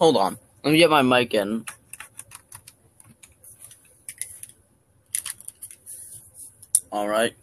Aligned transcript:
Hold 0.00 0.16
on. 0.16 0.38
Let 0.64 0.72
me 0.72 0.78
get 0.78 0.88
my 0.88 1.02
mic 1.02 1.34
in. 1.34 1.64
All 6.90 7.06
right. 7.06 7.34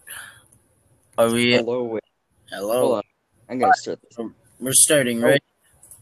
Are 1.19 1.29
we? 1.29 1.53
Hello. 1.53 1.83
wait, 1.83 2.03
Hello. 2.49 2.79
Hold 2.81 2.95
on. 2.97 3.03
I'm 3.49 3.59
gonna 3.59 3.73
start 3.75 3.99
this. 4.01 4.17
We're 4.59 4.73
starting, 4.73 5.23
Oh. 5.23 5.27
right? 5.27 5.43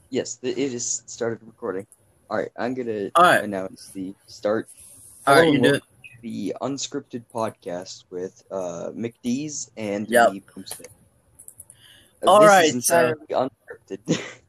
Yes, 0.10 0.39
it 0.41 0.57
is 0.57 1.04
started 1.07 1.39
recording. 1.46 1.86
All 2.30 2.38
right, 2.38 2.50
I'm 2.58 2.74
gonna 2.74 3.12
All 3.16 3.24
right. 3.24 3.44
announce 3.44 3.92
the 3.94 4.16
start. 4.28 4.70
All 5.28 5.36
right. 5.36 5.52
You 5.52 5.62
do 5.62 5.74
it. 5.76 5.84
The 6.22 6.56
unscripted 6.62 7.26
podcast 7.34 8.06
with 8.10 8.42
uh, 8.50 8.90
McDee's 8.96 9.70
and 9.78 10.08
Yep. 10.10 10.32
the 10.32 10.42
Boomstick. 10.42 10.88
All 12.26 12.40
this 12.40 12.50
right, 12.50 12.66
is 12.66 12.76
entirely 12.76 13.28
unscripted. 13.30 14.22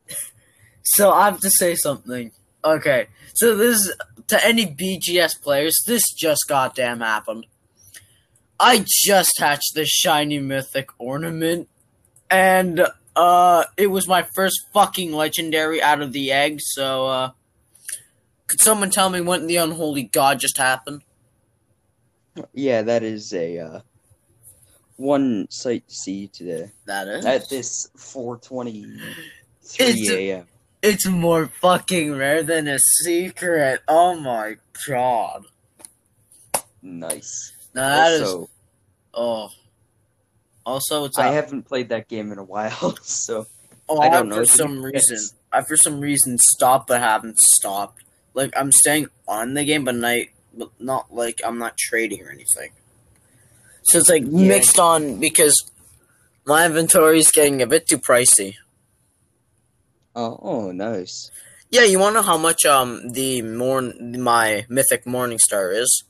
So 0.86 1.10
I 1.10 1.24
have 1.26 1.40
to 1.40 1.50
say 1.50 1.74
something. 1.74 2.30
Okay. 2.64 3.08
So 3.34 3.54
this 3.56 3.92
to 4.28 4.44
any 4.46 4.66
BGS 4.66 5.40
players, 5.42 5.76
this 5.86 6.02
just 6.16 6.44
goddamn 6.48 7.00
happened. 7.00 7.46
I 8.58 8.84
just 8.86 9.38
hatched 9.38 9.74
this 9.74 9.88
shiny 9.88 10.38
mythic 10.38 10.88
ornament, 10.98 11.68
and 12.30 12.86
uh, 13.14 13.64
it 13.76 13.88
was 13.88 14.08
my 14.08 14.22
first 14.22 14.56
fucking 14.72 15.12
legendary 15.12 15.82
out 15.82 16.00
of 16.00 16.12
the 16.12 16.32
egg. 16.32 16.60
So, 16.62 17.06
uh, 17.06 17.30
could 18.46 18.60
someone 18.62 18.88
tell 18.90 19.10
me 19.10 19.20
when 19.20 19.46
the 19.46 19.56
unholy 19.56 20.04
god 20.04 20.40
just 20.40 20.56
happened? 20.56 21.02
yeah, 22.54 22.80
that 22.82 23.02
is 23.02 23.32
a 23.34 23.58
uh, 23.58 23.80
one 24.96 25.46
sight 25.50 25.86
to 25.88 25.94
see 25.94 26.28
today 26.28 26.70
That 26.86 27.08
is. 27.08 27.24
at 27.26 27.48
this 27.50 27.88
4:23 27.96 29.00
It's- 29.78 30.08
a.m. 30.10 30.46
It's 30.82 31.06
more 31.06 31.46
fucking 31.46 32.16
rare 32.16 32.42
than 32.42 32.68
a 32.68 32.78
secret. 32.78 33.80
Oh 33.88 34.14
my 34.14 34.56
god. 34.86 35.44
Nice. 36.82 37.52
Now 37.74 37.88
that 37.88 38.12
is. 38.12 38.22
also, 38.22 38.50
Oh. 39.14 39.48
Also, 40.64 41.04
it's 41.04 41.18
I 41.18 41.28
uh, 41.28 41.32
haven't 41.32 41.62
played 41.62 41.88
that 41.90 42.08
game 42.08 42.32
in 42.32 42.38
a 42.38 42.44
while, 42.44 42.96
so 43.02 43.46
Oh, 43.88 44.00
I 44.00 44.08
don't 44.08 44.28
know. 44.28 44.36
For 44.36 44.46
some 44.46 44.84
reason, 44.84 45.18
I 45.52 45.62
for 45.62 45.76
some 45.76 46.00
reason 46.00 46.38
stopped, 46.38 46.88
but 46.88 47.00
haven't 47.00 47.38
stopped. 47.38 48.02
Like 48.34 48.52
I'm 48.56 48.72
staying 48.72 49.08
on 49.28 49.54
the 49.54 49.64
game, 49.64 49.84
but 49.84 49.94
not, 49.94 50.18
but 50.52 50.70
not 50.78 51.14
like 51.14 51.40
I'm 51.44 51.58
not 51.58 51.76
trading 51.78 52.22
or 52.22 52.30
anything. 52.30 52.72
So 53.84 53.98
it's 53.98 54.08
like 54.08 54.22
Yeah. 54.24 54.48
mixed 54.48 54.78
on 54.80 55.20
because 55.20 55.70
my 56.44 56.66
inventory 56.66 57.20
is 57.20 57.30
getting 57.30 57.62
a 57.62 57.66
bit 57.66 57.86
too 57.88 57.98
pricey. 57.98 58.56
Oh, 60.16 60.38
oh 60.42 60.72
nice. 60.72 61.30
Yeah, 61.70 61.84
you 61.84 61.98
want 61.98 62.14
to 62.14 62.20
know 62.20 62.26
how 62.26 62.38
much 62.38 62.64
um 62.64 63.12
the 63.12 63.42
morn 63.42 64.20
my 64.22 64.66
mythic 64.68 65.06
morning 65.06 65.38
star 65.38 65.70
is? 65.70 66.04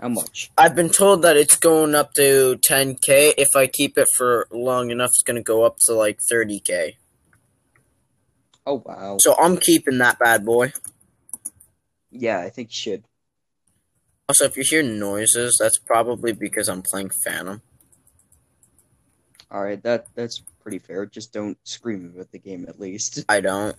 How 0.00 0.08
much? 0.08 0.50
I've 0.58 0.74
been 0.74 0.90
told 0.90 1.22
that 1.22 1.36
it's 1.36 1.56
going 1.56 1.94
up 1.94 2.14
to 2.14 2.58
10k. 2.68 3.34
If 3.38 3.48
I 3.54 3.66
keep 3.66 3.96
it 3.96 4.08
for 4.16 4.46
long 4.50 4.90
enough, 4.90 5.10
it's 5.10 5.22
gonna 5.22 5.42
go 5.42 5.64
up 5.64 5.76
to 5.86 5.94
like 5.94 6.18
30k. 6.30 6.96
Oh 8.66 8.82
wow. 8.84 9.18
So 9.20 9.36
I'm 9.38 9.56
keeping 9.56 9.98
that 9.98 10.18
bad 10.18 10.44
boy. 10.44 10.72
Yeah, 12.10 12.40
I 12.40 12.50
think 12.50 12.70
you 12.70 12.74
should. 12.74 13.04
Also, 14.28 14.46
if 14.46 14.56
you 14.56 14.64
hear 14.66 14.82
noises, 14.82 15.58
that's 15.60 15.78
probably 15.78 16.32
because 16.32 16.68
I'm 16.68 16.82
playing 16.82 17.10
Phantom. 17.24 17.60
All 19.50 19.62
right, 19.62 19.82
that 19.82 20.06
that's 20.14 20.42
pretty 20.64 20.80
fair. 20.80 21.06
Just 21.06 21.32
don't 21.32 21.56
scream 21.62 22.10
about 22.14 22.32
the 22.32 22.38
game 22.40 22.64
at 22.68 22.80
least. 22.80 23.24
I 23.28 23.40
don't. 23.40 23.76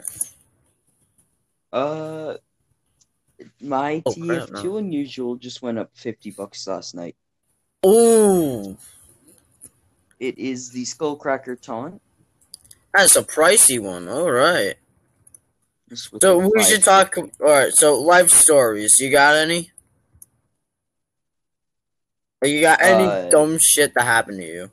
Uh, 1.73 2.35
my 3.59 4.01
Oh, 4.05 4.11
TF2 4.13 4.63
no. 4.63 4.77
unusual 4.77 5.35
just 5.35 5.61
went 5.61 5.77
up 5.79 5.89
fifty 5.93 6.31
bucks 6.31 6.65
last 6.67 6.95
night. 6.95 7.17
Oh! 7.83 8.77
It 10.19 10.37
is 10.37 10.69
the 10.71 10.83
Skullcracker 10.83 11.59
taunt. 11.61 12.01
that's 12.93 13.17
a 13.17 13.23
pricey 13.23 13.79
one. 13.79 14.07
All 14.07 14.31
right. 14.31 14.75
So 15.93 16.37
we 16.49 16.63
should 16.63 16.83
talk. 16.83 17.17
All 17.17 17.27
right. 17.41 17.71
So 17.73 17.99
life 18.01 18.29
stories. 18.29 18.93
You 18.99 19.11
got 19.11 19.35
any? 19.35 19.71
You 22.43 22.61
got 22.61 22.81
any 22.81 23.03
Uh, 23.03 23.29
dumb 23.29 23.57
shit 23.59 23.93
that 23.95 24.03
happened 24.03 24.39
to 24.39 24.45
you? 24.45 24.61
I 24.63 24.67
n- 24.67 24.71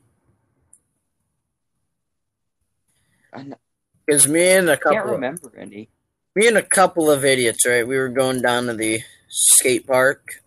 Because 4.06 4.28
me 4.28 4.50
and 4.50 4.68
a 4.70 4.76
couple. 4.76 4.92
can't 4.92 5.04
couple, 5.04 5.14
of, 5.14 5.20
remember 5.20 5.52
any. 5.58 5.88
me 6.34 6.48
and 6.48 6.56
a 6.58 6.62
couple 6.62 7.10
of 7.10 7.24
idiots, 7.24 7.66
right? 7.66 7.86
We 7.86 7.96
were 7.96 8.08
going 8.08 8.42
down 8.42 8.66
to 8.66 8.74
the 8.74 9.00
skate 9.28 9.86
park, 9.86 10.42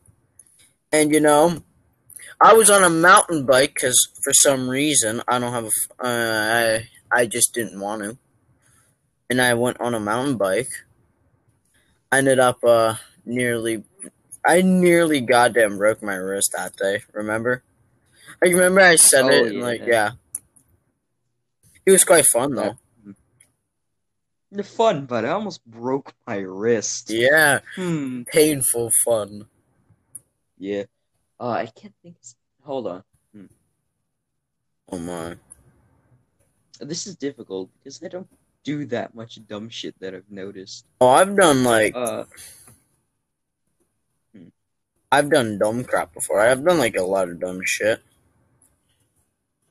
and 0.91 1.11
you 1.11 1.19
know, 1.19 1.63
I 2.39 2.53
was 2.53 2.69
on 2.69 2.83
a 2.83 2.89
mountain 2.89 3.45
bike 3.45 3.73
because 3.73 3.97
for 4.23 4.33
some 4.33 4.69
reason 4.69 5.21
I 5.27 5.39
don't 5.39 5.53
have 5.53 5.65
a. 5.65 6.05
Uh, 6.05 6.81
I 7.11 7.21
I 7.21 7.25
just 7.25 7.53
didn't 7.53 7.79
want 7.79 8.03
to, 8.03 8.17
and 9.29 9.41
I 9.41 9.53
went 9.53 9.79
on 9.79 9.93
a 9.95 9.99
mountain 9.99 10.37
bike. 10.37 10.69
I 12.11 12.19
ended 12.19 12.39
up 12.39 12.63
uh 12.63 12.95
nearly. 13.25 13.83
I 14.45 14.61
nearly 14.61 15.21
goddamn 15.21 15.77
broke 15.79 16.03
my 16.03 16.15
wrist 16.15 16.53
that 16.55 16.75
day. 16.75 17.01
Remember? 17.13 17.63
I 18.43 18.49
remember 18.49 18.81
I 18.81 18.95
said 18.95 19.25
Oh, 19.25 19.29
it 19.29 19.47
and 19.47 19.55
yeah. 19.55 19.63
like 19.63 19.81
yeah. 19.87 20.11
It 21.85 21.91
was 21.91 22.03
quite 22.03 22.25
fun 22.31 22.55
though. 22.55 22.77
They're 24.51 24.63
fun, 24.63 25.05
but 25.05 25.25
I 25.25 25.29
almost 25.29 25.65
broke 25.65 26.13
my 26.25 26.37
wrist. 26.37 27.09
Yeah, 27.09 27.59
Hmm. 27.75 28.23
painful 28.23 28.89
fun. 29.03 29.47
Yeah. 30.57 30.83
Uh, 31.39 31.49
I 31.49 31.65
can't 31.65 31.93
think. 32.01 32.15
Hold 32.63 32.87
on. 32.87 33.03
Oh 34.87 34.99
my. 34.99 35.35
This 36.79 37.07
is 37.07 37.15
difficult 37.15 37.69
because 37.79 38.01
I 38.03 38.07
don't 38.07 38.29
do 38.63 38.85
that 38.85 39.15
much 39.15 39.39
dumb 39.47 39.67
shit 39.67 39.95
that 39.99 40.13
I've 40.13 40.29
noticed. 40.29 40.85
Oh, 41.01 41.09
I've 41.09 41.35
done 41.35 41.63
like 41.63 41.93
Uh, 41.95 42.25
I've 45.11 45.29
done 45.29 45.57
dumb 45.57 45.83
crap 45.83 46.13
before. 46.13 46.39
I've 46.39 46.63
done 46.63 46.77
like 46.77 46.95
a 46.95 47.01
lot 47.03 47.29
of 47.29 47.39
dumb 47.39 47.61
shit. 47.63 48.01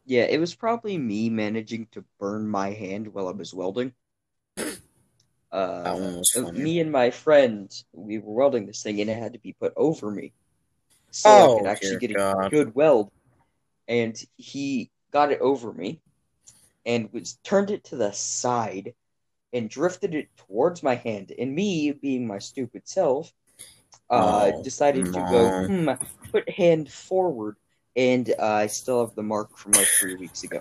Yeah, 0.06 0.24
it 0.24 0.38
was 0.38 0.54
probably 0.54 0.98
me 0.98 1.30
managing 1.30 1.86
to 1.92 2.04
burn 2.20 2.46
my 2.46 2.70
hand 2.70 3.12
while 3.12 3.28
I 3.28 3.32
was 3.32 3.54
welding. 3.54 3.92
Uh, 5.52 6.10
uh, 6.36 6.52
me 6.52 6.80
and 6.80 6.90
my 6.90 7.10
friend, 7.10 7.72
we 7.92 8.18
were 8.18 8.34
welding 8.34 8.66
this 8.66 8.82
thing, 8.82 9.00
and 9.00 9.08
it 9.08 9.16
had 9.16 9.34
to 9.34 9.38
be 9.38 9.54
put 9.60 9.72
over 9.76 10.10
me, 10.10 10.32
so 11.10 11.28
Oh, 11.30 11.54
I 11.54 11.58
could 11.58 11.66
actually 11.66 11.98
dear 11.98 12.08
get 12.08 12.10
a 12.10 12.18
God. 12.18 12.50
good 12.50 12.74
weld. 12.74 13.10
And 13.86 14.16
he 14.36 14.90
got 15.12 15.30
it 15.30 15.40
over 15.40 15.72
me, 15.72 16.00
and 16.86 17.12
was 17.12 17.38
turned 17.44 17.70
it 17.70 17.84
to 17.84 17.96
the 17.96 18.12
side, 18.12 18.94
and 19.52 19.70
drifted 19.70 20.14
it 20.14 20.28
towards 20.36 20.82
my 20.82 20.96
hand. 20.96 21.32
And 21.38 21.54
me, 21.54 21.92
being 21.92 22.26
my 22.26 22.38
stupid 22.38 22.88
self, 22.88 23.32
uh, 24.10 24.50
Oh, 24.50 24.62
decided 24.64 25.04
to 25.12 25.20
go, 25.30 25.48
hmm, 25.66 25.90
put 26.32 26.48
hand 26.50 26.90
forward, 26.90 27.56
and 27.96 28.34
uh, 28.38 28.44
I 28.44 28.66
still 28.66 29.04
have 29.06 29.14
the 29.14 29.22
mark 29.22 29.56
from 29.56 29.72
like 29.72 29.88
three 30.00 30.16
weeks 30.16 30.42
ago. 30.44 30.60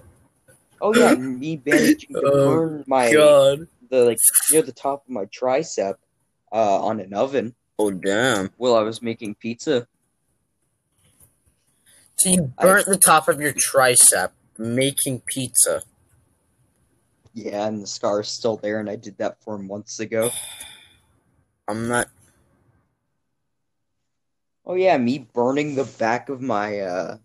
Oh 0.81 0.93
yeah, 0.93 1.15
me 1.15 1.61
managing 1.65 2.15
to 2.15 2.21
Oh, 2.25 2.45
burn 2.45 2.83
my 2.87 3.11
God. 3.11 3.67
the 3.89 4.05
like 4.05 4.17
near 4.51 4.61
the 4.61 4.71
top 4.73 5.03
of 5.05 5.09
my 5.09 5.25
tricep 5.25 5.95
uh, 6.51 6.83
on 6.85 6.99
an 6.99 7.13
oven 7.13 7.55
Oh 7.79 7.91
damn. 7.91 8.51
while 8.57 8.75
I 8.75 8.81
was 8.81 9.01
making 9.01 9.35
pizza. 9.35 9.87
So 12.17 12.29
you 12.29 12.53
burnt 12.61 12.85
the 12.87 12.97
top 12.97 13.27
of 13.27 13.41
your 13.41 13.53
tricep 13.53 14.31
making 14.57 15.21
pizza. 15.25 15.81
Yeah, 17.33 17.65
and 17.67 17.81
the 17.81 17.87
scar 17.87 18.21
is 18.21 18.27
still 18.27 18.57
there, 18.57 18.79
and 18.79 18.87
I 18.89 18.95
did 18.95 19.17
that 19.17 19.41
four 19.41 19.57
months 19.57 19.99
ago. 19.99 20.29
I'm 21.67 21.87
not. 21.87 22.07
Oh 24.65 24.75
yeah, 24.75 24.97
me 24.97 25.27
burning 25.33 25.75
the 25.75 25.83
back 25.83 26.29
of 26.29 26.41
my 26.41 26.79
uh 26.79 27.17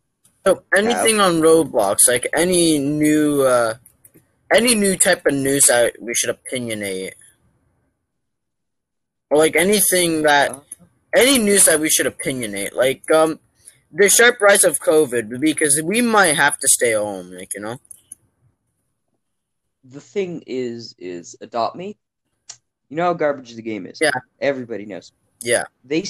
So 0.45 0.65
anything 0.77 1.21
on 1.21 1.41
Roblox, 1.41 1.97
like 2.09 2.27
any 2.35 2.79
new, 2.79 3.43
uh 3.43 3.75
any 4.53 4.75
new 4.75 4.97
type 4.97 5.27
of 5.27 5.35
news 5.35 5.65
that 5.67 5.95
we 6.01 6.15
should 6.15 6.35
opinionate, 6.35 7.13
or 9.31 9.39
like 9.39 9.57
anything 9.57 10.23
that 10.23 10.51
uh, 10.51 10.61
any 11.15 11.39
news 11.39 11.65
that 11.67 11.81
we 11.81 11.91
should 11.91 12.07
opinionate, 12.07 12.75
like 12.75 13.09
um 13.11 13.39
the 13.93 14.09
sharp 14.09 14.41
rise 14.41 14.65
of 14.65 14.81
COVID, 14.81 15.41
because 15.41 15.81
we 15.85 16.03
might 16.03 16.37
have 16.37 16.59
to 16.59 16.69
stay 16.69 16.93
home, 16.93 17.31
like 17.33 17.55
you 17.55 17.61
know. 17.61 17.79
the 19.85 20.01
thing 20.01 20.43
is 20.47 20.95
is 20.99 21.37
adopt 21.41 21.77
me. 21.77 21.97
You 22.89 22.97
know 22.97 23.05
how 23.05 23.15
garbage 23.15 23.55
the 23.55 23.63
game 23.63 23.87
is. 23.87 23.99
Yeah. 24.01 24.11
Everybody 24.41 24.87
knows. 24.87 25.13
Yeah. 25.41 25.65
They 25.85 26.05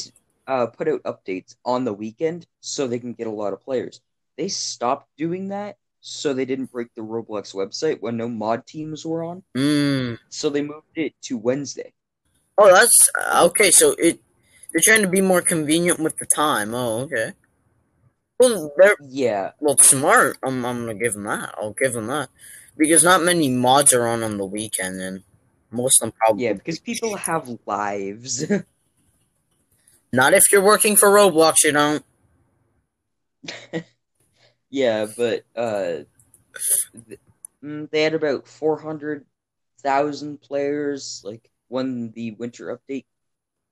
uh 0.48 0.66
put 0.66 0.88
out 0.88 1.02
updates 1.04 1.54
on 1.64 1.84
the 1.84 1.92
weekend 1.92 2.46
so 2.60 2.86
they 2.86 2.98
can 2.98 3.12
get 3.12 3.28
a 3.28 3.30
lot 3.30 3.52
of 3.52 3.60
players. 3.60 4.00
They 4.36 4.48
stopped 4.48 5.08
doing 5.16 5.48
that 5.48 5.76
so 6.00 6.32
they 6.32 6.44
didn't 6.44 6.72
break 6.72 6.88
the 6.94 7.02
Roblox 7.02 7.54
website 7.54 8.00
when 8.00 8.16
no 8.16 8.28
mod 8.28 8.66
teams 8.66 9.04
were 9.04 9.22
on. 9.22 9.42
Mm. 9.56 10.18
So 10.28 10.48
they 10.48 10.62
moved 10.62 10.96
it 10.96 11.14
to 11.22 11.36
Wednesday. 11.36 11.92
Oh, 12.56 12.72
that's 12.72 13.10
okay. 13.50 13.70
So 13.70 13.94
it 13.98 14.20
they're 14.72 14.82
trying 14.82 15.02
to 15.02 15.08
be 15.08 15.20
more 15.20 15.42
convenient 15.42 16.00
with 16.00 16.16
the 16.18 16.26
time. 16.26 16.74
Oh, 16.74 17.00
okay. 17.00 17.32
Well, 18.38 18.72
they're 18.76 18.96
Yeah, 19.08 19.52
well 19.60 19.78
smart. 19.78 20.38
I'm 20.42 20.64
I'm 20.64 20.80
gonna 20.80 20.94
give 20.94 21.14
them 21.14 21.24
that. 21.24 21.54
I'll 21.58 21.72
give 21.72 21.92
them 21.92 22.06
that 22.06 22.30
because 22.76 23.02
not 23.02 23.22
many 23.22 23.48
mods 23.48 23.92
are 23.92 24.06
on 24.06 24.22
on 24.22 24.38
the 24.38 24.46
weekend, 24.46 25.00
and 25.00 25.22
most 25.70 26.00
of 26.00 26.06
them 26.06 26.14
probably 26.18 26.44
yeah, 26.44 26.52
because 26.52 26.78
people 26.78 27.16
have 27.16 27.58
lives. 27.66 28.44
not 30.12 30.34
if 30.34 30.44
you're 30.52 30.62
working 30.64 30.96
for 30.96 31.08
Roblox. 31.08 31.56
You 31.64 31.72
don't. 31.72 32.04
yeah, 34.70 35.06
but 35.16 35.44
uh, 35.56 36.04
th- 37.08 37.20
mm, 37.64 37.90
they 37.90 38.02
had 38.02 38.14
about 38.14 38.46
four 38.48 38.78
hundred 38.78 39.24
thousand 39.82 40.40
players. 40.40 41.22
Like 41.24 41.50
when 41.68 42.10
the 42.12 42.32
winter 42.32 42.76
update 42.76 43.04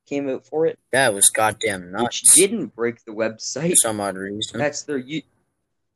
came 0.06 0.28
out 0.28 0.46
for 0.46 0.66
it, 0.66 0.78
That 0.92 1.14
was 1.14 1.28
goddamn 1.30 1.92
which 1.92 2.22
didn't 2.34 2.74
break 2.76 3.04
the 3.04 3.12
for 3.12 3.18
website. 3.18 3.74
some 3.76 4.00
odd 4.00 4.16
reason. 4.16 4.58
That's 4.58 4.82
their 4.82 4.98
u- 4.98 5.22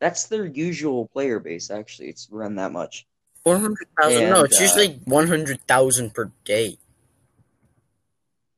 that's 0.00 0.26
their 0.26 0.46
usual 0.46 1.06
player 1.08 1.38
base. 1.38 1.70
Actually, 1.70 2.08
it's 2.08 2.28
around 2.32 2.56
that 2.56 2.72
much. 2.72 3.06
Four 3.44 3.58
hundred 3.58 3.86
thousand. 4.00 4.30
No, 4.30 4.42
it's 4.44 4.58
uh, 4.58 4.62
usually 4.62 5.00
one 5.04 5.28
hundred 5.28 5.60
thousand 5.66 6.12
per 6.14 6.30
day. 6.44 6.76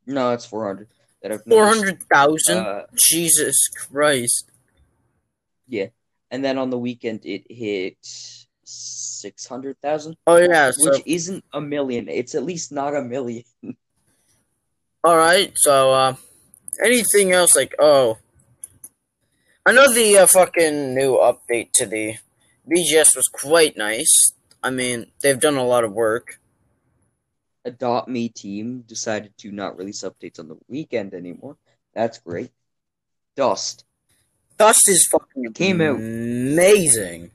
No, 0.06 0.32
it's 0.32 0.46
four 0.46 0.66
hundred. 0.66 0.88
That 1.22 1.32
I've 1.32 1.44
Four 1.44 1.66
hundred 1.66 2.02
thousand. 2.02 2.58
Uh, 2.58 2.86
Jesus 2.94 3.56
Christ. 3.76 4.50
Yeah, 5.68 5.86
and 6.30 6.44
then 6.44 6.58
on 6.58 6.70
the 6.70 6.78
weekend 6.78 7.24
it 7.24 7.44
hit 7.48 7.96
six 8.64 9.46
hundred 9.46 9.80
thousand. 9.80 10.16
Oh 10.26 10.36
yeah. 10.36 10.72
So 10.72 10.90
which 10.90 11.02
isn't 11.06 11.44
a 11.52 11.60
million. 11.60 12.08
It's 12.08 12.34
at 12.34 12.42
least 12.42 12.72
not 12.72 12.96
a 12.96 13.02
million. 13.02 13.44
all 15.04 15.16
right. 15.16 15.52
So 15.54 15.92
uh, 15.92 16.14
anything 16.84 17.32
else? 17.32 17.54
Like 17.54 17.74
oh, 17.78 18.18
I 19.64 19.72
know 19.72 19.92
the 19.92 20.18
uh, 20.18 20.26
fucking 20.26 20.94
new 20.94 21.18
update 21.18 21.70
to 21.74 21.86
the 21.86 22.16
BGS 22.68 23.14
was 23.16 23.28
quite 23.32 23.76
nice. 23.76 24.32
I 24.62 24.70
mean, 24.70 25.06
they've 25.22 25.38
done 25.38 25.56
a 25.56 25.64
lot 25.64 25.84
of 25.84 25.92
work. 25.92 26.40
Adopt 27.64 28.08
Me 28.08 28.28
team 28.28 28.82
decided 28.86 29.36
to 29.38 29.52
not 29.52 29.76
release 29.78 30.02
updates 30.02 30.38
on 30.38 30.48
the 30.48 30.56
weekend 30.68 31.14
anymore. 31.14 31.56
That's 31.94 32.18
great. 32.18 32.50
Dust. 33.36 33.84
Dust 34.58 34.88
is 34.88 35.06
fucking 35.10 35.52
Came 35.52 35.80
out. 35.80 35.96
amazing. 35.96 37.30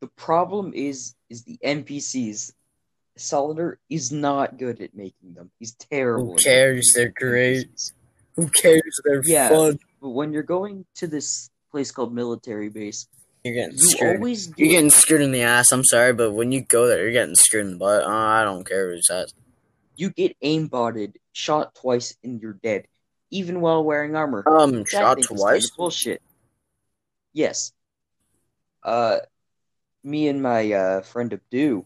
The 0.00 0.08
problem 0.08 0.72
is 0.74 1.14
is 1.28 1.42
the 1.44 1.58
NPCs. 1.64 2.52
Solider 3.16 3.78
is 3.88 4.12
not 4.12 4.58
good 4.58 4.80
at 4.82 4.94
making 4.94 5.34
them. 5.34 5.50
He's 5.58 5.72
terrible. 5.74 6.32
Who 6.32 6.36
cares? 6.36 6.92
They're 6.94 7.08
great. 7.16 7.68
NPCs. 7.68 7.92
Who 8.36 8.48
cares? 8.48 9.00
They're 9.04 9.22
Yeah. 9.24 9.48
fun. 9.48 9.78
But 10.00 10.10
when 10.10 10.32
you're 10.32 10.42
going 10.42 10.84
to 10.96 11.06
this 11.06 11.50
place 11.70 11.90
called 11.90 12.14
military 12.14 12.68
base, 12.68 13.08
You're 13.46 13.54
getting 13.54 13.78
you 13.78 13.90
screwed. 13.90 14.16
always 14.16 14.52
You're 14.56 14.68
getting 14.68 14.90
screwed 14.90 15.20
in 15.20 15.30
the 15.32 15.42
ass. 15.42 15.70
I'm 15.72 15.84
sorry, 15.84 16.12
but 16.12 16.32
when 16.32 16.50
you 16.52 16.62
go 16.62 16.86
there, 16.86 17.02
you're 17.04 17.12
getting 17.12 17.34
screwed 17.36 17.66
in 17.66 17.72
the 17.72 17.78
butt. 17.78 18.02
Uh, 18.02 18.08
I 18.08 18.42
don't 18.44 18.66
care 18.66 18.90
who's 18.90 19.06
that. 19.08 19.32
you 19.96 20.10
get 20.10 20.36
aimbotted, 20.42 21.14
shot 21.32 21.74
twice, 21.74 22.16
and 22.24 22.40
you're 22.42 22.54
dead, 22.54 22.86
even 23.30 23.60
while 23.60 23.82
wearing 23.84 24.14
armor. 24.16 24.42
Um, 24.46 24.72
That 24.78 24.88
shot 24.88 25.14
thing 25.16 25.22
is 25.22 25.28
kinda 25.28 25.40
twice. 25.42 25.70
Bullshit. 25.70 26.22
Yes. 27.32 27.72
Uh, 28.82 29.18
me 30.04 30.28
and 30.28 30.42
my 30.42 30.72
uh, 30.72 31.00
friend 31.02 31.32
Abdu, 31.32 31.84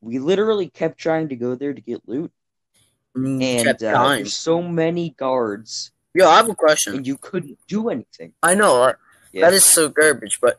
we 0.00 0.18
literally 0.18 0.68
kept 0.68 0.98
trying 0.98 1.28
to 1.30 1.36
go 1.36 1.54
there 1.54 1.72
to 1.74 1.80
get 1.80 2.02
loot, 2.08 2.32
Mm, 3.16 3.42
and 3.42 3.68
uh, 3.82 4.14
there's 4.16 4.36
so 4.36 4.60
many 4.60 5.10
guards, 5.10 5.90
Yo, 6.12 6.28
I 6.28 6.36
have 6.36 6.50
a 6.50 6.54
question. 6.54 6.96
and 6.96 7.06
you 7.06 7.16
couldn't 7.16 7.58
do 7.66 7.88
anything. 7.88 8.34
I 8.42 8.54
know. 8.54 8.92
That 9.42 9.54
is 9.54 9.64
so 9.64 9.88
garbage, 9.88 10.38
but 10.40 10.56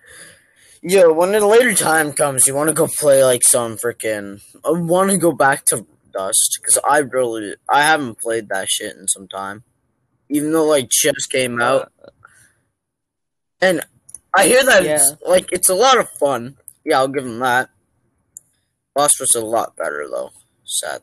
yo, 0.82 1.12
when 1.14 1.32
the 1.32 1.46
later 1.46 1.74
time 1.74 2.14
comes, 2.14 2.48
you 2.48 2.56
want 2.56 2.70
to 2.70 2.74
go 2.74 2.88
play 2.88 3.24
like 3.24 3.42
some 3.44 3.78
freaking. 3.78 4.42
I 4.66 4.72
want 4.72 5.12
to 5.12 5.18
go 5.18 5.32
back 5.32 5.66
to 5.66 5.86
Dust 6.14 6.60
because 6.62 6.80
I 6.88 7.00
really 7.00 7.56
I 7.70 7.84
haven't 7.84 8.20
played 8.20 8.50
that 8.50 8.68
shit 8.70 8.96
in 8.96 9.08
some 9.08 9.28
time, 9.28 9.64
even 10.30 10.52
though 10.52 10.66
like 10.66 10.90
just 10.90 11.30
came 11.32 11.62
out. 11.62 11.92
Uh, 12.04 12.10
And 13.60 13.82
I 14.36 14.46
hear 14.48 14.64
that 14.64 14.84
it's 14.98 15.14
like 15.26 15.52
it's 15.52 15.70
a 15.70 15.76
lot 15.76 15.98
of 15.98 16.10
fun. 16.12 16.58
Yeah, 16.86 17.00
I'll 17.00 17.08
give 17.08 17.24
them 17.24 17.40
that. 17.40 17.70
Lost 18.96 19.20
was 19.20 19.34
a 19.36 19.42
lot 19.46 19.76
better 19.76 20.08
though. 20.10 20.32
Sad. 20.66 21.02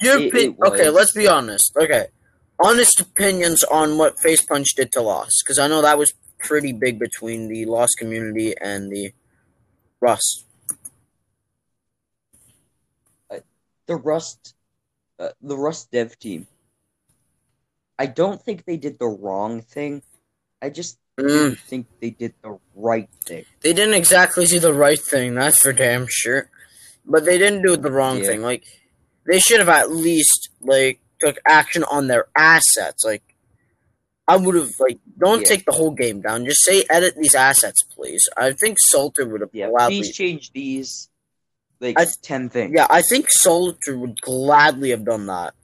Your 0.00 0.18
It- 0.18 0.34
it 0.34 0.56
okay, 0.64 0.90
let's 0.90 1.12
be 1.12 1.26
honest. 1.28 1.72
Okay, 1.76 2.06
honest 2.64 3.00
opinions 3.00 3.62
on 3.64 3.98
what 3.98 4.16
Facepunch 4.18 4.74
did 4.76 4.92
to 4.92 5.00
Lost, 5.02 5.42
because 5.44 5.58
I 5.58 5.68
know 5.68 5.82
that 5.82 5.98
was 5.98 6.12
pretty 6.42 6.72
big 6.72 6.98
between 6.98 7.48
the 7.48 7.64
Lost 7.64 7.96
community 7.98 8.54
and 8.60 8.90
the 8.90 9.12
Rust. 10.00 10.44
the 13.86 13.96
Rust, 13.96 14.54
uh, 15.18 15.30
the 15.42 15.56
Rust 15.56 15.90
dev 15.90 16.16
team. 16.18 16.46
I 17.98 18.06
don't 18.06 18.40
think 18.40 18.64
they 18.64 18.76
did 18.76 18.98
the 18.98 19.06
wrong 19.08 19.60
thing. 19.60 20.02
I 20.62 20.70
just 20.70 20.98
Mm, 21.18 21.58
think 21.58 21.86
they 22.00 22.10
did 22.10 22.34
the 22.42 22.58
right 22.74 23.08
thing. 23.24 23.44
they 23.60 23.72
didn't 23.72 23.94
exactly 23.94 24.46
do 24.46 24.58
the 24.60 24.72
right 24.72 24.98
thing. 25.00 25.34
That's 25.34 25.58
for 25.58 25.72
damn 25.72 26.06
sure. 26.08 26.48
But 27.04 27.24
they 27.24 27.38
didn't 27.38 27.62
do 27.62 27.76
the 27.76 27.90
wrong 27.90 28.20
Yeah. 28.20 28.28
thing. 28.28 28.42
Like 28.42 28.64
they 29.26 29.38
should 29.38 29.58
have 29.58 29.68
at 29.68 29.90
least 29.90 30.48
like 30.62 31.00
took 31.20 31.38
action 31.46 31.84
on 31.84 32.06
their 32.06 32.26
assets. 32.36 33.04
Like 33.04 33.31
I 34.28 34.36
would 34.36 34.54
have 34.54 34.70
like 34.78 34.98
don't 35.18 35.40
Yeah. 35.40 35.48
take 35.48 35.64
the 35.64 35.72
whole 35.72 35.90
game 35.90 36.20
down. 36.20 36.44
Just 36.44 36.64
say 36.64 36.84
edit 36.88 37.14
these 37.16 37.34
assets, 37.34 37.82
please. 37.82 38.22
I 38.36 38.52
think 38.52 38.78
Salter 38.80 39.26
would 39.28 39.40
have 39.40 39.50
Yeah, 39.52 39.70
gladly. 39.70 39.98
please 40.00 40.14
change 40.14 40.52
these 40.52 41.08
like 41.80 41.98
I- 41.98 42.06
ten 42.22 42.48
things. 42.48 42.72
Yeah, 42.74 42.86
I 42.88 43.02
think 43.02 43.26
Salter 43.30 43.98
would 43.98 44.20
gladly 44.20 44.90
have 44.90 45.04
done 45.04 45.26
that. 45.26 45.54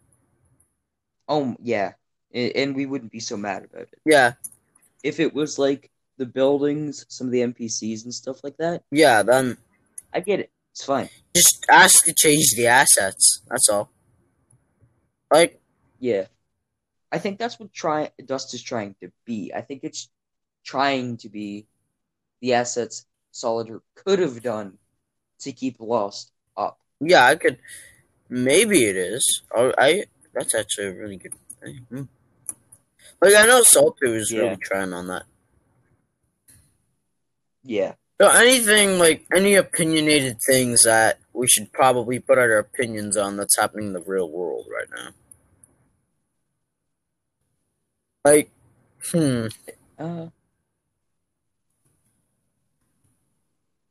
Oh 1.28 1.56
yeah, 1.62 1.92
and 2.32 2.74
we 2.74 2.86
wouldn't 2.86 3.12
be 3.12 3.20
so 3.20 3.36
mad 3.36 3.64
about 3.64 3.82
it 3.92 3.98
Yeah, 4.04 4.32
if 5.02 5.20
it 5.20 5.34
was 5.34 5.58
like 5.58 5.90
the 6.16 6.26
buildings, 6.26 7.06
some 7.08 7.28
of 7.28 7.32
the 7.32 7.42
NPCs 7.42 8.02
and 8.04 8.12
stuff 8.12 8.42
like 8.42 8.56
that. 8.56 8.82
yeah. 8.90 9.22
Then 9.22 9.56
I 10.12 10.20
get 10.20 10.40
it. 10.40 10.50
It's 10.72 10.84
fine. 10.84 11.08
just 11.34 11.64
ask 11.70 12.04
to 12.06 12.12
change 12.12 12.54
the 12.56 12.66
assets. 12.66 13.40
That's 13.48 13.68
all. 13.68 13.90
Like 15.30 15.60
Yeah, 16.00 16.26
I 17.10 17.18
think 17.18 17.38
that's 17.38 17.58
what 17.58 17.72
try 17.72 18.10
Dust 18.24 18.52
is 18.54 18.62
trying 18.62 18.94
to 19.00 19.10
be. 19.24 19.52
I 19.54 19.60
think 19.62 19.80
it's 19.84 20.08
trying 20.64 21.16
to 21.18 21.28
be 21.28 21.66
the 22.40 22.54
assets 22.54 23.06
Solider 23.32 23.80
could 23.94 24.18
have 24.18 24.42
done 24.42 24.78
to 25.40 25.52
keep 25.52 25.76
Lost 25.80 26.32
up. 26.56 26.78
yeah, 27.00 27.24
I 27.26 27.36
could. 27.36 27.58
Maybe 28.28 28.84
it 28.84 28.96
is. 28.96 29.42
Oh, 29.54 29.72
I. 29.78 30.04
That's 30.34 30.54
actually 30.54 30.88
a 30.88 30.94
really 30.94 31.16
good 31.16 31.34
thing. 31.62 31.86
Hmm. 31.90 32.02
Like 33.22 33.34
I 33.34 33.46
know 33.46 33.62
Salter 33.62 34.10
was 34.10 34.30
Yeah. 34.30 34.40
really 34.42 34.56
trying 34.56 34.92
on 34.92 35.06
that. 35.08 35.24
Yeah. 37.62 37.94
So 38.20 38.28
anything 38.28 38.98
like 38.98 39.26
any 39.34 39.54
opinionated 39.54 40.38
things 40.44 40.84
that 40.84 41.18
we 41.32 41.46
should 41.46 41.72
probably 41.72 42.18
put 42.18 42.38
our 42.38 42.58
opinions 42.58 43.16
on 43.16 43.36
that's 43.36 43.56
happening 43.56 43.88
in 43.88 43.92
the 43.92 44.00
real 44.00 44.28
world 44.28 44.66
right 44.72 44.88
now. 44.94 45.10
Like, 48.28 48.50
hmm. 49.10 49.46
Uh. 49.98 50.26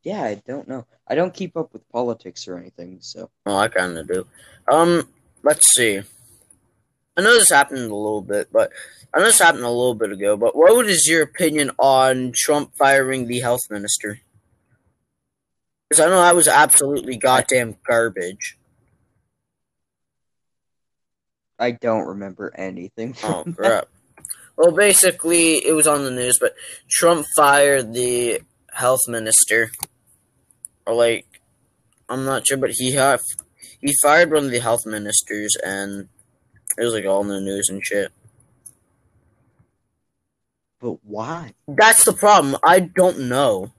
Yeah, 0.04 0.24
I 0.24 0.36
don't 0.36 0.68
know. 0.68 0.86
I 1.08 1.16
don't 1.16 1.34
keep 1.34 1.58
up 1.58 1.74
with 1.74 1.90
politics 1.90 2.48
or 2.48 2.56
anything, 2.56 3.00
so 3.02 3.32
Well, 3.48 3.58
I 3.58 3.68
kind 3.68 3.98
of 3.98 4.08
do. 4.08 4.28
Um, 4.72 5.10
let's 5.42 5.74
see. 5.74 6.02
I 7.18 7.22
know 7.22 7.34
this 7.34 7.50
happened 7.50 7.80
a 7.80 7.96
little 7.96 8.22
bit, 8.22 8.50
but 8.52 8.72
I 9.12 9.18
know 9.18 9.26
this 9.26 9.40
happened 9.40 9.64
a 9.64 9.70
little 9.70 9.96
bit 9.96 10.12
ago. 10.12 10.38
But 10.38 10.56
what 10.56 10.86
is 10.86 11.08
your 11.08 11.24
opinion 11.24 11.72
on 11.80 12.32
Trump 12.36 12.76
firing 12.76 13.26
the 13.26 13.40
health 13.40 13.72
minister? 13.72 14.20
Because 15.90 16.06
I 16.06 16.10
know 16.10 16.22
that 16.22 16.36
was 16.36 16.48
absolutely 16.48 17.18
goddamn 17.18 17.78
garbage. 17.88 18.60
I 21.58 21.72
don't 21.72 22.06
remember 22.06 22.54
anything. 22.56 23.16
Oh 23.24 23.44
crap! 23.56 23.88
Well, 24.58 24.72
basically, 24.72 25.66
it 25.66 25.74
was 25.74 25.86
on 25.86 26.04
the 26.04 26.12
news, 26.12 26.40
but 26.40 26.56
Trump 26.90 27.28
fired 27.36 27.94
the 27.94 28.42
health 28.74 29.02
minister, 29.08 29.72
or 30.86 30.96
like, 30.96 31.26
I'm 32.10 32.26
not 32.26 32.48
sure, 32.48 32.58
but 32.58 32.72
he 32.72 32.94
have 32.94 33.22
he 33.80 33.94
fired 34.02 34.32
one 34.32 34.46
of 34.46 34.52
the 34.52 34.60
health 34.60 34.86
ministers, 34.86 35.56
and 35.64 36.10
it 36.78 36.84
was 36.84 36.94
like 36.94 37.06
all 37.06 37.22
in 37.22 37.28
the 37.28 37.40
news 37.42 37.70
and 37.70 37.84
shit. 37.86 38.12
But 40.80 40.98
why? 41.04 41.54
That's 41.68 42.04
the 42.06 42.14
problem. 42.14 42.58
I 42.64 42.80
don't 42.80 43.30
know. 43.30 43.72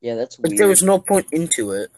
Yeah, 0.00 0.16
that's 0.16 0.38
Like 0.38 0.50
weird. 0.50 0.58
there 0.58 0.68
was 0.68 0.82
no 0.82 0.98
point 0.98 1.26
into 1.32 1.72
it. 1.72 1.90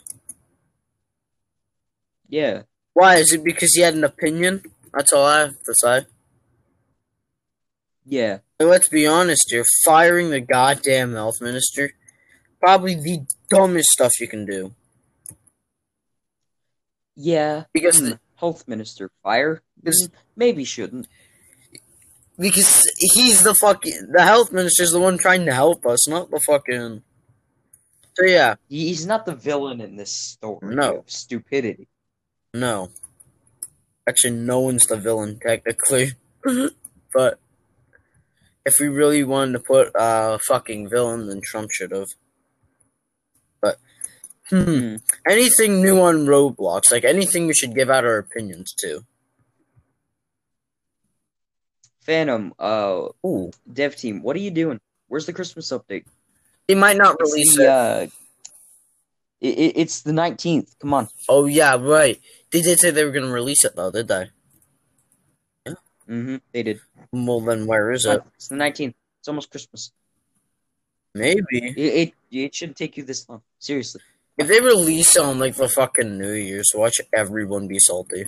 Yeah. 2.28 2.62
Why? 2.92 3.16
Is 3.16 3.32
it 3.32 3.44
because 3.44 3.75
he 3.75 3.82
had 3.82 3.94
an 3.94 4.04
opinion? 4.04 4.62
That's 4.96 5.12
all 5.12 5.24
I 5.26 5.40
have 5.40 5.62
to 5.62 5.74
say. 5.76 6.06
Yeah. 8.06 8.38
And 8.58 8.68
let's 8.70 8.88
be 8.88 9.06
honest 9.06 9.44
here. 9.50 9.64
Firing 9.84 10.30
the 10.30 10.40
goddamn 10.40 11.12
health 11.12 11.36
minister, 11.40 11.92
probably 12.60 12.94
the 12.94 13.20
dumbest 13.50 13.90
stuff 13.90 14.12
you 14.20 14.26
can 14.26 14.46
do. 14.46 14.74
Yeah. 17.14 17.64
Because 17.72 17.98
Hmm. 17.98 18.04
the- 18.10 18.20
health 18.36 18.66
minister 18.68 19.10
fire. 19.22 19.62
Hmm, 19.82 19.90
Maybe 20.36 20.64
shouldn't. 20.64 21.08
because 22.38 22.82
he's 22.98 23.42
the 23.42 23.54
fucking 23.54 24.12
the 24.12 24.22
health 24.22 24.52
minister's 24.52 24.90
the 24.92 25.00
one 25.00 25.16
trying 25.16 25.46
to 25.46 25.54
help 25.54 25.86
us, 25.86 26.06
not 26.08 26.30
the 26.30 26.40
fucking. 26.40 27.02
So 28.14 28.24
yeah, 28.26 28.56
He's 28.68 29.06
not 29.06 29.24
the 29.26 29.34
villain 29.34 29.80
in 29.80 29.96
this 29.96 30.12
story. 30.14 30.74
No. 30.74 30.98
of 30.98 31.10
stupidity. 31.10 31.88
no. 32.54 32.90
Actually, 34.08 34.34
no 34.36 34.60
one's 34.60 34.84
the 34.86 34.96
villain 34.96 35.38
technically, 35.44 36.12
but 37.12 37.40
if 38.64 38.75
we 38.80 38.86
really 38.88 39.25
wanted 39.25 39.52
to 39.52 39.58
put 39.60 39.88
a 39.94 39.98
uh, 39.98 40.38
fucking 40.46 40.88
villain, 40.88 41.26
then 41.28 41.40
Trump 41.42 41.70
should 41.72 41.90
have. 41.90 42.08
But 43.60 43.78
hmm, 44.48 44.62
Hmm. 44.64 44.96
anything 45.28 45.82
new 45.82 46.00
on 46.00 46.26
Roblox, 46.26 46.92
like 46.92 47.04
anything 47.04 47.46
we 47.48 47.54
should 47.54 47.75
give 47.75 47.90
out 47.90 48.04
our 48.04 48.18
opinions 48.18 48.72
to. 48.78 49.04
Phantom, 52.02 52.54
uh, 52.58 53.08
Ooh, 53.26 53.50
dev 53.72 53.96
team, 53.96 54.22
what 54.22 54.36
are 54.36 54.40
you 54.40 54.52
doing? 54.52 54.78
Where's 55.08 55.26
the 55.26 55.32
Christmas 55.32 55.70
update? 55.72 56.04
they 56.68 56.75
might 56.75 56.96
not 56.96 57.16
release 57.20 57.56
the, 57.56 57.62
it. 57.64 57.68
uh, 57.68 58.06
it- 59.40 59.72
it's 59.76 60.02
the 60.02 60.12
nineteenth. 60.12 60.75
Come 60.80 60.94
on. 60.94 61.08
Oh 61.28 61.46
yeah, 61.46 61.76
right. 61.76 62.20
They 62.52 62.62
did 62.62 62.78
say 62.78 62.90
they 62.90 63.04
were 63.04 63.10
gonna 63.10 63.32
release 63.32 63.64
it 63.64 63.74
though, 63.76 63.90
did 63.90 64.08
they? 64.08 64.30
Mm-hmm. 66.08 66.36
They 66.52 66.62
did. 66.62 66.80
Well, 67.12 67.40
then 67.40 67.66
where 67.66 67.90
is 67.90 68.04
it? 68.06 68.22
It's 68.36 68.48
the 68.48 68.56
nineteenth. 68.56 68.94
It's 69.20 69.28
almost 69.28 69.50
Christmas. 69.50 69.90
Maybe 71.14 71.40
It, 71.52 71.78
it 71.78 72.14
it 72.30 72.54
shouldn't 72.54 72.76
take 72.78 72.96
you 72.96 73.02
this 73.02 73.28
long. 73.28 73.42
Seriously. 73.58 74.00
if 74.38 74.46
they 74.46 74.60
release 74.60 75.16
it 75.16 75.22
on 75.22 75.38
like 75.38 75.56
the 75.56 75.68
fucking 75.68 76.16
New 76.18 76.32
Year's, 76.32 76.70
watch 76.74 77.00
everyone 77.14 77.66
be 77.66 77.78
salty 77.80 78.26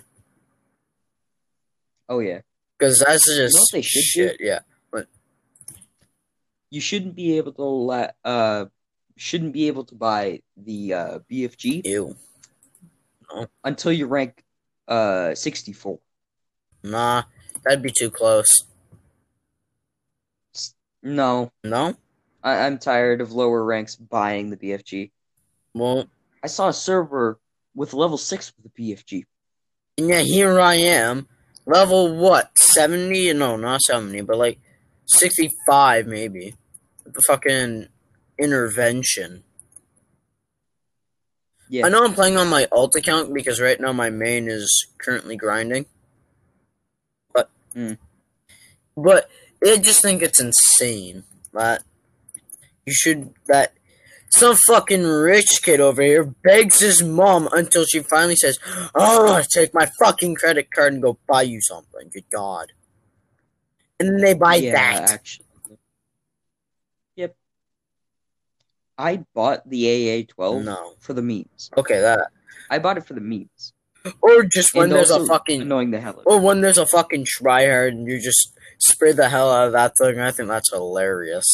Oh 2.09 2.19
yeah. 2.21 2.41
because 2.79 2.99
that's 3.07 3.27
just 3.37 3.55
know 3.55 3.63
they 3.73 3.83
should 3.83 4.03
shit. 4.03 4.37
Yeah, 4.41 4.61
You 6.71 6.81
shouldn't 6.81 7.15
be 7.15 7.37
able 7.37 7.53
to 7.53 7.63
let 7.63 8.17
uh 8.25 8.67
shouldn't 9.17 9.53
be 9.53 9.67
able 9.69 9.85
to 9.85 9.95
buy 9.95 10.41
the 10.57 10.95
uh 10.95 11.19
BFG 11.31 11.83
ew. 11.85 12.17
Until 13.65 13.93
you 13.93 14.07
rank 14.07 14.43
uh 14.89 15.35
sixty 15.35 15.73
four. 15.73 15.99
Nah, 16.83 17.23
that'd 17.65 17.83
be 17.83 17.93
too 17.97 18.11
close. 18.11 18.47
No, 21.03 21.53
No, 21.65 21.95
I, 22.43 22.67
I'm 22.67 22.79
tired 22.79 23.21
of 23.21 23.33
lower 23.33 23.65
ranks 23.65 23.95
buying 23.97 24.51
the 24.51 24.57
BFG. 24.57 25.11
well, 25.75 26.07
I 26.43 26.49
saw 26.49 26.69
a 26.69 26.73
server 26.73 27.39
with 27.75 27.95
level 27.95 28.19
six 28.19 28.53
with 28.57 28.73
the 28.73 28.93
BFG. 28.95 29.25
and 29.99 30.09
yeah, 30.09 30.21
here 30.23 30.59
I 30.61 30.75
am, 30.75 31.29
level 31.67 32.17
what 32.17 32.57
seventy? 32.59 33.33
No, 33.33 33.57
not 33.57 33.81
seventy, 33.83 34.23
but 34.23 34.39
like 34.39 34.59
sixty-five 35.07 36.07
maybe. 36.07 36.55
The 37.05 37.23
fucking 37.23 37.89
intervention. 38.39 39.45
Yeah. 41.69 41.87
I 41.87 41.89
know 41.91 42.05
I'm 42.05 42.15
playing 42.15 42.37
on 42.37 42.49
my 42.49 42.67
alt 42.73 42.95
account 42.95 43.33
because 43.35 43.61
right 43.61 43.79
now 43.81 43.93
my 43.93 44.11
main 44.11 44.49
is 44.49 44.87
currently 44.99 45.37
grinding. 45.37 45.87
But 47.33 47.51
Mm. 47.75 47.99
but 48.97 49.29
I 49.65 49.77
just 49.77 50.03
think 50.03 50.23
it's 50.23 50.41
insane 50.41 51.25
that 51.53 51.83
you 52.87 52.93
should 52.95 53.35
that 53.47 53.75
some 54.31 54.57
fucking 54.67 55.05
rich 55.05 55.61
kid 55.63 55.81
over 55.81 56.03
here 56.03 56.25
begs 56.25 56.81
his 56.81 57.03
mom 57.03 57.49
until 57.53 57.85
she 57.85 58.01
finally 58.01 58.37
says, 58.37 58.59
Oh, 58.95 59.43
take 59.55 59.73
my 59.75 59.91
fucking 59.99 60.35
credit 60.37 60.71
card 60.71 60.93
and 60.93 61.03
go 61.03 61.19
buy 61.27 61.43
you 61.43 61.61
something. 61.63 62.11
Good 62.13 62.29
God. 62.31 62.73
And 63.99 64.09
then 64.11 64.21
they 64.21 64.35
buy 64.35 64.57
yeah, 64.57 64.73
that. 64.73 65.11
actually. 65.11 65.47
I 68.99 69.25
bought 69.35 69.69
the 69.69 69.87
AA 69.89 70.33
twelve 70.33 70.65
No. 70.65 70.95
for 70.99 71.13
the 71.13 71.23
memes. 71.23 71.71
Okay, 71.77 72.01
that. 72.01 72.29
I 72.71 72.79
bought 72.81 72.99
it 72.99 73.07
for 73.07 73.15
the 73.15 73.21
memes. 73.21 73.73
Or 74.21 74.45
just 74.45 74.75
when 74.75 74.85
and 74.85 74.93
there's 74.93 75.11
a 75.11 75.25
fucking 75.27 75.63
annoying 75.63 75.91
the 75.91 76.01
hell 76.01 76.23
Or 76.27 76.41
when 76.41 76.61
there's 76.61 76.79
a 76.79 76.87
fucking 76.87 77.27
tryhard 77.27 77.89
and 77.89 78.07
you 78.09 78.21
just 78.21 78.53
spray 78.79 79.13
the 79.13 79.29
hell 79.29 79.51
out 79.51 79.67
of 79.67 79.73
that 79.73 79.93
thing, 79.99 80.19
I 80.21 80.31
think 80.31 80.49
that's 80.49 80.71
hilarious. 80.73 81.45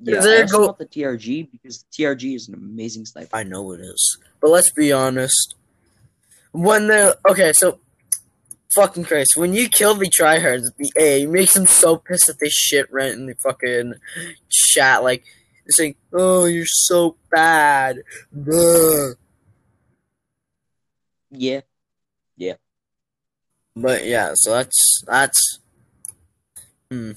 Yeah, 0.00 0.20
there 0.20 0.38
I 0.38 0.42
also 0.42 0.58
go- 0.58 0.66
bought 0.68 0.78
the 0.78 0.86
TRG 0.86 1.50
because 1.50 1.84
the 1.84 2.04
TRG 2.04 2.34
is 2.36 2.48
an 2.48 2.54
amazing 2.54 3.06
sniper. 3.06 3.34
I 3.34 3.42
know 3.44 3.72
it 3.72 3.80
is. 3.80 4.18
But 4.40 4.50
let's 4.50 4.70
be 4.72 4.92
honest. 4.92 5.54
When 6.52 6.88
the 6.88 7.18
okay, 7.28 7.52
so 7.54 7.80
fucking 8.74 9.04
Christ, 9.04 9.36
when 9.36 9.54
you 9.54 9.68
kill 9.68 9.94
the 9.94 10.10
tryhards 10.10 10.68
the 10.78 10.92
A, 10.96 11.22
it 11.22 11.30
makes 11.30 11.54
them 11.54 11.66
so 11.66 11.96
pissed 11.96 12.26
that 12.26 12.38
they 12.40 12.48
shit 12.50 12.90
rent 12.92 13.14
in 13.14 13.26
the 13.26 13.34
fucking 13.34 13.94
chat, 14.50 15.02
like 15.02 15.24
saying, 15.68 15.96
Oh, 16.12 16.44
you're 16.46 16.64
so 16.66 17.16
bad. 17.30 18.02
Ugh. 18.36 19.16
Yeah. 21.30 21.60
But 23.76 24.06
yeah, 24.06 24.32
so 24.34 24.52
that's 24.52 25.02
that's 25.06 25.58
hmm. 26.90 27.12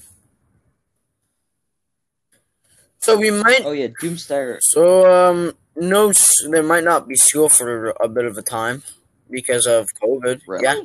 So 3.00 3.16
we 3.16 3.30
might 3.30 3.62
Oh 3.64 3.72
yeah, 3.72 3.88
Doomstar. 4.02 4.58
So, 4.60 5.10
um, 5.10 5.54
no, 5.74 6.12
there 6.50 6.62
might 6.62 6.84
not 6.84 7.08
be 7.08 7.16
school 7.16 7.48
for 7.48 7.94
a 7.98 8.08
bit 8.08 8.26
of 8.26 8.36
a 8.36 8.42
time 8.42 8.82
because 9.30 9.66
of 9.66 9.88
COVID. 10.02 10.42
Really? 10.46 10.64
Yeah, 10.64 10.80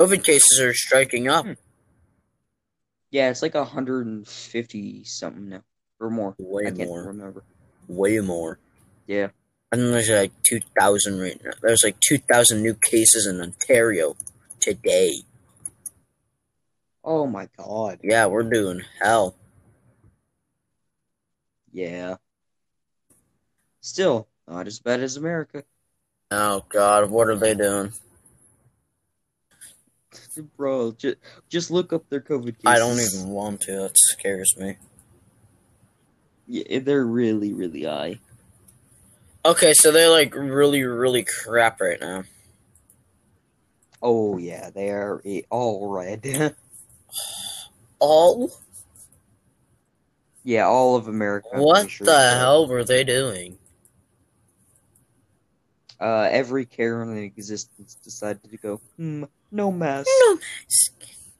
COVID 0.00 0.24
cases 0.24 0.58
are 0.58 0.72
striking 0.72 1.28
up 1.28 1.44
Hmm. 1.44 1.52
Yeah, 3.10 3.28
it's 3.28 3.42
like 3.42 3.54
hundred 3.54 4.06
and 4.06 4.26
fifty 4.26 5.04
something 5.04 5.50
now 5.50 5.62
or 6.00 6.10
more. 6.10 6.34
way 6.38 6.66
I 6.66 6.70
more, 6.70 7.02
remember. 7.04 7.42
way 7.86 8.18
more. 8.20 8.58
Yeah. 9.06 9.28
And 9.72 9.92
there's 9.92 10.08
like 10.08 10.32
two 10.42 10.60
thousand 10.78 11.20
right 11.20 11.42
now. 11.44 11.50
There's 11.62 11.84
like 11.84 12.00
two 12.00 12.18
thousand 12.18 12.62
new 12.62 12.74
cases 12.74 13.26
in 13.26 13.40
Ontario 13.40 14.16
today. 14.60 15.22
Oh 17.04 17.26
my 17.26 17.48
god. 17.56 18.00
Yeah, 18.02 18.26
we're 18.26 18.42
doing 18.48 18.82
hell. 19.00 19.34
Yeah. 21.72 22.16
Still 23.80 24.28
not 24.46 24.66
as 24.66 24.78
bad 24.80 25.00
as 25.00 25.16
America, 25.16 25.64
Oh 26.30 26.64
God, 26.68 27.10
what 27.10 27.28
are 27.28 27.36
they 27.36 27.54
doing? 27.54 27.92
bro. 30.56 30.92
Just 30.92 31.16
just 31.48 31.70
look 31.70 31.92
up 31.92 32.08
their 32.08 32.20
COVID 32.20 32.58
cases. 32.58 32.66
I 32.66 32.78
don't 32.78 33.00
even 33.00 33.28
want 33.30 33.62
to. 33.62 33.72
That 33.72 33.96
scares 33.96 34.54
me. 34.58 34.76
Yeah, 36.48 36.80
they're 36.80 37.06
really 37.06 37.52
really 37.52 37.84
high. 37.84 38.18
Okay, 39.44 39.72
so 39.74 39.92
they're 39.92 40.10
like 40.10 40.34
really, 40.34 40.82
really 40.82 41.24
crap 41.24 41.80
right 41.80 42.00
now. 42.00 42.24
Oh 44.02 44.38
yeah, 44.38 44.70
they 44.70 44.90
are 44.90 45.22
all 45.50 45.88
red. 45.88 46.56
All? 48.00 48.52
yeah, 50.44 50.66
all 50.66 50.96
of 50.96 51.08
America. 51.08 51.48
What 51.52 51.90
sure 51.90 52.06
the 52.06 52.36
hell 52.38 52.68
were 52.68 52.84
they 52.84 53.04
doing? 53.04 53.58
Uh, 56.00 56.28
every 56.30 56.64
Karen 56.64 57.10
in 57.10 57.24
existence 57.24 57.96
decided 58.04 58.48
to 58.50 58.56
go. 58.56 58.80
Hmm, 58.96 59.24
no 59.50 59.72
mask. 59.72 60.08
No 60.20 60.34
mask. 60.36 60.92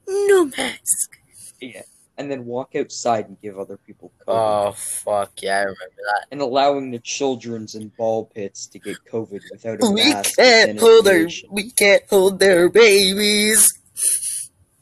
No 0.08 0.44
mask. 0.46 1.18
Yeah, 1.60 1.82
and 2.18 2.30
then 2.30 2.44
walk 2.44 2.74
outside 2.76 3.28
and 3.28 3.40
give 3.40 3.58
other 3.58 3.78
people 3.78 4.12
COVID. 4.26 4.34
Oh 4.68 4.72
fuck 4.72 5.40
yeah, 5.40 5.58
I 5.58 5.62
remember 5.62 5.96
that. 5.96 6.26
and 6.30 6.40
allowing 6.42 6.90
the 6.90 6.98
childrens 6.98 7.74
in 7.74 7.88
ball 7.96 8.26
pits 8.26 8.66
to 8.68 8.78
get 8.78 8.96
COVID 9.10 9.40
without 9.50 9.78
a 9.82 9.90
We 9.90 10.10
mask. 10.12 10.36
can't 10.36 10.78
hold 10.78 11.04
their 11.06 11.28
we 11.50 11.70
can't 11.70 12.02
hold 12.10 12.38
their 12.40 12.68
babies. 12.68 13.66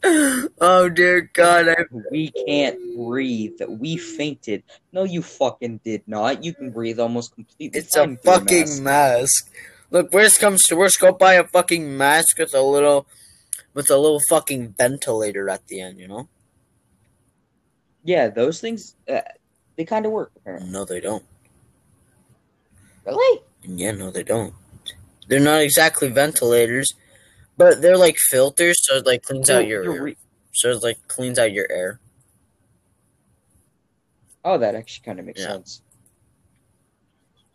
Oh 0.61 0.89
dear 0.89 1.21
God, 1.33 1.67
I 1.69 1.75
We 2.11 2.31
can't 2.31 2.77
breathe. 2.95 3.59
We 3.67 3.97
fainted. 3.97 4.63
No, 4.93 5.03
you 5.03 5.21
fucking 5.21 5.81
did 5.83 6.03
not. 6.07 6.43
You 6.43 6.53
can 6.53 6.71
breathe 6.71 6.99
almost 6.99 7.33
completely. 7.33 7.79
it's 7.79 7.95
a 7.95 8.15
fucking 8.23 8.83
mask. 8.83 8.83
mask. 8.83 9.51
Look, 9.89 10.13
worst 10.13 10.39
comes 10.39 10.63
to 10.63 10.75
worst, 10.75 10.99
go 10.99 11.11
buy 11.13 11.33
a 11.35 11.47
fucking 11.47 11.97
mask 11.97 12.37
with 12.39 12.53
a 12.53 12.61
little 12.61 13.07
with 13.73 13.89
a 13.89 13.97
little 13.97 14.21
fucking 14.29 14.75
ventilator 14.77 15.49
at 15.49 15.67
the 15.67 15.81
end, 15.81 15.99
you 15.99 16.07
know? 16.07 16.29
Yeah, 18.07 18.29
those 18.29 18.61
things. 18.61 18.95
Uh, 19.07 19.19
they 19.75 19.83
kind 19.83 20.05
of 20.05 20.13
work. 20.13 20.31
Apparently. 20.37 20.69
No, 20.69 20.85
they 20.85 21.01
don't. 21.01 21.25
Really? 23.05 23.41
Yeah, 23.63 23.91
no, 23.91 24.11
they 24.11 24.23
don't. 24.23 24.53
They're 25.27 25.41
not 25.41 25.59
exactly 25.59 26.07
ventilators, 26.07 26.87
but 27.57 27.81
they're 27.81 27.97
like 27.97 28.17
filters, 28.17 28.77
so 28.79 28.95
it 28.95 29.05
like 29.05 29.23
cleans 29.23 29.49
No, 29.49 29.59
out 29.59 29.67
your 29.67 30.01
re- 30.01 30.17
so 30.53 30.71
it 30.71 30.81
like 30.83 31.05
cleans 31.09 31.37
out 31.37 31.51
your 31.51 31.69
air. 31.69 31.99
oh, 34.45 34.57
that 34.57 34.73
actually 34.73 35.03
kind 35.03 35.19
of 35.19 35.25
makes 35.25 35.41
Yeah. 35.41 35.47
sense. 35.47 35.81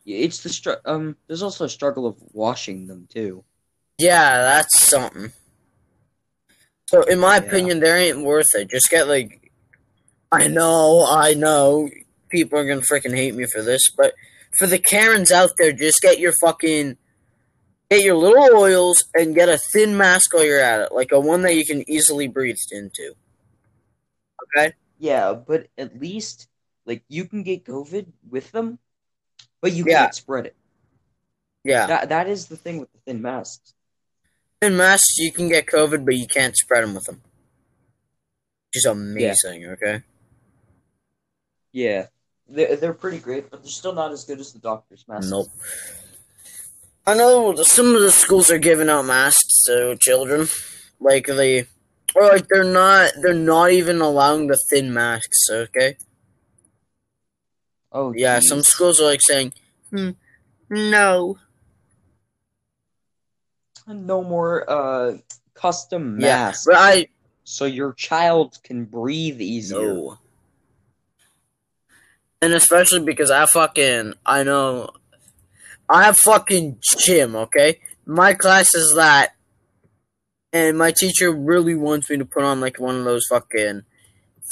Yeah, 0.04 0.18
It's 0.18 0.42
the 0.42 0.50
str- 0.50 0.84
um. 0.84 1.16
There's 1.28 1.42
also 1.42 1.64
a 1.64 1.68
struggle 1.70 2.06
of 2.06 2.16
washing 2.32 2.86
them 2.86 3.06
too. 3.08 3.42
Yeah, 3.96 4.36
that's 4.42 4.84
something. 4.86 5.32
So 6.90 7.04
in 7.04 7.18
my 7.20 7.36
Yeah. 7.36 7.42
opinion, 7.42 7.80
there 7.80 7.96
ain't 7.96 8.22
worth 8.22 8.54
it. 8.54 8.68
Just 8.68 8.90
get 8.90 9.08
like 9.08 9.41
I 10.32 10.48
know, 10.48 11.06
I 11.08 11.34
know 11.34 11.90
people 12.30 12.58
are 12.58 12.66
gonna 12.66 12.80
freaking 12.80 13.14
hate 13.14 13.34
me 13.34 13.44
for 13.46 13.60
this, 13.62 13.90
but 13.90 14.14
for 14.58 14.66
the 14.66 14.78
Karens 14.78 15.30
out 15.30 15.50
there, 15.58 15.72
just 15.72 16.00
get 16.00 16.18
your 16.18 16.32
fucking 16.42 16.96
get 17.90 18.02
your 18.02 18.14
little 18.16 18.56
oils 18.56 19.04
and 19.14 19.34
get 19.34 19.50
a 19.50 19.58
thin 19.58 19.96
mask 19.96 20.32
while 20.32 20.44
you're 20.44 20.58
at 20.58 20.80
it, 20.80 20.92
like 20.92 21.12
a 21.12 21.20
one 21.20 21.42
that 21.42 21.54
you 21.54 21.66
can 21.66 21.88
easily 21.88 22.26
breathe 22.26 22.56
into. 22.70 23.14
Okay? 24.56 24.72
Yeah, 24.98 25.34
but 25.34 25.68
at 25.76 26.00
least 26.00 26.48
like 26.86 27.02
you 27.08 27.26
can 27.26 27.42
get 27.42 27.64
COVID 27.64 28.06
with 28.30 28.50
them, 28.52 28.78
but 29.60 29.72
you 29.72 29.84
Yeah. 29.86 30.04
can't 30.04 30.14
spread 30.14 30.46
it. 30.46 30.56
Yeah. 31.64 31.86
That 31.86 32.08
that 32.08 32.28
is 32.28 32.46
the 32.46 32.56
thing 32.56 32.78
with 32.78 32.90
the 32.92 32.98
thin 33.06 33.20
masks. 33.20 33.74
Thin 34.62 34.76
masks, 34.76 35.18
you 35.18 35.32
can 35.32 35.48
get 35.48 35.66
COVID, 35.66 36.04
but 36.06 36.16
you 36.16 36.26
can't 36.26 36.56
spread 36.56 36.84
them 36.84 36.94
with 36.94 37.04
them. 37.04 37.20
Which 38.68 38.76
is 38.78 38.86
amazing, 38.86 39.66
okay? 39.66 40.02
Yeah, 41.72 42.06
they're 42.48 42.76
they're 42.76 42.92
pretty 42.92 43.18
great, 43.18 43.50
but 43.50 43.62
they're 43.62 43.70
still 43.70 43.94
not 43.94 44.12
as 44.12 44.24
good 44.24 44.40
as 44.40 44.52
the 44.52 44.58
doctor's 44.58 45.06
masks. 45.08 45.30
Nope. 45.30 45.48
I 47.06 47.14
know 47.14 47.54
some 47.56 47.94
of 47.96 48.02
the 48.02 48.12
schools 48.12 48.50
are 48.50 48.58
giving 48.58 48.88
out 48.88 49.04
masks 49.06 49.64
to 49.64 49.96
children, 50.00 50.46
like 51.00 51.26
they, 51.26 51.66
or 52.14 52.28
like 52.28 52.46
they're 52.48 52.62
not. 52.64 53.12
They're 53.22 53.34
not 53.34 53.72
even 53.72 54.00
allowing 54.00 54.46
the 54.46 54.58
thin 54.70 54.92
masks. 54.92 55.48
Okay. 55.50 55.96
Oh 57.90 58.12
Yeah, 58.16 58.38
geez. 58.38 58.48
some 58.48 58.62
schools 58.62 59.00
are 59.00 59.04
like 59.06 59.20
saying, 59.22 59.52
hmm, 59.90 60.10
"No." 60.70 61.38
no 63.88 64.22
more 64.22 64.64
uh 64.70 65.18
custom 65.54 66.18
Yeah, 66.20 66.46
masks, 66.46 66.64
but 66.66 66.76
I 66.76 67.08
so 67.44 67.64
your 67.64 67.92
child 67.94 68.58
can 68.62 68.84
breathe 68.84 69.40
easier. 69.40 69.94
no. 69.94 70.18
And 72.42 72.52
especially 72.52 73.04
because 73.04 73.30
I 73.30 73.46
fucking 73.46 74.14
I 74.26 74.42
know 74.42 74.90
I 75.88 76.04
have 76.04 76.18
fucking 76.18 76.78
gym, 76.98 77.36
okay? 77.36 77.80
My 78.04 78.34
class 78.34 78.74
is 78.74 78.94
that 78.96 79.34
and 80.52 80.76
my 80.76 80.92
teacher 80.92 81.32
really 81.32 81.74
wants 81.74 82.10
me 82.10 82.18
to 82.18 82.24
put 82.24 82.42
on 82.42 82.60
like 82.60 82.78
one 82.78 82.96
of 82.96 83.04
those 83.04 83.22
fucking 83.28 83.82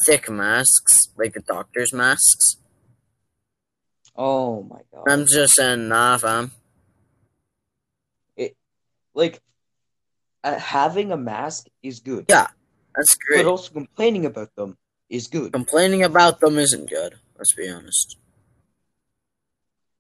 thick 0.06 0.30
masks, 0.30 0.97
like 1.16 1.35
the 1.35 1.40
doctor's 1.40 1.92
masks. 1.92 2.56
Oh 4.16 4.62
my 4.62 4.80
god! 4.92 5.04
I'm 5.09 5.26
just 5.26 5.54
saying, 5.54 5.88
nah, 5.88 6.16
fam. 6.16 6.52
It 8.37 8.56
like 9.14 9.40
uh, 10.42 10.59
having 10.59 11.12
a 11.12 11.16
mask 11.16 11.66
is 11.82 12.00
good. 12.00 12.26
Yeah, 12.28 12.49
That's 12.97 13.16
great. 13.16 13.44
but 13.44 13.50
also 13.50 13.73
complaining 13.73 14.26
about 14.26 14.54
them 14.56 14.76
is 15.09 15.26
good. 15.26 15.52
Complaining 15.52 16.02
about 16.02 16.40
them 16.40 16.59
isn't 16.59 16.88
good. 16.88 17.14
Let's 17.40 17.54
be 17.54 17.70
honest. 17.70 18.18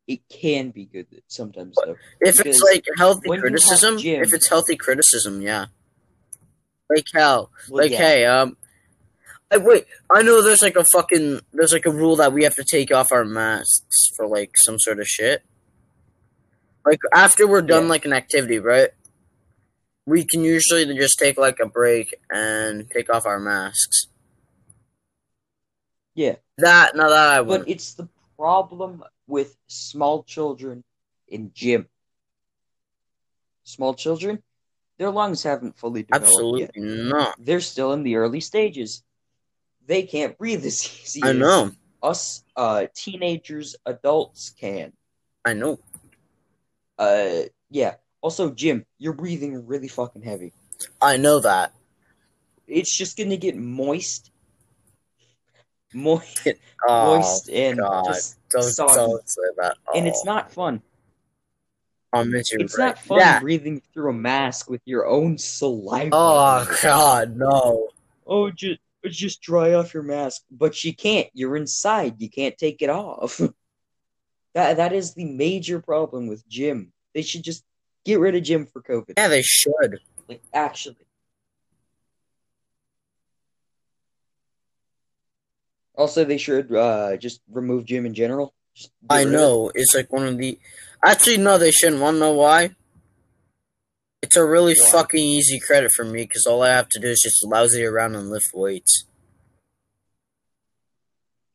It 0.06 0.20
can 0.28 0.72
be 0.72 0.84
good 0.84 1.06
sometimes 1.26 1.74
though. 1.82 1.96
If 2.20 2.44
it's 2.44 2.60
like 2.60 2.84
healthy 2.98 3.30
when 3.30 3.38
you 3.38 3.44
have 3.44 3.50
criticism, 3.52 3.96
if 3.98 4.34
it's 4.34 4.46
healthy 4.46 4.76
criticism, 4.76 5.40
yeah. 5.40 5.66
Like 6.90 7.06
how? 7.14 7.48
Well, 7.70 7.82
like 7.84 7.92
yeah. 7.92 7.96
hey, 7.96 8.26
um, 8.26 8.58
I, 9.50 9.56
wait. 9.56 9.86
I 10.14 10.20
know 10.20 10.42
there's 10.42 10.60
like 10.60 10.76
a 10.76 10.84
fucking 10.84 11.40
there's 11.54 11.72
like 11.72 11.86
a 11.86 11.90
rule 11.90 12.16
that 12.16 12.34
we 12.34 12.44
have 12.44 12.56
to 12.56 12.64
take 12.64 12.92
off 12.92 13.10
our 13.10 13.24
masks 13.24 14.10
for 14.14 14.26
like 14.26 14.50
some 14.66 14.78
sort 14.78 15.00
of 15.00 15.06
shit. 15.06 15.42
Like 16.84 16.98
after 17.14 17.46
we're 17.46 17.62
done 17.62 17.84
Yeah. 17.84 17.88
like 17.88 18.04
an 18.04 18.12
activity, 18.12 18.58
right? 18.58 18.90
We 20.04 20.26
can 20.26 20.44
usually 20.44 20.84
just 20.94 21.18
take 21.18 21.38
like 21.38 21.58
a 21.58 21.66
break 21.66 22.16
and 22.30 22.90
take 22.90 23.08
off 23.08 23.24
our 23.24 23.40
masks. 23.40 24.08
Yeah. 26.14 26.36
That 26.58 26.96
now 26.96 27.08
that 27.08 27.32
I 27.32 27.40
But 27.40 27.46
wouldn't. 27.48 27.68
it's 27.68 27.94
the 27.94 28.08
problem 28.36 29.04
with 29.26 29.56
small 29.68 30.22
children 30.24 30.84
in 31.28 31.52
gym. 31.54 31.88
Small 33.64 33.94
children, 33.94 34.42
their 34.98 35.10
lungs 35.10 35.42
haven't 35.42 35.78
fully 35.78 36.02
developed 36.02 36.58
yet. 36.60 36.70
Not. 36.76 37.36
They're 37.38 37.60
still 37.60 37.92
in 37.92 38.02
the 38.02 38.16
early 38.16 38.40
stages. 38.40 39.02
They 39.86 40.02
can't 40.02 40.36
breathe 40.36 40.64
as 40.64 40.84
easy 41.02 41.22
I 41.22 41.30
as 41.30 41.36
know. 41.36 41.70
us 42.02 42.44
uh, 42.56 42.86
teenagers, 42.94 43.76
adults 43.86 44.50
can. 44.50 44.92
I 45.44 45.54
know. 45.54 45.78
Uh, 46.98 47.42
yeah. 47.70 47.94
Also, 48.20 48.50
Jim, 48.50 48.84
you're 48.98 49.12
breathing 49.14 49.66
really 49.66 49.88
fucking 49.88 50.22
heavy. 50.22 50.52
I 51.00 51.16
know 51.16 51.40
that. 51.40 51.72
It's 52.66 52.94
just 52.94 53.16
gonna 53.16 53.36
get 53.36 53.56
moist, 53.56 54.29
moist, 55.94 56.48
Oh, 56.88 57.16
moist, 57.16 57.48
and 57.50 57.78
God. 57.78 58.04
just 58.06 58.38
don't, 58.50 58.62
soggy. 58.62 58.94
don't 58.94 59.28
say 59.28 59.42
that. 59.58 59.76
and 59.94 60.06
it's 60.06 60.22
Oh, 60.22 60.26
not 60.26 60.52
fun. 60.52 60.82
I'll 62.12 62.24
miss 62.24 62.50
your 62.52 62.62
It's 62.62 62.74
break. 62.74 62.86
not 62.86 62.98
fun 62.98 63.18
Yeah. 63.18 63.40
breathing 63.40 63.82
through 63.92 64.10
a 64.10 64.14
mask 64.14 64.68
with 64.68 64.80
your 64.84 65.06
own 65.06 65.38
saliva. 65.38 66.10
Oh 66.12 66.78
God, 66.82 67.36
no. 67.36 67.88
oh, 68.26 68.50
just 68.50 68.80
just 69.06 69.40
dry 69.40 69.72
off 69.74 69.94
your 69.94 70.02
mask, 70.02 70.42
but 70.50 70.84
you 70.84 70.94
can't. 70.94 71.28
You're 71.32 71.56
inside. 71.56 72.20
You 72.20 72.28
can't 72.28 72.58
take 72.58 72.82
it 72.82 72.90
off. 72.90 73.38
that 74.54 74.76
that 74.76 74.92
is 74.92 75.14
the 75.14 75.24
major 75.24 75.80
problem 75.80 76.26
with 76.26 76.46
gym. 76.48 76.92
They 77.14 77.22
should 77.22 77.42
just 77.44 77.64
get 78.04 78.18
rid 78.20 78.34
of 78.34 78.42
gym 78.42 78.66
for 78.66 78.82
COVID. 78.82 79.14
Yeah, 79.16 79.28
they 79.28 79.42
should. 79.42 80.00
Like 80.28 80.42
actually. 80.52 80.96
Also, 86.00 86.24
they 86.24 86.38
should 86.38 86.74
uh, 86.74 87.16
just 87.18 87.42
remove 87.50 87.84
gym 87.84 88.06
in 88.06 88.14
general. 88.14 88.54
I 89.10 89.18
rid 89.18 89.26
of 89.28 89.32
it. 89.34 89.36
know. 89.36 89.70
It's 89.74 89.94
like 89.94 90.10
one 90.10 90.26
of 90.26 90.38
the. 90.38 90.58
Actually, 91.04 91.36
no, 91.36 91.58
they 91.58 91.70
shouldn't. 91.70 92.00
Want 92.00 92.14
to 92.14 92.20
know 92.20 92.32
why? 92.32 92.70
It's 94.22 94.36
a 94.36 94.44
really 94.44 94.74
fucking 94.74 95.22
easy 95.22 95.58
credit 95.60 95.90
for 95.94 96.04
me 96.06 96.22
because 96.22 96.46
all 96.46 96.62
I 96.62 96.70
have 96.70 96.88
to 96.90 97.00
do 97.00 97.08
is 97.08 97.20
just 97.22 97.44
lousy 97.44 97.84
around 97.84 98.14
and 98.14 98.30
lift 98.30 98.46
weights. 98.54 99.04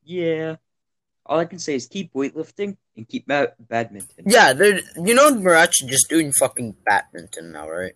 Yeah. 0.04 0.58
All 1.26 1.40
I 1.40 1.46
can 1.46 1.58
say 1.58 1.74
is 1.74 1.88
keep 1.88 2.14
weightlifting 2.14 2.78
and 2.96 3.08
keep 3.08 3.28
ma- 3.28 3.48
badminton. 3.60 4.26
Yeah, 4.28 4.54
they're. 4.54 4.80
You 4.96 5.16
know, 5.16 5.34
we're 5.34 5.56
actually 5.56 5.90
just 5.90 6.08
doing 6.08 6.32
fucking 6.32 6.76
badminton 6.86 7.52
now, 7.52 7.68
right? 7.68 7.94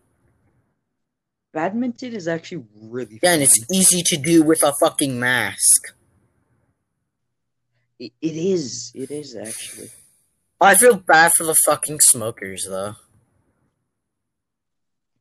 Badminton 1.54 2.14
is 2.14 2.28
actually 2.28 2.64
really 2.82 3.20
Yeah, 3.22 3.30
fun. 3.30 3.34
and 3.34 3.44
it's 3.44 3.60
easy 3.72 4.02
to 4.06 4.18
do 4.18 4.42
with 4.44 4.64
a 4.64 4.74
fucking 4.80 5.20
mask. 5.20 5.94
It, 8.00 8.14
it 8.22 8.36
is. 8.36 8.92
It 8.96 9.12
is 9.12 9.36
actually. 9.36 9.90
I 10.62 10.76
feel 10.76 10.98
bad 10.98 11.34
for 11.34 11.44
the 11.44 11.56
fucking 11.66 12.00
smokers, 12.02 12.66
though. 12.70 12.96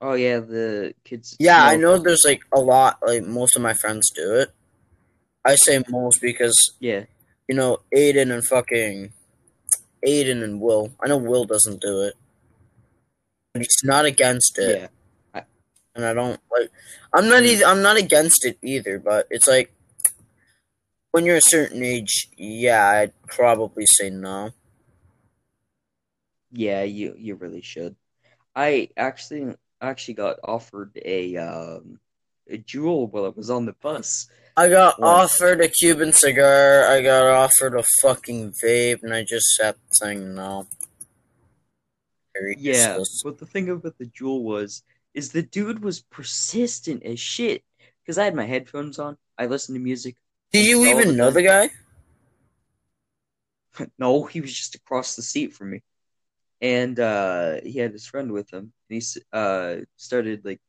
Oh 0.01 0.15
yeah, 0.15 0.39
the 0.39 0.95
kids. 1.05 1.37
Yeah, 1.41 1.65
I 1.65 1.77
know 1.77 1.99
there's 1.99 2.25
like 2.25 2.43
a 2.53 2.61
lot, 2.61 2.99
like 3.05 3.25
most 3.25 3.57
of 3.57 3.63
my 3.63 3.75
friends 3.75 4.11
do 4.15 4.35
it. 4.35 4.53
I 5.45 5.57
say 5.57 5.83
most 5.89 6.21
because, 6.21 6.75
Yeah, 6.79 7.05
you 7.49 7.55
know, 7.55 7.79
Aiden 7.95 8.33
and 8.33 8.45
fucking. 8.45 9.13
Aiden 10.07 10.45
and 10.45 10.61
Will. 10.61 10.93
I 11.01 11.09
know 11.09 11.17
Will 11.17 11.45
doesn't 11.45 11.81
do 11.81 12.03
it. 12.03 12.15
But 13.53 13.63
he's 13.63 13.81
not 13.83 14.05
against 14.05 14.57
it. 14.59 14.91
yeah. 15.35 15.43
And 15.97 16.05
I 16.05 16.15
don't 16.15 16.41
like. 16.57 16.71
I'm 17.13 17.29
not 17.29 17.43
mm. 17.43 17.47
either. 17.47 17.65
I'm 17.65 17.83
not 17.83 17.97
against 17.97 18.45
it 18.45 18.59
either, 18.63 19.01
but 19.01 19.27
it's 19.31 19.49
like. 19.49 19.73
When 21.13 21.25
you're 21.25 21.37
a 21.37 21.43
certain 21.43 21.83
age, 21.83 22.29
yeah, 22.37 22.87
I'd 22.89 23.13
probably 23.27 23.85
say 23.87 24.11
no. 24.11 24.51
Yeah, 26.51 26.83
you 26.83 27.15
you 27.19 27.35
really 27.35 27.63
should. 27.63 27.97
I 28.55 28.91
actually 28.97 29.55
actually 29.81 30.15
got 30.15 30.39
offered 30.43 30.93
a 31.05 31.37
um 31.37 32.01
a 32.51 32.59
Juul 32.59 33.11
while 33.11 33.27
I 33.27 33.29
was 33.29 33.51
on 33.51 33.67
the 33.67 33.75
bus. 33.75 34.29
I 34.57 34.69
got 34.69 35.01
offered 35.01 35.61
a 35.61 35.69
Cuban 35.69 36.13
cigar. 36.13 36.85
I 36.89 37.03
got 37.03 37.27
offered 37.29 37.79
a 37.79 37.85
fucking 38.03 38.55
vape, 38.63 39.03
and 39.03 39.15
I 39.15 39.25
just 39.25 39.47
kept 39.61 39.79
saying 39.95 40.35
no. 40.35 40.67
Very 42.35 42.57
Yeah, 42.59 42.97
useless. 42.97 43.23
but 43.25 43.39
the 43.39 43.47
thing 43.47 43.69
about 43.69 43.99
the 43.99 44.07
Juul 44.07 44.43
was 44.43 44.83
is 45.15 45.31
the 45.33 45.43
dude 45.43 45.83
was 45.83 46.01
persistent 46.01 47.03
as 47.05 47.21
shit 47.21 47.63
because 48.03 48.19
I 48.19 48.25
had 48.25 48.35
my 48.35 48.47
headphones 48.47 48.99
on. 48.99 49.17
I 49.37 49.47
listened 49.47 49.77
to 49.77 49.81
music. 49.81 50.17
Do 50.53 50.61
you 50.61 50.85
even 50.87 51.17
know 51.17 51.31
the 51.31 51.43
guy? 51.43 51.71
no, 53.99 54.25
he 54.25 54.41
was 54.41 54.53
just 54.53 54.75
across 54.75 55.15
the 55.17 55.23
seat 55.23 55.53
from 55.55 55.71
me. 55.71 55.83
and 56.61 56.99
uh, 56.99 57.61
he 57.63 57.79
had 57.79 57.93
his 57.93 58.07
friend 58.07 58.33
with 58.33 58.53
him, 58.53 58.73
and 58.91 59.03
he 59.03 59.21
uh 59.33 59.77
started 59.97 60.45
like 60.45 60.61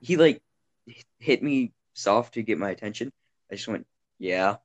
he 0.00 0.16
like 0.16 0.42
hit 1.18 1.42
me 1.42 1.72
soft 1.94 2.34
to 2.34 2.42
get 2.42 2.58
my 2.58 2.70
attention. 2.70 3.10
I 3.50 3.56
just 3.56 3.68
went, 3.68 3.86
yeah. 4.18 4.56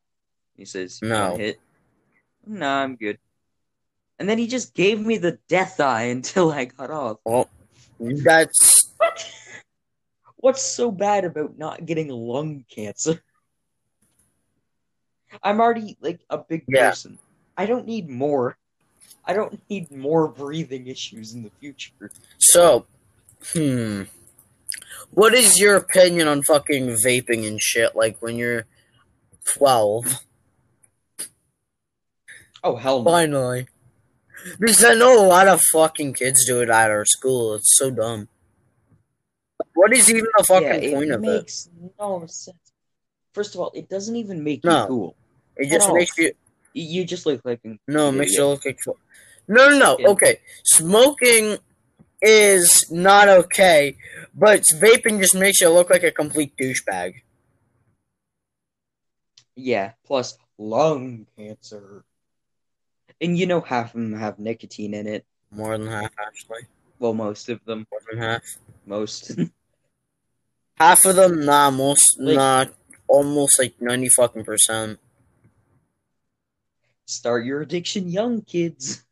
He 0.58 0.66
says, 0.66 1.00
"You 1.02 1.08
No. 1.10 1.38
hit?" 1.38 1.60
Nah, 2.46 2.84
I'm 2.84 2.96
good. 2.96 3.18
And 4.20 4.28
then 4.28 4.38
he 4.38 4.48
just 4.48 4.74
gave 4.74 5.00
me 5.00 5.18
the 5.18 5.40
death 5.48 5.80
eye 5.80 6.04
until 6.18 6.52
I 6.52 6.66
got 6.66 6.92
off. 6.92 7.18
Well, 7.26 7.50
that's 8.00 8.94
What's 10.38 10.62
so 10.62 10.92
bad 10.92 11.26
about 11.26 11.58
not 11.58 11.86
getting 11.86 12.10
lung 12.10 12.64
cancer? 12.70 13.22
I'm 15.44 15.60
already 15.60 15.98
like 16.02 16.20
a 16.30 16.38
big 16.38 16.64
Yeah. 16.68 16.90
person. 16.90 17.18
I 17.58 17.66
don't 17.66 17.86
need 17.86 18.10
more. 18.10 18.58
I 19.26 19.34
don't 19.34 19.60
need 19.70 19.92
more 19.92 20.28
breathing 20.28 20.88
issues 20.88 21.34
in 21.34 21.44
the 21.44 21.52
future. 21.60 22.12
so. 22.40 22.86
Hmm. 23.54 24.04
What 25.12 25.34
is 25.34 25.60
your 25.60 25.76
opinion 25.76 26.28
on 26.28 26.42
fucking 26.44 26.88
vaping 27.06 27.48
and 27.48 27.62
shit? 27.62 27.96
Like 27.96 28.18
when 28.22 28.36
you're 28.36 28.66
twelve. 29.56 30.06
Oh 32.64 32.76
hell 32.76 33.04
no. 33.04 33.12
Finally. 33.12 33.68
Because 34.60 34.84
I 34.84 34.94
know 34.96 35.24
a 35.24 35.28
lot 35.28 35.48
of 35.48 35.62
fucking 35.72 36.14
kids 36.14 36.46
do 36.46 36.62
it 36.62 36.70
at 36.70 36.90
our 36.92 37.06
school. 37.06 37.56
It's 37.56 37.76
so 37.78 37.92
dumb. 37.92 38.28
What 39.74 39.94
is 39.94 40.10
even 40.10 40.26
the 40.38 40.44
fucking 40.44 40.84
yeah, 40.84 40.96
point 40.96 41.12
of 41.12 41.24
it? 41.24 41.28
makes 41.28 41.70
no 42.00 42.26
sense. 42.28 42.58
First 43.38 43.54
of 43.54 43.62
all, 43.62 43.72
it 43.76 43.88
doesn't 43.88 44.16
even 44.16 44.44
make 44.44 44.64
No. 44.64 44.82
you 44.82 44.88
cool. 44.88 45.16
It 45.58 45.70
just 45.70 45.94
makes 45.94 46.18
you 46.18 46.32
You 46.74 47.06
just 47.06 47.28
look 47.28 47.42
like 47.46 47.60
no, 47.88 48.10
it 48.10 48.14
makes 48.14 48.34
you 48.34 48.48
look 48.48 48.66
like 48.66 48.80
no, 49.48 49.70
no, 49.70 49.78
no. 49.78 49.98
Yeah. 50.00 50.08
Okay, 50.10 50.40
smoking 50.66 51.58
is 52.20 52.90
not 52.90 53.30
okay, 53.30 53.96
but 54.34 54.64
vaping 54.74 55.20
just 55.22 55.36
makes 55.36 55.62
you 55.62 55.70
look 55.70 55.92
like 55.92 56.02
a 56.02 56.10
complete 56.10 56.58
douchebag. 56.58 57.22
Yeah, 59.56 59.92
plus 60.08 60.36
lung 60.58 61.28
cancer. 61.38 62.04
And 63.22 63.38
you 63.38 63.46
know 63.46 63.62
half 63.62 63.94
of 63.94 64.02
them 64.02 64.14
have 64.18 64.40
nicotine 64.40 64.96
in 64.96 65.06
it. 65.06 65.26
More 65.52 65.78
than 65.78 65.86
half, 65.86 66.12
actually. 66.26 66.62
Well, 66.98 67.14
most 67.14 67.50
of 67.50 67.64
them. 67.66 67.86
More 67.92 68.02
than 68.10 68.20
half. 68.20 68.44
Most. 68.88 69.38
Half 70.80 71.06
of 71.06 71.16
them, 71.16 71.44
nah, 71.44 71.72
most, 71.72 72.18
Like- 72.20 72.36
not 72.36 72.74
almost 73.08 73.60
like 73.60 73.76
ninety 73.82 74.10
fucking 74.10 74.44
percent. 74.44 75.00
Start 77.06 77.46
your 77.46 77.62
addiction 77.62 78.10
young, 78.10 78.42
kids. 78.42 79.04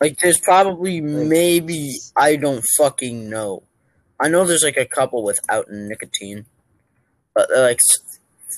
Like, 0.00 0.18
there's 0.18 0.38
probably 0.38 1.00
Like- 1.00 1.26
maybe 1.28 1.92
I 2.16 2.36
don't 2.36 2.64
fucking 2.76 3.30
know. 3.30 3.62
I 4.18 4.28
know 4.28 4.44
there's 4.44 4.64
like 4.64 4.76
a 4.76 4.86
couple 4.86 5.22
without 5.22 5.70
nicotine, 5.70 6.46
but 7.34 7.48
they're 7.48 7.62
like, 7.62 7.78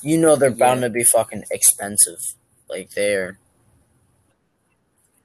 you 0.03 0.17
know, 0.17 0.35
they're 0.35 0.51
bound 0.51 0.81
to 0.81 0.89
be 0.89 1.03
fucking 1.03 1.43
expensive. 1.51 2.19
Like 2.69 2.91
they're 2.91 3.37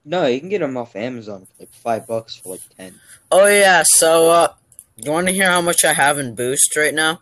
No, 0.04 0.26
you 0.26 0.40
can 0.40 0.48
get 0.50 0.58
them 0.60 0.76
off 0.76 0.96
Amazon 0.96 1.46
for 1.46 1.52
like 1.60 1.72
five 1.72 2.06
bucks 2.06 2.34
for 2.36 2.50
like 2.50 2.76
ten. 2.76 3.00
Oh 3.30 3.46
yeah, 3.46 3.82
so 3.86 4.30
uh 4.30 4.54
you 4.96 5.10
wanna 5.10 5.30
hear 5.32 5.48
how 5.50 5.60
much 5.62 5.84
I 5.84 5.92
have 5.94 6.18
in 6.18 6.34
boost 6.34 6.76
right 6.76 6.94
now? 6.94 7.20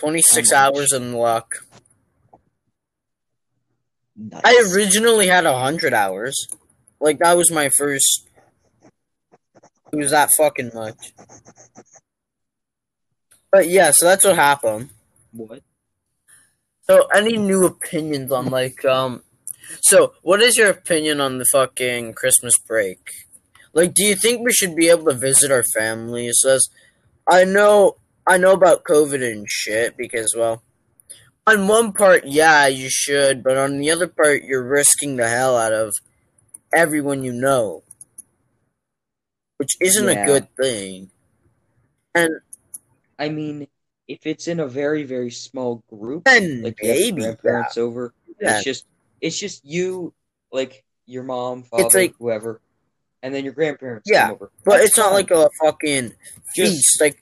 Twenty 0.00 0.22
six 0.22 0.50
How 0.50 0.72
hours 0.72 0.92
in 0.92 1.12
luck. 1.12 1.66
Nice. 4.16 4.40
I 4.44 4.70
originally 4.74 5.28
had 5.28 5.44
hundred 5.44 5.94
hours. 5.94 6.34
Like 7.00 7.18
that 7.18 7.36
was 7.36 7.52
my 7.52 7.70
first 7.76 8.26
it 9.92 9.96
was 9.96 10.10
that 10.10 10.30
fucking 10.36 10.70
much. 10.74 11.12
But 13.52 13.68
yeah, 13.68 13.90
so 13.92 14.06
that's 14.06 14.24
what 14.24 14.36
happened. 14.36 14.90
what? 15.32 15.62
So 16.84 17.06
any 17.14 17.36
new 17.36 17.66
opinions 17.66 18.32
on 18.32 18.46
like 18.46 18.84
um 18.84 19.22
so 19.82 20.14
what 20.22 20.40
is 20.40 20.56
your 20.56 20.70
opinion 20.70 21.20
on 21.20 21.38
the 21.38 21.46
fucking 21.52 22.14
Christmas 22.14 22.54
break? 22.58 23.00
Like 23.74 23.94
do 23.94 24.04
you 24.04 24.16
think 24.16 24.42
we 24.42 24.52
should 24.52 24.74
be 24.74 24.88
able 24.88 25.06
to 25.06 25.14
visit 25.14 25.50
our 25.50 25.64
families 25.74 26.42
as 26.48 26.68
I 27.28 27.44
know 27.44 27.96
I 28.30 28.36
know 28.38 28.52
about 28.52 28.84
COVID 28.84 29.22
and 29.28 29.46
shit 29.48 29.96
because 29.96 30.34
well 30.36 30.62
on 31.46 31.66
one 31.66 31.92
part 31.92 32.24
yeah 32.26 32.66
you 32.68 32.88
should 32.88 33.42
but 33.42 33.56
on 33.56 33.78
the 33.78 33.90
other 33.90 34.06
part 34.06 34.44
you're 34.44 34.62
risking 34.62 35.16
the 35.16 35.28
hell 35.28 35.56
out 35.56 35.72
of 35.72 35.92
everyone 36.72 37.24
you 37.24 37.32
know 37.32 37.82
which 39.56 39.76
isn't 39.80 40.06
Yeah. 40.08 40.22
a 40.22 40.26
good 40.26 40.56
thing. 40.56 41.10
And 42.14 42.30
I 43.18 43.28
mean, 43.28 43.68
if 44.08 44.26
it's 44.26 44.48
in 44.48 44.58
a 44.58 44.66
very 44.66 45.02
very 45.04 45.30
small 45.30 45.82
group, 45.90 46.24
then 46.24 46.62
like 46.62 46.78
maybe 46.82 47.20
yeah. 47.20 47.32
grandparents 47.32 47.76
over, 47.76 48.14
Yeah. 48.40 48.56
it's 48.56 48.64
just 48.64 48.86
it's 49.20 49.38
just 49.38 49.62
you, 49.64 50.14
like 50.50 50.82
your 51.04 51.24
mom, 51.24 51.64
father, 51.64 51.90
like- 51.92 52.14
whoever, 52.18 52.60
and 53.22 53.34
then 53.34 53.44
your 53.44 53.52
grandparents 53.52 54.04
Yeah. 54.10 54.32
But 54.32 54.50
That's 54.64 54.84
it's 54.86 54.96
not 54.96 55.12
like 55.12 55.30
a 55.30 55.50
fucking 55.62 56.14
Just- 56.56 56.72
feast. 56.72 57.00
Like 57.02 57.18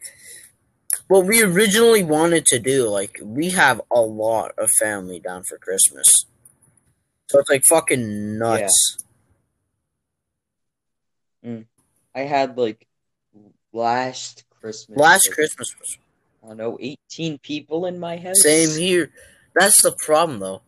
what 1.08 1.26
we 1.26 1.42
originally 1.42 2.04
wanted 2.04 2.46
to 2.46 2.58
do. 2.58 2.88
Like 2.88 3.18
we 3.22 3.50
have 3.50 3.80
a 3.90 4.00
lot 4.00 4.52
of 4.58 4.70
family 4.78 5.20
down 5.20 5.42
for 5.48 5.58
Christmas, 5.58 6.06
so 7.28 7.40
it's 7.40 7.50
like 7.50 7.64
fucking 7.68 8.38
nuts. 8.38 8.96
Yeah. 11.42 11.50
Mm. 11.50 11.66
I 12.14 12.20
had 12.20 12.56
like 12.56 12.86
last 13.72 14.44
Christmas. 14.60 14.98
Last 14.98 15.30
Christmas 15.32 15.68
was 15.78 15.98
I 16.42 16.48
don't 16.48 16.56
know, 16.56 16.78
eighteen 16.80 17.38
people 17.38 17.86
in 17.86 17.98
my 17.98 18.16
house. 18.16 18.42
same 18.42 18.78
here. 18.78 19.10
That's 19.54 19.82
the 19.82 19.92
problem, 19.92 20.38
though. 20.38 20.62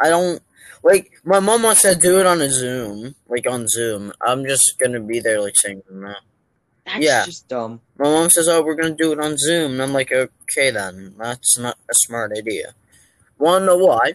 I 0.00 0.08
don't 0.10 0.40
like. 0.82 1.10
My 1.24 1.40
mom 1.40 1.62
wants 1.62 1.82
to 1.82 1.94
do 1.94 2.20
it 2.20 2.26
on 2.26 2.40
a 2.40 2.48
Zoom, 2.48 3.14
like 3.28 3.46
on 3.50 3.66
Zoom. 3.68 4.12
I'm 4.20 4.44
just 4.44 4.74
gonna 4.78 5.00
be 5.00 5.20
there, 5.20 5.40
like 5.40 5.54
saying 5.56 5.82
no. 5.90 6.14
That's 6.88 7.04
yeah. 7.04 7.24
just 7.26 7.48
dumb. 7.48 7.82
My 7.98 8.06
mom 8.06 8.30
says, 8.30 8.48
"Oh, 8.48 8.62
we're 8.62 8.74
gonna 8.74 8.94
do 8.94 9.12
it 9.12 9.20
on 9.20 9.36
Zoom," 9.36 9.72
and 9.72 9.82
I'm 9.82 9.92
like, 9.92 10.10
"Okay, 10.10 10.70
then. 10.70 11.14
That's 11.18 11.58
not 11.58 11.76
a 11.88 11.94
smart 12.06 12.32
idea." 12.36 12.74
Wanna 13.38 13.66
know 13.66 13.76
why? 13.76 14.14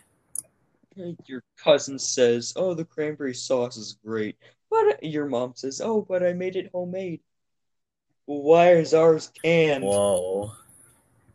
Your 1.27 1.43
cousin 1.55 1.99
says, 1.99 2.51
"Oh, 2.55 2.73
the 2.73 2.86
cranberry 2.86 3.36
sauce 3.36 3.77
is 3.77 3.97
great," 4.03 4.38
but 4.71 5.03
your 5.03 5.27
mom 5.27 5.53
says, 5.55 5.81
"Oh, 5.81 6.01
but 6.01 6.23
I 6.23 6.33
made 6.33 6.55
it 6.55 6.71
homemade." 6.73 7.21
Why 8.25 8.71
is 8.71 8.93
ours 8.93 9.31
canned? 9.43 9.83
Whoa. 9.83 10.53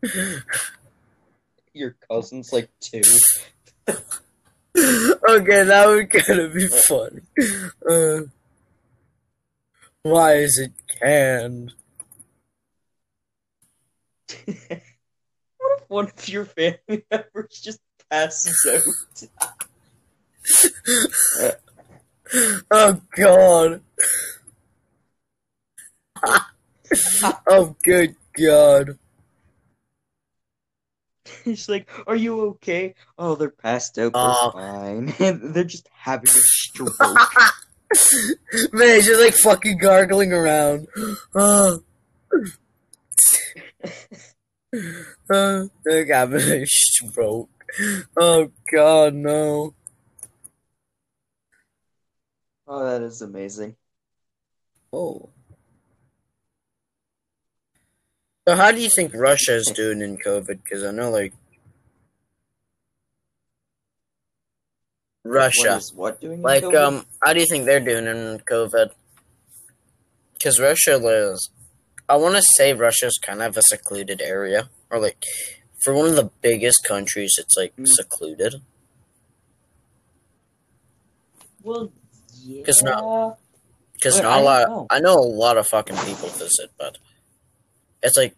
Your 1.75 1.95
cousin's 2.11 2.53
like 2.53 2.71
two. 2.81 3.03
okay, 3.89 4.03
that 4.75 5.87
would 5.87 6.11
kind 6.11 6.41
of 6.41 6.55
be 6.55 6.67
funny. 6.67 7.21
Uh, 7.89 8.23
why 10.09 10.35
is 10.35 10.59
it 10.59 10.73
canned? 11.01 11.73
what 14.47 15.79
if 15.79 15.89
one 15.89 16.07
of 16.07 16.29
your 16.29 16.45
family 16.45 17.05
members 17.11 17.61
just 17.63 17.81
passes 18.11 18.67
out? 18.67 18.83
Oh 22.71 23.01
god. 23.17 23.81
oh 27.49 27.75
good 27.83 28.15
god. 28.39 28.99
He's 31.45 31.69
like, 31.71 31.89
"Are 32.07 32.17
you 32.17 32.41
okay?" 32.43 32.95
Oh, 33.19 33.35
they're 33.35 33.49
passed 33.49 33.99
out. 33.99 34.13
They're 34.13 34.23
Oh. 34.23 34.51
fine. 34.53 35.15
they're 35.53 35.65
just 35.65 35.89
having 35.95 36.29
a 36.29 36.33
stroke. 36.33 36.97
Man, 38.73 38.95
he's 38.97 39.07
just 39.07 39.21
like 39.21 39.35
fucking 39.35 39.79
gargling 39.79 40.33
around. 40.33 40.89
Oh. 41.35 41.83
Uh, 45.31 45.65
they're 45.85 46.07
having 46.13 46.41
a 46.41 46.67
stroke. 46.67 47.49
Oh 48.17 48.51
god, 48.71 49.15
no. 49.15 49.75
oh, 52.67 52.85
that 52.85 53.03
is 53.03 53.23
amazing. 53.23 53.77
Oh. 54.93 55.31
So 58.47 58.57
how 58.57 58.73
do 58.73 58.81
you 58.81 58.89
think 58.89 59.15
Russia 59.15 59.57
is 59.57 59.73
doing 59.75 60.01
in 60.01 60.19
COVID? 60.19 60.63
Because 60.63 60.85
I 60.85 60.91
know, 60.91 61.11
like, 61.11 61.35
What 65.29 65.35
Russia. 65.35 65.77
is 65.77 65.93
what 65.93 66.21
doing? 66.21 66.35
in 66.39 66.43
Like, 66.43 66.65
um, 66.65 67.07
how 67.23 67.33
do 67.33 67.41
you 67.41 67.47
think 67.47 67.65
they're 67.67 67.81
doing 67.81 68.07
in 68.07 68.41
COVID? 68.41 68.91
Because 70.35 70.59
Russia 70.61 70.95
is, 70.97 71.51
I 72.09 72.17
want 72.17 72.37
to 72.37 72.43
say 72.57 72.73
Russia's 72.73 73.19
kind 73.19 73.43
of 73.43 73.57
a 73.57 73.63
secluded 73.63 74.21
area, 74.23 74.69
or 74.91 74.99
like, 75.01 75.25
for 75.83 75.95
one 75.95 76.09
of 76.09 76.17
the 76.17 76.31
biggest 76.43 76.85
countries, 76.85 77.35
it's 77.39 77.57
like 77.57 77.75
Mm. 77.77 77.87
secluded. 77.89 78.63
Well, 81.63 81.93
Yeah. 82.43 82.65
'Cause 82.65 82.83
no- 82.83 83.37
Because 83.95 84.21
not 84.21 84.33
I 84.33 84.41
a 84.41 84.45
lot. 84.45 84.69
know. 84.69 84.87
I 84.91 85.01
know 85.01 85.15
a 85.15 85.33
lot 85.45 85.57
of 85.59 85.67
fucking 85.67 85.97
people 85.97 86.29
visit, 86.29 86.71
but 86.79 86.99
it's 88.03 88.17
like 88.17 88.37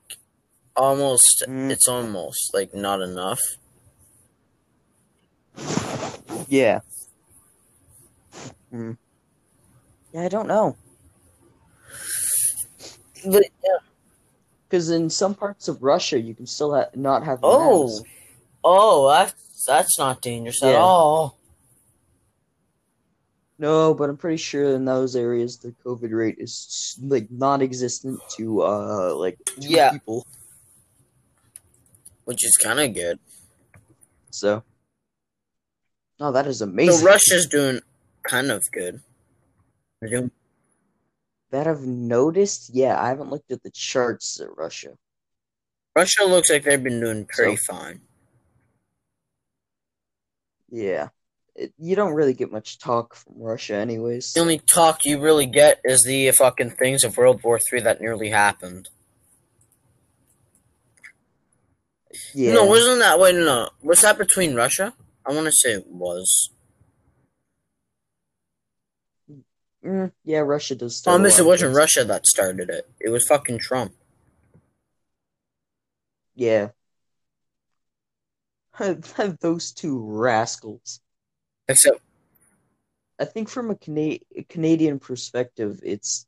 almost. 0.74 1.44
Mm. 1.46 1.70
It's 1.70 1.86
almost 1.86 2.50
like 2.54 2.72
not 2.74 3.02
enough. 3.02 3.40
Yeah. 6.48 6.80
Hmm. 8.70 8.92
Yeah, 10.12 10.22
I 10.22 10.28
don't 10.28 10.48
know. 10.48 10.76
But 13.26 13.44
yeah. 13.64 13.76
Because 14.68 14.90
in 14.90 15.10
some 15.10 15.34
parts 15.34 15.68
of 15.68 15.82
Russia, 15.82 16.18
you 16.20 16.34
can 16.34 16.46
still 16.46 16.74
ha- 16.74 16.90
not 16.94 17.24
have 17.24 17.40
Oh, 17.42 17.86
masks. 17.88 18.08
oh, 18.64 19.08
that's 19.10 19.64
that's 19.66 19.98
not 19.98 20.22
dangerous 20.22 20.62
at 20.62 20.74
all. 20.76 21.38
No, 23.58 23.92
but 23.92 24.08
I'm 24.08 24.16
pretty 24.16 24.38
sure 24.38 24.74
in 24.74 24.84
those 24.86 25.14
areas 25.16 25.58
the 25.58 25.74
COVID 25.84 26.12
rate 26.16 26.36
is 26.38 26.96
like 27.02 27.30
non-existent 27.30 28.18
to 28.36 28.62
uh 28.62 29.14
like 29.14 29.36
Yeah. 29.58 29.90
people. 29.92 30.26
Which 32.24 32.44
is 32.44 32.56
kind 32.62 32.78
of 32.80 32.94
good. 32.94 33.18
So, 34.30 34.62
oh, 36.20 36.32
that 36.32 36.46
is 36.46 36.58
So 36.58 36.66
amazing. 36.66 37.04
Russia's 37.04 37.46
doing 37.46 37.80
kind 38.22 38.50
of 38.50 38.70
good. 38.70 39.00
They're 40.00 40.10
doing 40.10 40.30
that 41.50 41.66
I've 41.66 41.82
noticed. 41.82 42.70
Yeah, 42.72 43.00
I 43.00 43.08
haven't 43.08 43.30
looked 43.30 43.50
at 43.50 43.62
the 43.62 43.70
charts 43.70 44.40
at 44.40 44.56
Russia. 44.56 44.96
Russia 45.96 46.24
looks 46.24 46.48
like 46.50 46.62
they've 46.62 46.82
been 46.82 47.00
doing 47.00 47.24
pretty 47.26 47.56
So- 47.56 47.74
fine. 47.74 48.00
Yeah, 50.72 51.08
it, 51.56 51.72
you 51.80 51.96
don't 51.96 52.12
really 52.14 52.32
get 52.32 52.52
much 52.52 52.78
talk 52.78 53.16
from 53.16 53.34
Russia, 53.38 53.74
anyways. 53.74 54.34
The 54.34 54.40
only 54.40 54.60
talk 54.60 55.04
you 55.04 55.20
really 55.20 55.46
get 55.46 55.80
is 55.84 56.04
the 56.06 56.30
fucking 56.30 56.70
things 56.70 57.02
of 57.02 57.16
World 57.16 57.42
War 57.42 57.58
Three 57.68 57.80
that 57.80 58.00
nearly 58.00 58.30
happened. 58.30 58.88
Yeah, 62.34 62.52
No, 62.54 62.64
wasn't 62.66 63.00
that? 63.00 63.18
Wait, 63.18 63.34
no, 63.34 63.62
uh, 63.64 63.68
was 63.82 64.02
that 64.02 64.18
between 64.18 64.54
Russia? 64.54 64.94
I 65.26 65.32
want 65.32 65.46
to 65.46 65.52
say 65.52 65.72
it 65.72 65.86
was. 65.86 66.50
Mm, 69.84 70.12
yeah, 70.24 70.38
Russia 70.38 70.74
does. 70.74 70.96
Start 70.96 71.20
a 71.20 71.22
miss, 71.22 71.38
it 71.38 71.46
wasn't. 71.46 71.74
Russia 71.74 72.04
that 72.04 72.26
started 72.26 72.68
it. 72.68 72.88
It 73.00 73.10
was 73.10 73.26
fucking 73.26 73.58
Trump. 73.58 73.92
Yeah, 76.34 76.70
those 79.40 79.72
two 79.72 79.98
rascals. 79.98 81.00
Except, 81.68 82.00
I 83.18 83.24
think 83.24 83.48
from 83.48 83.70
a 83.70 83.74
Cana- 83.74 84.18
Canadian 84.48 84.98
perspective, 84.98 85.80
it's 85.82 86.26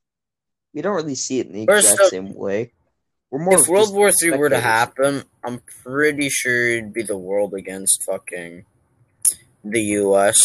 we 0.74 0.82
don't 0.82 0.94
really 0.94 1.14
see 1.14 1.40
it 1.40 1.46
in 1.46 1.52
the 1.52 1.62
exact 1.62 2.00
up, 2.00 2.10
same 2.10 2.34
way. 2.34 2.72
We're 3.30 3.40
more 3.40 3.60
if 3.60 3.68
World 3.68 3.94
War 3.94 4.12
Three 4.12 4.36
were 4.36 4.50
to 4.50 4.60
happen, 4.60 5.24
I'm 5.42 5.60
pretty 5.82 6.28
sure 6.28 6.68
it'd 6.68 6.92
be 6.92 7.02
the 7.02 7.16
world 7.16 7.54
against 7.54 8.04
fucking 8.04 8.66
the 9.64 9.80
U.S. 9.80 10.38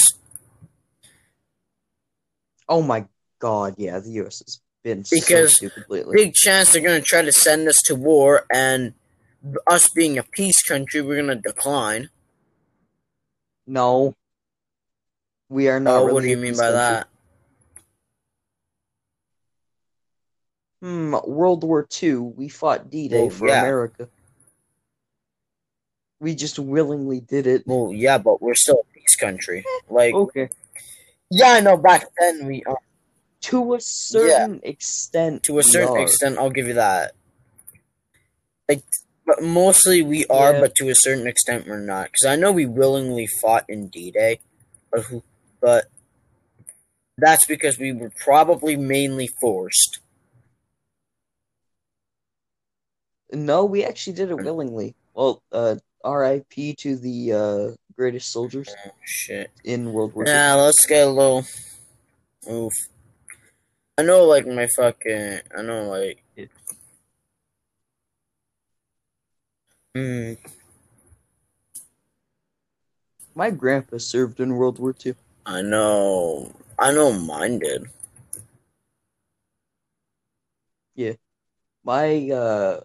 Oh 2.69 2.81
my 2.81 3.05
god, 3.39 3.75
yeah, 3.77 3.99
the 3.99 4.11
U.S. 4.11 4.39
has 4.45 4.59
been 4.83 5.03
Because 5.09 5.57
so. 5.59 5.69
Big 6.11 6.33
chance 6.33 6.73
they're 6.73 6.81
gonna 6.81 7.01
try 7.01 7.21
to 7.21 7.31
send 7.31 7.67
us 7.67 7.81
to 7.85 7.95
war, 7.95 8.45
and 8.51 8.93
us 9.65 9.89
being 9.89 10.17
a 10.17 10.23
peace 10.23 10.61
country, 10.63 11.01
we're 11.01 11.19
gonna 11.21 11.35
decline. 11.35 12.09
No, 13.65 14.13
we 15.49 15.69
are 15.69 15.79
not. 15.79 15.95
Oh, 15.95 16.05
really 16.05 16.13
what 16.13 16.23
do 16.23 16.29
you 16.29 16.37
mean 16.37 16.53
by 16.57 16.71
country. 16.71 16.77
that? 16.77 17.07
Hmm, 20.81 21.15
World 21.25 21.63
War 21.63 21.87
II, 22.01 22.17
we 22.17 22.49
fought 22.49 22.91
D-Day 22.91 23.21
Well, 23.21 23.29
for 23.31 23.47
yeah. 23.47 23.61
America. 23.61 24.09
We 26.19 26.35
just 26.35 26.59
willingly 26.59 27.19
did 27.19 27.47
it. 27.47 27.63
Well, 27.65 27.91
yeah, 27.93 28.17
but 28.19 28.41
we're 28.41 28.55
still 28.55 28.85
country. 29.15 29.63
Like, 29.89 30.13
Okay, 30.13 30.49
yeah, 31.31 31.53
I 31.53 31.59
know. 31.61 31.77
Back 31.77 32.05
then, 32.19 32.45
we 32.45 32.63
are. 32.65 32.77
to 33.41 33.75
a 33.75 33.79
certain 33.79 34.59
extent. 34.63 35.43
to 35.43 35.59
a 35.59 35.63
certain 35.63 35.95
are. 35.95 36.01
extent 36.01 36.37
i'll 36.37 36.49
give 36.49 36.67
you 36.67 36.73
that 36.73 37.13
like 38.67 38.83
but 39.25 39.41
mostly 39.43 40.01
we 40.01 40.25
are 40.25 40.53
Yeah. 40.53 40.61
but 40.61 40.75
to 40.75 40.89
a 40.89 40.95
certain 40.95 41.27
extent 41.27 41.67
we're 41.67 41.79
not 41.79 42.05
because 42.11 42.25
i 42.25 42.35
know 42.35 42.51
we 42.51 42.65
willingly 42.65 43.27
fought 43.27 43.63
in 43.69 43.87
d-day 43.89 44.39
but 44.91 45.03
who 45.03 45.23
but 45.61 45.85
that's 47.17 47.45
because 47.45 47.77
we 47.79 47.93
were 47.93 48.11
probably 48.19 48.75
mainly 48.75 49.27
forced 49.39 49.99
No, 53.31 53.65
we 53.65 53.83
actually 53.83 54.13
did 54.13 54.31
it 54.31 54.41
willingly. 54.41 54.95
Well, 55.13 55.43
uh, 55.51 55.75
R.I.P. 56.03 56.75
to 56.75 56.95
the 56.95 57.33
uh, 57.33 57.86
greatest 57.97 58.31
soldiers 58.31 58.73
oh, 58.85 58.91
shit 59.03 59.49
in 59.63 59.91
World 59.91 60.13
War 60.13 60.25
II. 60.25 60.31
yeah 60.31 60.53
let's 60.53 60.85
get 60.85 61.07
a 61.07 61.09
little 61.09 61.43
oof 62.49 62.73
i 63.97 64.03
know 64.03 64.23
like 64.23 64.45
my 64.45 64.67
fucking 64.67 65.39
i 65.57 65.61
know 65.61 65.89
like 65.89 66.23
Hmm. 69.97 70.33
My 73.33 73.49
grandpa 73.49 73.97
served 73.97 74.39
in 74.39 74.53
World 74.53 74.77
War 74.77 74.93
II. 74.93 75.15
I 75.43 75.63
know. 75.63 76.53
I 76.77 76.93
know 76.93 77.11
mine 77.13 77.57
did. 77.57 77.85
Yeah. 80.93 81.13
My 81.83 82.29
uh, 82.29 82.81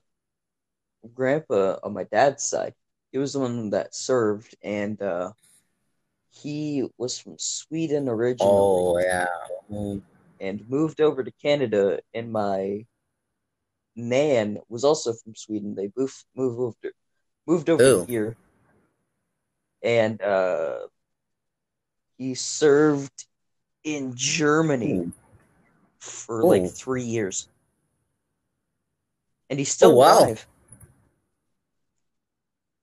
grandpa 1.13 1.77
on 1.83 1.93
my 1.93 2.05
dad's 2.05 2.45
side, 2.45 2.73
he 3.13 3.19
was 3.19 3.35
the 3.35 3.41
one 3.41 3.71
that 3.71 3.95
served, 3.95 4.57
and 4.63 5.01
uh, 5.01 5.33
he 6.31 6.89
was 6.97 7.19
from 7.19 7.37
Sweden 7.39 8.09
originally. 8.09 8.49
Oh 8.51 8.99
yeah. 8.99 9.27
And 10.41 10.69
moved 10.69 11.01
over 11.01 11.23
to 11.23 11.31
Canada. 11.31 12.01
And 12.15 12.33
my 12.33 12.87
nan 13.95 14.59
was 14.69 14.83
also 14.83 15.13
from 15.13 15.35
Sweden. 15.37 15.75
They 15.75 15.93
moved 15.95 16.25
moved 16.35 16.59
over, 16.59 16.95
moved 17.47 17.71
over 17.71 17.83
Ooh. 17.83 18.07
here, 18.09 18.37
and 19.83 20.21
uh, 20.23 20.79
he 22.17 22.35
served 22.35 23.27
in 23.85 24.15
Germany 24.17 24.93
Ooh. 24.93 25.13
for 26.01 26.41
Ooh. 26.41 26.49
like 26.49 26.71
three 26.71 27.05
years, 27.05 27.47
and 29.51 29.59
he's 29.59 29.71
still 29.71 29.91
Oh, 29.93 29.97
wow. 29.97 30.19
alive. 30.25 30.47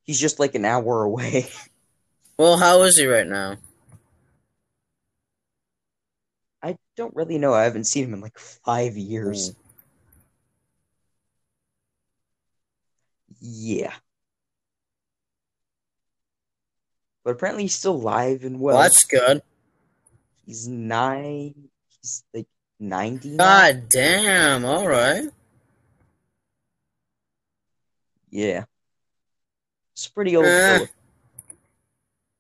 He's 0.10 0.20
just 0.20 0.40
like 0.40 0.56
an 0.56 0.66
hour 0.66 1.04
away. 1.04 1.46
Well, 2.36 2.58
how 2.58 2.82
is 2.82 2.98
he 2.98 3.06
right 3.06 3.28
now? 3.28 3.58
I 6.64 6.80
don't 6.98 7.16
really 7.16 7.38
know. 7.38 7.54
I 7.54 7.66
haven't 7.66 7.84
seen 7.84 8.06
him 8.06 8.16
in 8.16 8.22
like 8.22 8.40
five 8.40 8.98
years. 8.98 9.52
Ooh. 9.52 9.56
Yeah. 13.40 13.94
But 17.24 17.36
apparently 17.36 17.66
he's 17.66 17.76
still 17.76 17.94
alive 17.94 18.44
and 18.44 18.60
well. 18.60 18.78
Well, 18.78 18.84
that's 18.86 19.04
good. 19.04 19.44
He's 20.48 20.68
nine. 20.68 21.70
He's 22.02 22.24
like 22.34 22.48
90 22.80 23.30
now. 23.30 23.38
God 23.38 23.90
damn. 23.90 24.66
All 24.66 24.88
right. 24.88 25.30
Yeah. 28.32 28.64
It's 30.00 30.08
pretty 30.08 30.38
old 30.38 30.46
Eh. 30.46 30.78
fella. 30.78 30.90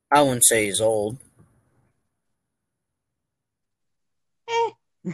I 0.10 0.22
wouldn't 0.22 0.45
say 0.45 0.67
he's 0.67 0.80
old. 0.80 1.17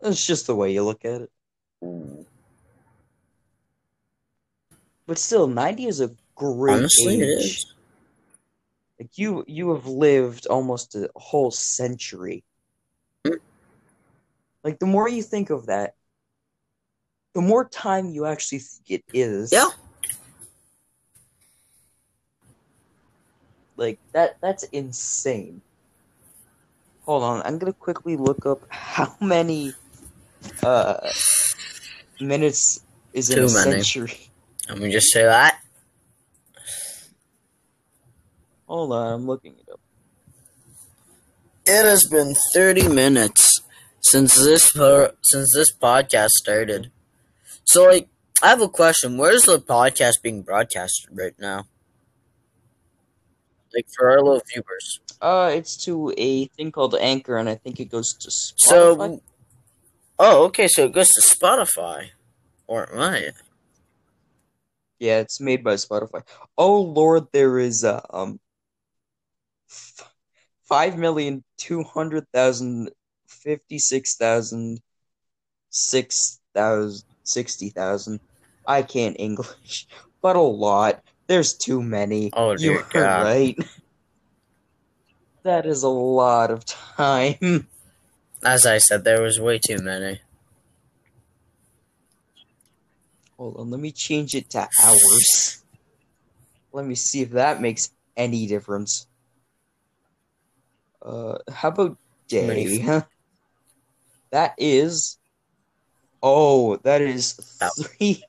That's 0.00 0.24
just 0.24 0.46
the 0.46 0.54
way 0.54 0.72
you 0.72 0.84
look 0.84 1.04
at 1.04 1.22
it. 1.22 1.32
But 5.06 5.18
still, 5.18 5.48
90 5.48 5.86
is 5.86 6.00
a 6.00 6.14
great 6.36 6.74
Honestly, 6.74 7.20
age. 7.20 7.28
is. 7.28 7.74
Like 9.00 9.18
you 9.18 9.44
you 9.48 9.74
have 9.74 9.86
lived 9.86 10.46
almost 10.46 10.94
a 10.94 11.10
whole 11.16 11.50
century. 11.50 12.44
Mm. 13.26 13.38
Like 14.62 14.78
the 14.78 14.86
more 14.86 15.08
you 15.08 15.20
think 15.20 15.50
of 15.50 15.66
that, 15.66 15.96
the 17.34 17.40
more 17.42 17.68
time 17.68 18.08
you 18.10 18.24
actually 18.24 18.60
think 18.60 19.02
it 19.02 19.04
is. 19.12 19.50
Yeah. 19.50 19.70
Like 23.76 23.98
that 24.12 24.36
that's 24.40 24.64
insane. 24.64 25.60
Hold 27.06 27.22
on, 27.22 27.42
I'm 27.44 27.58
gonna 27.58 27.72
quickly 27.72 28.16
look 28.16 28.46
up 28.46 28.62
how 28.68 29.14
many 29.20 29.74
uh 30.62 31.10
minutes 32.20 32.80
is 33.12 33.30
in 33.30 33.38
a 33.38 33.42
many. 33.42 33.52
century. 33.52 34.30
Let 34.68 34.78
me 34.78 34.90
just 34.90 35.12
say 35.12 35.24
that. 35.24 35.60
Hold 38.66 38.92
on, 38.92 39.12
I'm 39.12 39.26
looking 39.26 39.54
it 39.58 39.70
up. 39.70 39.80
It 41.66 41.84
has 41.84 42.06
been 42.10 42.34
30 42.54 42.88
minutes 42.88 43.60
since 44.00 44.34
this 44.34 44.70
since 45.22 45.54
this 45.54 45.72
podcast 45.72 46.28
started. 46.30 46.90
So 47.64 47.86
like 47.86 48.08
I 48.42 48.48
have 48.48 48.60
a 48.62 48.68
question. 48.68 49.16
Where's 49.16 49.44
the 49.44 49.58
podcast 49.58 50.14
being 50.22 50.42
broadcasted 50.42 51.10
right 51.12 51.34
now? 51.38 51.64
Like 53.74 53.86
for 53.96 54.10
our 54.10 54.22
little 54.22 54.42
viewers. 54.52 55.00
Uh, 55.20 55.50
it's 55.54 55.76
to 55.84 56.12
a 56.16 56.46
thing 56.46 56.70
called 56.70 56.94
Anchor, 57.00 57.36
and 57.36 57.48
I 57.48 57.56
think 57.56 57.80
it 57.80 57.86
goes 57.86 58.14
to 58.14 58.28
Spotify. 58.28 58.96
So 58.96 59.20
Oh, 60.18 60.44
okay, 60.44 60.68
so 60.68 60.84
it 60.84 60.92
goes 60.92 61.08
to 61.08 61.20
Spotify. 61.20 62.10
Or 62.66 62.88
right. 62.92 63.32
yeah, 64.98 65.18
it's 65.18 65.40
made 65.40 65.64
by 65.64 65.74
Spotify. 65.74 66.22
Oh 66.56 66.80
Lord, 66.80 67.26
there 67.32 67.58
is 67.58 67.84
uh, 67.84 68.00
um 68.10 68.38
five 70.62 70.96
million 70.96 71.44
two 71.58 71.82
hundred 71.82 72.26
thousand 72.32 72.90
fifty 73.26 73.78
six 73.78 74.16
thousand 74.16 74.80
six 75.70 76.40
thousand 76.54 77.04
sixty 77.24 77.70
thousand. 77.70 78.20
I 78.66 78.82
can't 78.82 79.16
English, 79.18 79.86
but 80.22 80.36
a 80.36 80.40
lot. 80.40 81.02
There's 81.26 81.54
too 81.54 81.82
many. 81.82 82.30
Oh, 82.34 82.56
dear 82.56 82.80
are 82.80 82.88
God. 82.90 83.24
right. 83.24 83.58
That 85.44 85.66
is 85.66 85.82
a 85.82 85.88
lot 85.88 86.50
of 86.50 86.64
time. 86.64 87.68
As 88.42 88.64
I 88.64 88.78
said, 88.78 89.04
there 89.04 89.20
was 89.20 89.38
way 89.38 89.58
too 89.58 89.76
many. 89.76 90.22
Hold 93.36 93.58
on, 93.58 93.70
let 93.70 93.78
me 93.78 93.92
change 93.92 94.34
it 94.34 94.48
to 94.50 94.66
hours. 94.82 95.62
Let 96.72 96.86
me 96.86 96.94
see 96.94 97.20
if 97.20 97.32
that 97.32 97.60
makes 97.60 97.90
any 98.16 98.46
difference. 98.46 99.06
Uh, 101.02 101.38
how 101.52 101.68
about 101.68 101.98
day? 102.28 102.82
That 104.30 104.54
is. 104.56 105.18
Oh, 106.22 106.76
that 106.84 107.02
is 107.02 107.34
three. 107.78 108.24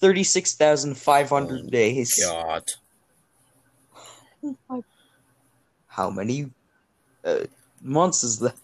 36,500 0.00 1.60
Oh, 1.64 1.68
days. 1.68 2.10
God. 2.22 2.64
How 5.88 6.10
many 6.10 6.50
uh, 7.24 7.44
months 7.82 8.24
is 8.24 8.38
that? 8.38 8.54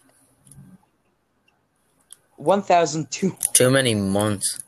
1,002. 2.37 3.37
Too 3.53 3.71
many 3.71 3.95
months. 3.95 4.59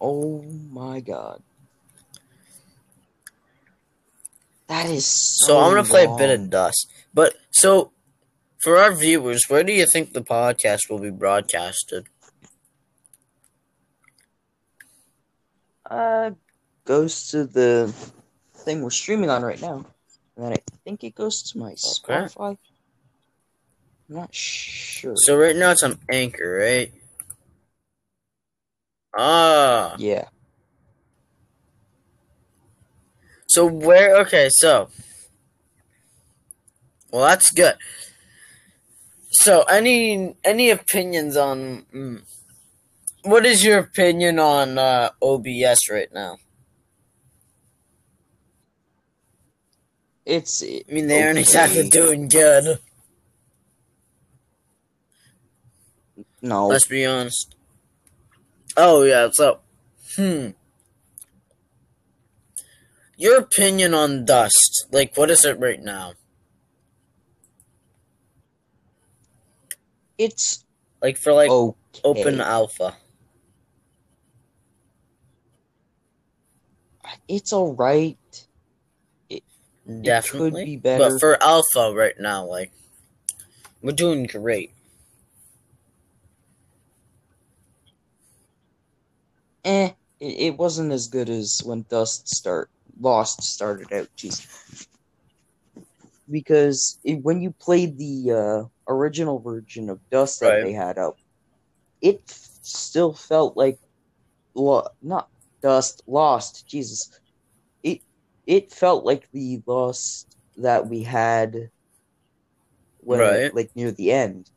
Oh 0.00 0.42
my 0.70 1.00
god. 1.00 1.42
That 4.68 4.88
is 4.88 5.04
so, 5.06 5.46
So 5.46 5.58
I'm 5.58 5.70
gonna 5.74 5.84
play 5.84 6.04
a 6.04 6.16
bit 6.16 6.30
of 6.38 6.48
Dust. 6.48 6.90
But 7.12 7.34
so 7.50 7.92
for 8.62 8.78
our 8.78 8.94
viewers, 8.94 9.44
where 9.48 9.64
do 9.64 9.72
you 9.72 9.84
think 9.84 10.12
the 10.12 10.22
podcast 10.22 10.88
will 10.88 11.00
be 11.00 11.10
broadcasted? 11.10 12.06
Uh, 15.90 16.30
goes 16.84 17.28
to 17.28 17.44
the 17.44 17.92
thing 18.54 18.82
we're 18.82 18.90
streaming 18.90 19.28
on 19.28 19.42
right 19.42 19.60
now, 19.60 19.84
and 20.36 20.44
then 20.44 20.52
I 20.52 20.56
think 20.84 21.02
it 21.02 21.14
goes 21.14 21.42
to 21.50 21.58
my 21.58 21.72
Spotify. 21.72 22.56
I'm 24.08 24.16
not 24.16 24.32
sure. 24.32 25.14
So 25.16 25.36
right 25.36 25.56
now 25.56 25.72
it's 25.72 25.82
on 25.82 25.98
Anchor, 26.10 26.58
right? 26.58 26.92
Ah. 29.18 29.96
yeah, 29.98 30.26
So 33.50 33.66
where? 33.66 34.16
Okay, 34.20 34.48
so. 34.48 34.88
Well, 37.10 37.22
that's 37.26 37.50
good. 37.50 37.74
So, 39.32 39.62
any 39.62 40.36
any 40.44 40.70
opinions 40.70 41.36
on? 41.36 41.84
Mm, 41.92 42.22
what 43.22 43.46
is 43.46 43.64
your 43.64 43.78
opinion 43.78 44.38
on 44.38 44.78
uh, 44.78 45.10
OBS 45.22 45.90
right 45.90 46.12
now? 46.12 46.36
it's. 50.30 50.62
I 50.62 50.82
mean, 50.88 51.08
they 51.08 51.22
aren't 51.22 51.32
okay. 51.32 51.40
exactly 51.40 51.88
doing 51.88 52.28
good. 52.28 52.78
No, 56.42 56.68
Let's 56.68 56.86
be 56.86 57.04
honest. 57.04 57.54
Oh 58.76 59.02
yeah, 59.02 59.28
so 59.32 59.60
hmm. 60.16 60.48
Your 63.16 63.38
opinion 63.38 63.92
on 63.92 64.24
Dust? 64.24 64.86
Like, 64.90 65.14
what 65.16 65.30
is 65.30 65.44
it 65.44 65.58
right 65.58 65.82
now? 65.82 66.14
it's 70.16 70.64
Like 71.02 71.16
for 71.16 71.32
like 71.32 71.50
okay. 71.50 72.00
open 72.04 72.40
alpha. 72.40 72.96
It's 77.28 77.52
all 77.52 77.74
right. 77.74 78.16
Definitely. 80.02 80.64
be 80.64 80.76
better. 80.76 81.10
But 81.10 81.20
for 81.20 81.42
alpha 81.42 81.92
right 81.94 82.18
now, 82.18 82.44
like 82.44 82.70
we're 83.82 83.92
doing 83.92 84.24
great. 84.26 84.72
Eh, 89.64 89.90
it, 90.20 90.24
it 90.24 90.56
wasn't 90.56 90.92
as 90.92 91.08
good 91.08 91.28
as 91.28 91.60
when 91.64 91.84
Dust 91.88 92.28
start 92.28 92.70
Lost 93.00 93.42
started 93.42 93.92
out. 93.92 94.08
Jeez, 94.16 94.46
because 96.30 96.98
it, 97.02 97.22
when 97.22 97.40
you 97.40 97.50
played 97.52 97.98
the 97.98 98.30
uh, 98.32 98.92
original 98.92 99.38
version 99.40 99.88
of 99.88 99.98
Dust 100.10 100.40
that 100.40 100.48
Right. 100.48 100.64
they 100.64 100.72
had 100.72 100.98
up, 100.98 101.16
it 102.00 102.22
still 102.62 103.14
felt 103.14 103.56
like 103.56 103.78
lo- 104.54 104.88
not 105.02 105.28
Dust 105.62 106.02
Lost. 106.06 106.66
Jesus, 106.66 107.18
it 107.82 108.00
it 108.46 108.72
felt 108.72 109.04
like 109.04 109.28
the 109.32 109.62
Lost 109.66 110.36
that 110.56 110.88
we 110.88 111.02
had 111.02 111.70
when 112.98 113.20
Right. 113.20 113.54
like 113.54 113.70
near 113.74 113.90
the 113.90 114.12
end. 114.12 114.50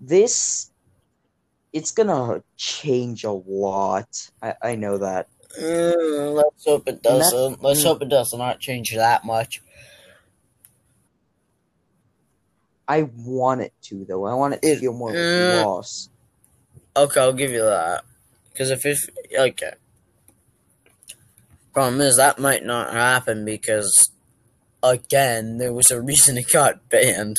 This 0.00 0.70
it's 1.72 1.90
gonna 1.90 2.42
change 2.56 3.24
a 3.24 3.32
lot. 3.32 4.30
I, 4.42 4.54
I 4.62 4.76
know 4.76 4.98
that. 4.98 5.28
Mm, 5.60 6.34
let's 6.34 6.64
hope 6.64 6.88
it 6.88 7.02
doesn't. 7.02 7.62
Let's 7.62 7.80
mm. 7.80 7.84
hope 7.84 8.02
it 8.02 8.08
does 8.08 8.32
not 8.32 8.60
change 8.60 8.94
that 8.94 9.24
much. 9.24 9.62
I 12.88 13.02
want 13.02 13.60
it 13.62 13.72
to 13.82 14.04
though. 14.08 14.24
I 14.26 14.34
want 14.34 14.54
it 14.54 14.62
to 14.62 14.76
feel 14.76 14.92
more 14.92 15.12
mm. 15.12 15.64
loss. 15.64 16.08
Okay, 16.96 17.20
I'll 17.20 17.32
give 17.32 17.50
you 17.50 17.62
that. 17.62 18.04
Because 18.56 18.70
if 18.70 18.86
if 18.86 19.10
okay, 19.38 19.72
problem 21.74 22.00
is 22.00 22.16
that 22.16 22.38
might 22.38 22.64
not 22.64 22.90
happen 22.90 23.44
because 23.44 23.92
again 24.82 25.58
there 25.58 25.74
was 25.74 25.90
a 25.90 26.00
reason 26.00 26.38
it 26.38 26.50
got 26.50 26.88
banned. 26.88 27.36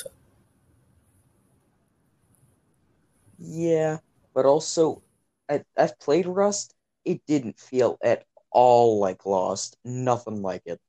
Yeah, 3.39 3.97
but 4.35 4.45
also, 4.45 5.01
I, 5.49 5.63
I've 5.75 5.97
played 5.97 6.27
Rust. 6.27 6.75
It 7.03 7.25
didn't 7.25 7.59
feel 7.59 7.97
at 8.03 8.23
all 8.51 8.99
like 8.99 9.25
Lost. 9.25 9.75
Nothing 9.83 10.43
like 10.43 10.61
it. 10.67 10.79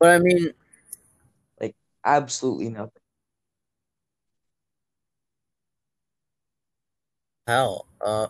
But 0.00 0.08
I 0.12 0.18
mean, 0.20 0.54
like 1.60 1.76
Absolutely 2.02 2.70
nothing. 2.70 3.02
hell, 7.46 7.86
uh, 8.00 8.28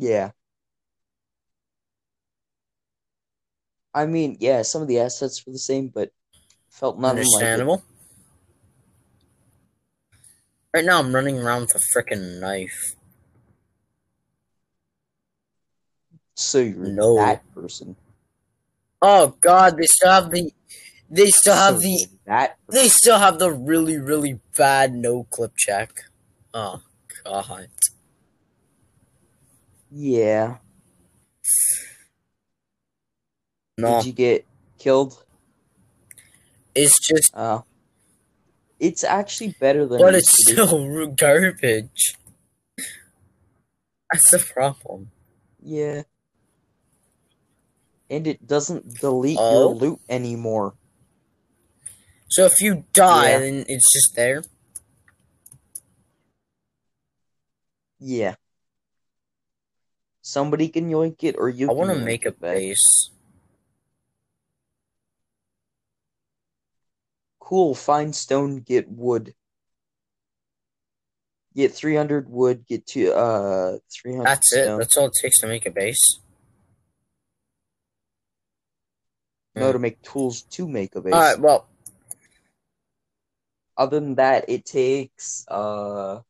Yeah. 0.00 0.30
I 3.92 4.06
mean, 4.06 4.38
yeah, 4.40 4.62
some 4.62 4.80
of 4.80 4.88
the 4.88 5.00
assets 5.00 5.44
were 5.46 5.52
the 5.52 5.58
same, 5.58 5.88
but 5.88 6.10
felt 6.70 6.98
nothing 6.98 7.26
like 7.34 7.42
it. 7.58 7.80
Right 10.72 10.84
now, 10.84 11.00
I'm 11.00 11.14
running 11.14 11.38
around 11.38 11.62
with 11.62 11.74
a 11.74 11.80
freaking 11.94 12.40
knife. 12.40 12.94
So 16.34 16.60
you're 16.60 16.86
No. 16.86 17.16
that 17.16 17.42
person. 17.52 17.94
Oh 19.02 19.36
God, 19.40 19.76
they 19.76 19.86
still 19.86 20.10
have 20.10 20.30
the, 20.30 20.50
they 21.10 21.26
still 21.26 21.56
have 21.56 21.74
So 21.74 21.80
the, 21.80 22.06
you're 22.08 22.18
that. 22.24 22.56
they 22.68 22.88
still 22.88 23.18
have 23.18 23.38
the 23.38 23.50
really 23.50 23.98
really 23.98 24.40
bad 24.56 24.94
no 24.94 25.24
clip 25.24 25.56
check. 25.56 26.04
Oh 26.54 26.80
God. 27.24 27.68
Yeah. 29.90 30.56
No, 33.78 33.98
Did 33.98 34.06
you 34.06 34.12
get 34.12 34.46
killed? 34.78 35.24
it's 36.74 36.98
just, 37.06 37.34
Uh, 37.34 37.62
it's 38.78 39.02
actually 39.04 39.54
better 39.60 39.86
than. 39.86 39.98
but 39.98 40.14
it's 40.14 40.30
still 40.30 41.06
garbage. 41.16 42.14
That's 44.12 44.30
the 44.30 44.38
problem. 44.38 45.10
Yeah. 45.62 46.02
And 48.08 48.26
it 48.26 48.46
doesn't 48.46 48.94
delete 49.00 49.38
Oh. 49.40 49.68
your 49.70 49.74
loot 49.74 50.00
anymore. 50.08 50.74
So 52.28 52.44
if 52.44 52.60
you 52.60 52.84
die, 52.92 53.30
Yeah. 53.30 53.38
then 53.38 53.64
it's 53.68 53.92
just 53.92 54.14
there. 54.14 54.42
Yeah. 57.98 58.34
Somebody 60.22 60.68
can 60.68 60.90
yoink 60.90 61.24
it, 61.24 61.36
or 61.38 61.48
you. 61.48 61.70
I 61.70 61.72
want 61.72 61.90
to 61.90 61.96
make 61.96 62.26
a 62.26 62.32
base. 62.32 63.10
Cool. 67.38 67.74
Find 67.74 68.14
stone. 68.14 68.60
Get 68.60 68.88
wood. 68.88 69.34
Get 71.54 71.72
three 71.72 71.96
hundred 71.96 72.28
wood. 72.30 72.64
Get 72.66 72.86
to 72.88 73.12
uh 73.12 73.78
three 73.90 74.12
hundred. 74.12 74.26
That's 74.26 74.52
it. 74.52 74.66
That's 74.78 74.96
all 74.96 75.06
it 75.06 75.14
takes 75.20 75.40
to 75.40 75.46
make 75.48 75.66
a 75.66 75.70
base. 75.70 76.20
No, 79.56 79.72
to 79.72 79.78
make 79.80 80.00
tools 80.02 80.42
to 80.42 80.68
make 80.68 80.94
a 80.94 81.00
base. 81.00 81.12
All 81.12 81.20
right. 81.20 81.40
Well, 81.40 81.66
Other 83.76 83.98
than 83.98 84.14
that, 84.14 84.44
it 84.48 84.64
takes 84.64 85.44
uh 85.48 86.20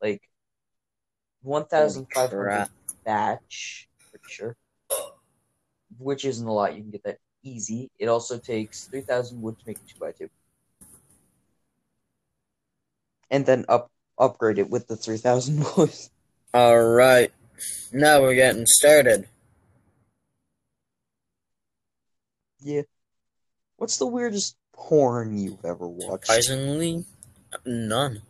like 0.00 0.22
one 1.42 1.64
thousand 1.66 2.06
five 2.14 2.30
hundred. 2.30 2.68
Batch, 3.04 3.88
pretty 4.10 4.24
sure. 4.28 4.56
Which 5.98 6.24
isn't 6.24 6.46
a 6.46 6.52
lot. 6.52 6.74
You 6.74 6.82
can 6.82 6.90
get 6.90 7.04
that 7.04 7.18
easy. 7.42 7.90
It 7.98 8.08
also 8.08 8.38
takes 8.38 8.86
three 8.86 9.00
thousand 9.02 9.42
wood 9.42 9.58
to 9.58 9.64
make 9.66 9.78
a 9.78 9.92
two 9.92 9.98
by 9.98 10.12
two, 10.12 10.30
and 13.30 13.44
then 13.44 13.64
up 13.68 13.90
upgrade 14.18 14.58
it 14.58 14.70
with 14.70 14.86
the 14.86 14.96
three 14.96 15.18
thousand 15.18 15.64
wood. 15.76 15.92
all 16.54 16.80
right. 16.80 17.32
Now 17.92 18.22
we're 18.22 18.34
getting 18.34 18.64
started. 18.66 19.28
yeah. 22.62 22.82
What's 23.76 23.96
the 23.96 24.06
weirdest 24.06 24.56
porn 24.72 25.38
you've 25.38 25.64
ever 25.64 25.88
watched? 25.88 26.26
Surprisingly, 26.26 27.04
none. 27.64 28.22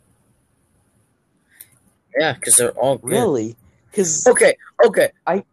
Yeah, 2.16 2.34
because 2.34 2.54
they're 2.54 2.70
all 2.72 2.98
good. 2.98 3.10
Really? 3.10 3.56
Because 3.90 4.26
Okay. 4.26 4.54
Okay. 4.84 5.10
I 5.26 5.44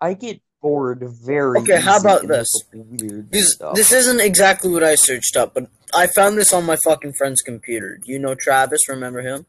I 0.00 0.14
get 0.14 0.40
bored 0.60 1.02
very. 1.02 1.60
Okay, 1.60 1.80
how 1.80 1.98
about 1.98 2.26
this? 2.26 2.48
This 2.72 3.54
stuff. 3.54 3.74
this 3.74 3.92
isn't 3.92 4.20
exactly 4.20 4.70
what 4.70 4.82
I 4.82 4.94
searched 4.94 5.36
up, 5.36 5.54
but 5.54 5.68
I 5.94 6.06
found 6.06 6.38
this 6.38 6.52
on 6.52 6.64
my 6.64 6.76
fucking 6.84 7.12
friend's 7.14 7.42
computer. 7.42 7.98
Do 8.04 8.10
you 8.10 8.18
know 8.18 8.34
Travis? 8.34 8.88
Remember 8.88 9.20
him? 9.20 9.46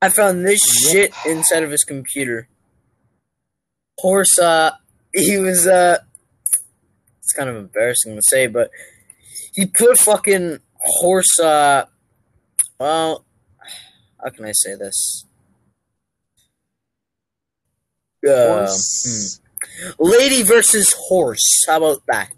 I 0.00 0.08
found 0.08 0.44
this 0.44 0.60
Yep. 0.84 0.92
shit 0.92 1.12
inside 1.26 1.62
of 1.62 1.70
his 1.70 1.84
computer. 1.84 2.48
Horse, 3.98 4.36
uh, 4.38 4.72
he 5.14 5.38
was, 5.38 5.66
uh, 5.66 5.98
it's 7.20 7.32
kind 7.32 7.48
of 7.48 7.54
embarrassing 7.54 8.16
to 8.16 8.22
say, 8.22 8.48
but 8.48 8.70
he 9.52 9.64
put 9.66 9.98
fucking 9.98 10.58
horse, 10.80 11.38
uh, 11.38 11.86
well, 12.80 13.24
how 14.22 14.30
can 14.30 14.44
I 14.44 14.52
say 14.52 14.74
this? 14.74 15.26
Uh, 18.26 18.46
Horse- 18.66 19.38
hmm. 19.38 19.92
Lady 19.98 20.42
versus 20.42 20.92
horse. 20.96 21.64
How 21.66 21.78
about 21.78 22.02
that? 22.08 22.32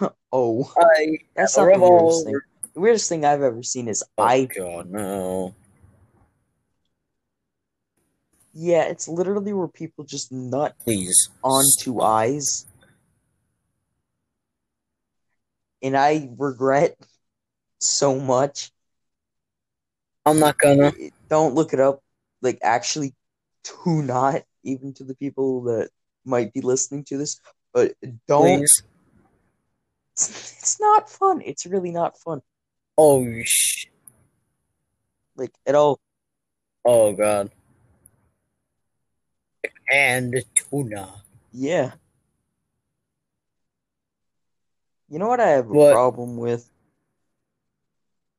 Oh, 0.30 0.70
I 0.78 1.18
that's 1.34 1.56
a 1.56 1.64
not 1.64 1.72
the 1.72 1.80
weirdest 1.80 2.24
thing. 2.26 2.40
The 2.74 2.80
weirdest 2.80 3.08
thing 3.08 3.24
I've 3.24 3.40
ever 3.42 3.62
seen 3.62 3.88
is 3.88 4.04
Oh 4.18 4.24
I. 4.24 4.44
God, 4.44 4.90
no. 4.90 5.54
Yeah, 8.52 8.84
it's 8.84 9.08
literally 9.08 9.52
where 9.54 9.68
people 9.68 10.04
just 10.04 10.30
nut 10.30 10.76
Please. 10.84 11.30
onto 11.42 12.02
eyes, 12.02 12.66
and 15.82 15.96
I 15.96 16.28
regret 16.36 16.96
so 17.80 18.18
much. 18.20 18.70
I'm 20.26 20.38
not 20.40 20.58
gonna. 20.58 20.92
Don't 21.30 21.54
look 21.54 21.72
it 21.72 21.80
up. 21.80 22.02
Like, 22.42 22.58
actually, 22.62 23.14
do 23.64 24.02
not. 24.02 24.42
Even 24.64 24.92
to 24.94 25.04
the 25.04 25.14
people 25.14 25.62
that 25.62 25.90
might 26.24 26.52
be 26.52 26.60
listening 26.60 27.04
to 27.04 27.16
this, 27.16 27.40
but 27.72 27.94
don't. 28.26 28.58
Please. 28.58 28.82
It's, 30.12 30.28
it's 30.28 30.80
not 30.80 31.08
fun. 31.08 31.40
It's 31.44 31.64
really 31.64 31.92
not 31.92 32.18
fun. 32.18 32.42
Oh 32.98 33.24
sh. 33.44 33.86
Like 35.36 35.52
at 35.64 35.76
all. 35.76 36.00
Oh 36.84 37.12
God. 37.12 37.50
And 39.90 40.42
tuna. 40.54 41.22
Yeah. 41.52 41.92
You 45.08 45.18
know 45.18 45.28
what 45.28 45.40
I 45.40 45.50
have 45.50 45.70
a 45.70 45.72
What? 45.72 45.92
problem 45.92 46.36
with? 46.36 46.68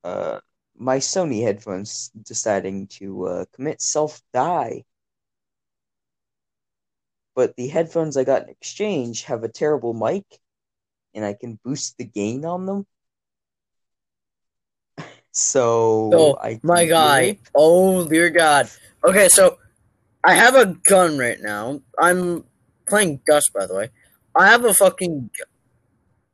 Uh, 0.04 0.40
my 0.80 0.98
Sony 0.98 1.44
headphones 1.44 2.10
deciding 2.24 2.88
to 2.88 3.28
uh, 3.28 3.46
commit 3.54 3.82
self 3.82 4.22
die. 4.34 4.86
But 7.36 7.56
the 7.58 7.68
headphones 7.68 8.18
I 8.18 8.24
got 8.24 8.44
in 8.44 8.50
exchange 8.50 9.24
have 9.24 9.44
a 9.44 9.50
terrible 9.50 9.94
mic, 9.94 10.26
and 11.14 11.24
I 11.26 11.34
can 11.34 11.60
boost 11.64 11.98
the 11.98 12.06
gain 12.06 12.46
on 12.46 12.66
them. 12.66 12.88
So, 15.32 16.10
Oh, 16.12 16.38
I 16.42 16.60
My 16.64 16.86
guy. 16.86 17.38
Oh 17.54 18.04
dear 18.10 18.32
God. 18.32 18.68
Okay, 19.04 19.30
so 19.30 19.60
I 20.24 20.34
have 20.34 20.56
a 20.56 20.66
gun 20.66 21.20
right 21.20 21.40
now. 21.40 21.82
I'm 22.00 22.44
playing 22.88 23.22
Dust, 23.28 23.52
by 23.54 23.68
the 23.68 23.76
way. 23.76 23.90
I 24.36 24.48
have 24.48 24.66
a 24.66 24.74
fucking 24.74 25.30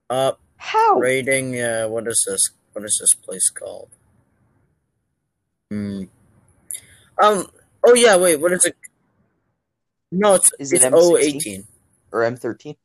uh 0.10 0.32
How? 0.58 0.98
rating. 0.98 1.60
Uh, 1.60 1.88
what 1.90 2.08
is 2.08 2.24
this? 2.26 2.42
What 2.72 2.86
is 2.86 2.98
this 3.02 3.14
place 3.16 3.50
called? 3.50 3.95
Hmm. 5.76 6.04
Um. 7.22 7.48
Oh 7.86 7.94
yeah. 7.96 8.16
Wait. 8.16 8.38
What 8.38 8.54
is 8.54 8.64
it? 8.66 8.76
No, 10.12 10.36
it's 10.36 10.50
Is 10.58 10.72
it 10.72 10.78
it's 10.84 10.86
M16? 10.86 11.36
018. 11.36 11.68
Or 12.14 12.22
M13? 12.22 12.78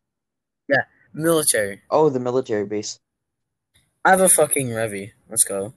Yeah, 0.68 0.82
Military. 1.14 1.82
Oh, 1.88 2.08
the 2.08 2.18
military 2.18 2.66
base. 2.66 2.98
I 4.04 4.10
have 4.10 4.20
a 4.20 4.28
fucking 4.28 4.68
Revy. 4.68 5.12
Let's 5.28 5.44
go. 5.44 5.72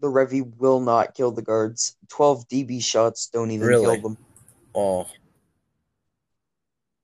The 0.00 0.06
Revy 0.06 0.56
will 0.58 0.80
not 0.80 1.14
kill 1.14 1.32
the 1.32 1.42
guards. 1.42 1.96
12 2.08 2.48
DB 2.48 2.82
shots 2.82 3.28
don't 3.30 3.50
even 3.50 3.66
Really? 3.66 3.96
kill 4.00 4.10
them. 4.10 4.18
Oh. 4.74 5.06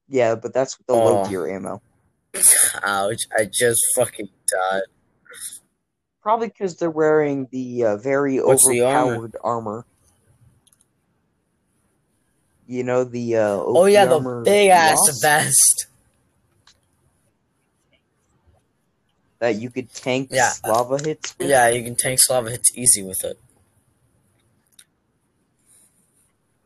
Yeah, 0.09 0.35
but 0.37 0.55
that's 0.55 0.79
with 0.79 0.87
the 0.87 0.95
Oh. 0.95 1.05
low 1.05 1.29
tier 1.29 1.47
ammo. 1.49 1.83
Ouch. 2.83 3.27
I 3.37 3.45
just 3.45 3.81
fucking 3.95 4.29
died. 4.47 4.83
Probably 6.29 6.49
because 6.49 6.77
they're 6.77 6.91
wearing 6.91 7.49
the 7.53 7.85
uh, 7.85 7.97
very 7.97 8.39
What's 8.39 8.69
the 8.69 8.83
armor? 8.83 9.15
overpowered 9.15 9.37
armor. 9.43 9.87
You 12.67 12.85
know 12.85 13.03
the 13.03 13.37
uh, 13.37 13.57
Oh 13.57 13.87
yeah, 13.87 14.05
the 14.05 14.43
big 14.45 14.69
ass 14.69 15.23
vest. 15.23 15.87
that 19.39 19.55
you 19.55 19.71
could 19.71 19.91
tank 19.95 20.29
Yeah. 20.31 20.53
lava 20.67 20.99
hits. 20.99 21.35
with. 21.39 21.49
Yeah, 21.49 21.69
you 21.71 21.83
can 21.83 21.97
tank 21.97 22.21
lava 22.29 22.51
hits 22.51 22.77
easy 22.77 23.03
with 23.03 23.25
it. 23.25 23.41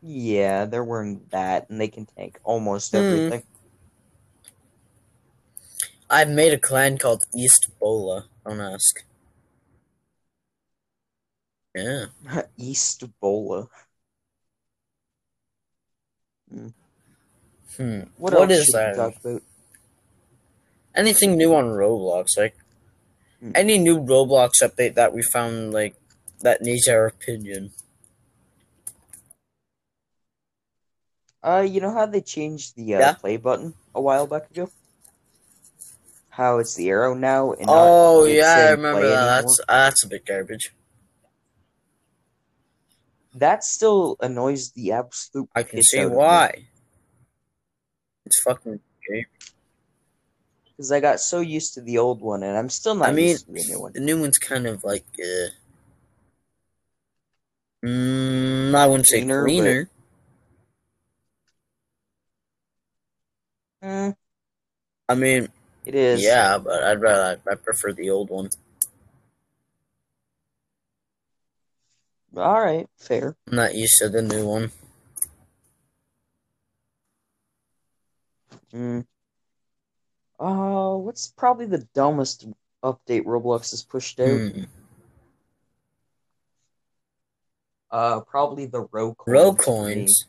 Yeah, 0.01 0.65
they're 0.65 0.83
wearing 0.83 1.21
that, 1.31 1.69
and 1.69 1.79
they 1.79 1.87
can 1.87 2.05
tank 2.05 2.37
almost 2.43 2.91
Hmm. 2.91 2.97
everything. 2.97 3.43
I've 6.09 6.27
made 6.27 6.51
a 6.51 6.59
clan 6.59 6.97
called 6.97 7.25
East 7.33 7.71
Bola. 7.79 8.25
Don't 8.45 8.59
ask. 8.59 9.05
Yeah. 11.75 12.05
East 12.57 13.03
Bola. 13.19 13.67
Hmm. 17.77 18.01
What, 18.17 18.33
What 18.33 18.51
else 18.51 18.51
is 18.59 18.71
that? 18.73 18.95
talk 18.95 19.15
about? 19.23 19.41
Anything 20.95 21.37
new 21.37 21.55
on 21.55 21.65
Roblox? 21.65 22.37
Like 22.37 22.55
Hmm. 23.39 23.51
any 23.55 23.77
new 23.79 23.99
Roblox 23.99 24.61
update 24.61 24.93
that 24.93 25.13
we 25.13 25.21
found 25.23 25.73
like 25.73 25.95
that 26.41 26.61
needs 26.61 26.87
our 26.87 27.07
opinion. 27.07 27.71
Uh, 31.43 31.65
you 31.67 31.81
know 31.81 31.91
how 31.91 32.05
they 32.05 32.21
changed 32.21 32.75
the 32.75 32.95
uh, 32.95 32.99
Yeah. 32.99 33.13
play 33.13 33.37
button 33.37 33.73
a 33.95 34.01
while 34.01 34.27
back 34.27 34.49
ago? 34.51 34.69
How 36.29 36.59
it's 36.59 36.75
the 36.75 36.89
arrow 36.89 37.13
now 37.13 37.51
and 37.53 37.65
Oh 37.67 38.25
yeah, 38.25 38.53
I 38.55 38.71
remember 38.71 39.01
that. 39.07 39.13
anymore? 39.13 39.41
That's 39.41 39.59
that's 39.67 40.03
a 40.03 40.07
bit 40.07 40.25
garbage. 40.25 40.71
That 43.35 43.63
still 43.63 44.15
annoys 44.19 44.71
the 44.71 44.91
absolute. 44.91 45.49
I 45.55 45.63
can 45.63 45.81
see 45.81 45.99
out 45.99 46.05
of 46.05 46.11
me. 46.11 46.17
why. 46.17 46.65
It's 48.25 48.41
fucking 48.43 48.79
great. 49.07 49.25
Because 50.65 50.91
I 50.91 50.99
got 50.99 51.19
so 51.19 51.39
used 51.39 51.73
to 51.75 51.81
the 51.81 51.97
old 51.97 52.21
one, 52.21 52.43
and 52.43 52.57
I'm 52.57 52.69
still 52.69 52.95
not 52.95 53.09
I 53.09 53.11
mean, 53.11 53.29
used 53.29 53.45
to 53.47 53.51
the 53.53 53.63
new 53.69 53.79
one. 53.81 53.91
The 53.93 53.99
new 53.99 54.19
one's 54.19 54.37
kind 54.37 54.67
of 54.67 54.83
like 54.83 55.05
uh, 55.19 55.47
Mm, 57.85 58.73
I 58.73 58.87
wouldn't 58.87 59.07
say 59.09 59.19
Cleaner, 59.19 59.41
but- 59.41 59.45
cleaner. 59.49 59.89
Eh, 63.81 64.11
I 65.09 65.15
mean, 65.15 65.49
it 65.85 65.93
is. 65.95 66.23
yeah, 66.23 66.57
but 66.57 66.81
I'd 66.81 67.01
rather 67.01 67.41
I 67.45 67.55
prefer 67.55 67.91
the 67.91 68.09
old 68.09 68.29
one. 68.29 68.49
All 72.35 72.61
right, 72.61 72.87
fair. 72.97 73.35
I'm 73.47 73.55
not 73.55 73.75
used 73.75 73.93
to 73.99 74.09
the 74.09 74.21
new 74.21 74.47
one. 74.47 74.71
Mm. 78.73 79.05
Uh, 80.39 80.97
what's 80.97 81.27
probably 81.27 81.67
the 81.67 81.87
dumbest 81.93 82.47
update 82.83 83.25
Roblox 83.25 83.69
has 83.71 83.83
pushed 83.83 84.19
out? 84.19 84.39
Hmm. 84.39 84.63
Uh, 87.91 88.21
probably 88.21 88.65
the 88.65 88.87
row 88.91 89.13
coins. 89.13 89.33
Row 89.33 89.53
coins. 89.53 90.25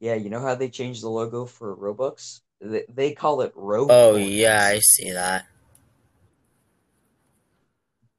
Yeah, 0.00 0.14
you 0.14 0.30
know 0.30 0.40
how 0.40 0.54
they 0.54 0.70
changed 0.70 1.02
the 1.02 1.10
logo 1.10 1.44
for 1.44 1.76
Robux? 1.76 2.40
They, 2.62 2.84
they 2.88 3.12
call 3.12 3.42
it 3.42 3.52
row. 3.54 3.86
Oh 3.90 4.12
coins, 4.14 4.30
yeah, 4.30 4.64
I 4.64 4.78
see 4.78 5.12
that. 5.12 5.46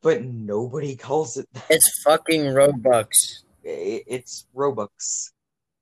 But 0.04 0.24
nobody 0.24 0.95
calls 0.95 1.38
it. 1.38 1.47
that. 1.54 1.66
It's 1.72 1.89
fucking 2.04 2.41
Robux. 2.43 3.08
It's 3.64 4.45
Robux. 4.56 5.32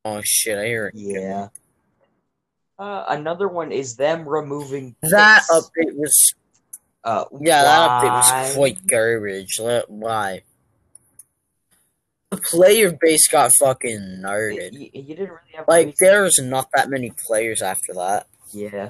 Oh 0.06 0.22
shit, 0.24 0.58
I 0.58 0.66
hear 0.68 0.88
it. 0.88 0.94
Yeah. 0.96 1.50
Uh, 2.80 3.06
another 3.10 3.48
one 3.48 3.72
is 3.72 3.96
them 3.96 4.28
removing 4.28 4.96
That 5.02 5.44
update 5.52 5.96
was 5.96 6.34
Uh, 7.04 7.26
yeah, 7.40 7.62
that 7.64 7.90
update 7.90 8.46
was 8.46 8.56
quite 8.56 8.88
garbage. 8.88 9.60
Why? 9.88 10.44
The 12.32 12.38
player 12.38 12.98
base 13.00 13.28
got 13.28 13.52
fucking 13.60 14.22
nerded. 14.24 14.72
y- 14.74 14.90
you 14.94 15.04
didn't 15.16 15.30
really 15.30 15.52
have 15.56 15.68
Like 15.68 15.98
there's 15.98 16.40
not 16.42 16.70
that 16.74 16.90
many 16.90 17.12
players 17.28 17.62
after 17.62 17.94
that. 17.96 18.28
Yeah. 18.52 18.90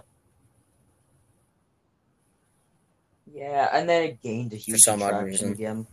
Yeah, 3.34 3.70
and 3.72 3.88
then 3.88 4.04
it 4.04 4.22
gained 4.22 4.54
a 4.54 4.58
huge 4.58 4.80
some 4.82 5.02
odd 5.02 5.24
reason. 5.24 5.52
again. 5.54 5.88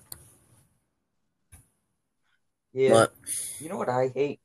Yeah. 2.72 3.06
You 3.60 3.68
know 3.68 3.76
what 3.76 3.88
I 3.88 4.08
hate? 4.14 4.40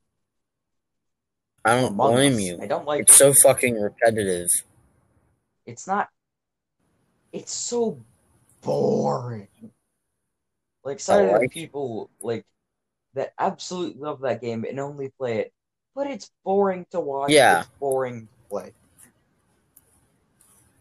I 1.64 1.80
don't 1.80 1.92
Among 1.92 2.12
blame 2.14 2.34
Us. 2.34 2.40
you. 2.40 2.58
I 2.60 2.66
don't 2.66 2.86
like 2.86 3.02
It's 3.02 3.16
so 3.16 3.32
fucking 3.42 3.80
repetitive. 3.80 4.48
it's 5.66 5.86
not 5.86 6.08
it's 7.32 7.52
so 7.54 7.98
boring. 8.62 9.48
Like 10.84 11.00
some 11.00 11.26
like- 11.32 11.50
people 11.50 12.10
like 12.20 12.44
that 13.14 13.32
absolutely 13.38 14.00
love 14.00 14.20
that 14.20 14.40
game 14.40 14.64
and 14.68 14.78
only 14.78 15.08
play 15.18 15.38
it, 15.38 15.52
but 15.94 16.06
it's 16.06 16.30
boring 16.44 16.86
to 16.90 17.00
watch. 17.00 17.30
Yeah. 17.30 17.60
It's 17.60 17.68
boring 17.80 18.22
to 18.26 18.48
play. 18.48 18.72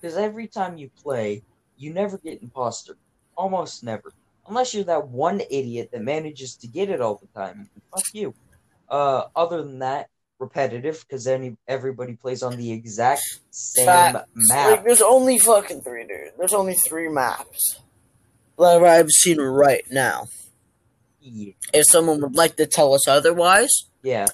Because 0.02 0.18
every 0.18 0.48
time 0.48 0.78
you 0.78 0.90
play, 1.02 1.44
you 1.78 1.94
never 1.94 2.18
get 2.18 2.42
imposter. 2.42 2.98
Almost 3.36 3.84
never. 3.84 4.14
Unless 4.48 4.74
you're 4.74 4.84
that 4.86 5.08
one 5.08 5.42
idiot 5.50 5.90
that 5.92 6.02
manages 6.02 6.56
to 6.58 6.68
get 6.68 6.90
it 6.90 7.02
all 7.02 7.16
the 7.16 7.28
time. 7.40 7.70
Fuck 7.92 8.04
you. 8.14 8.34
Uh, 8.90 9.24
other 9.36 9.64
than 9.64 9.80
that, 9.80 10.10
repetitive 10.40 11.06
because 11.08 11.26
any 11.26 11.56
everybody 11.68 12.14
plays 12.16 12.44
on 12.44 12.58
the 12.58 12.72
exact 12.72 13.22
same 13.50 13.86
Facts. 13.86 14.28
map. 14.36 14.72
Like 14.72 14.84
there's 14.84 15.02
only 15.02 15.40
fucking 15.40 15.82
three, 15.82 16.06
dude. 16.06 16.32
There's 16.38 16.54
only 16.54 16.74
three 16.88 17.08
maps 17.08 17.80
that 18.60 18.84
I've 18.84 19.10
seen 19.10 19.40
right 19.40 19.84
now. 19.90 20.28
Yeah. 21.22 21.54
If 21.74 21.86
someone 21.90 22.20
would 22.22 22.36
like 22.36 22.58
to 22.58 22.66
tell 22.66 22.94
us 22.94 23.08
otherwise, 23.08 23.72
Yeah. 24.02 24.28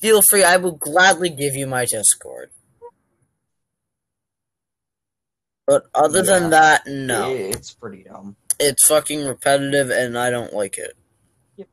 feel 0.00 0.20
free. 0.30 0.44
I 0.44 0.56
will 0.58 0.76
gladly 0.76 1.28
give 1.30 1.54
you 1.54 1.66
my 1.66 1.84
Discord. 1.84 2.50
But 5.70 5.86
other 5.94 6.24
Yeah. 6.24 6.24
than 6.40 6.50
that, 6.50 6.82
no. 6.88 7.32
It's 7.32 7.72
pretty 7.72 8.02
dumb. 8.02 8.34
It's 8.58 8.88
fucking 8.88 9.24
repetitive 9.24 9.90
and 9.92 10.18
I 10.18 10.28
don't 10.28 10.52
like 10.52 10.78
it. 10.78 10.96
Yep. 11.54 11.68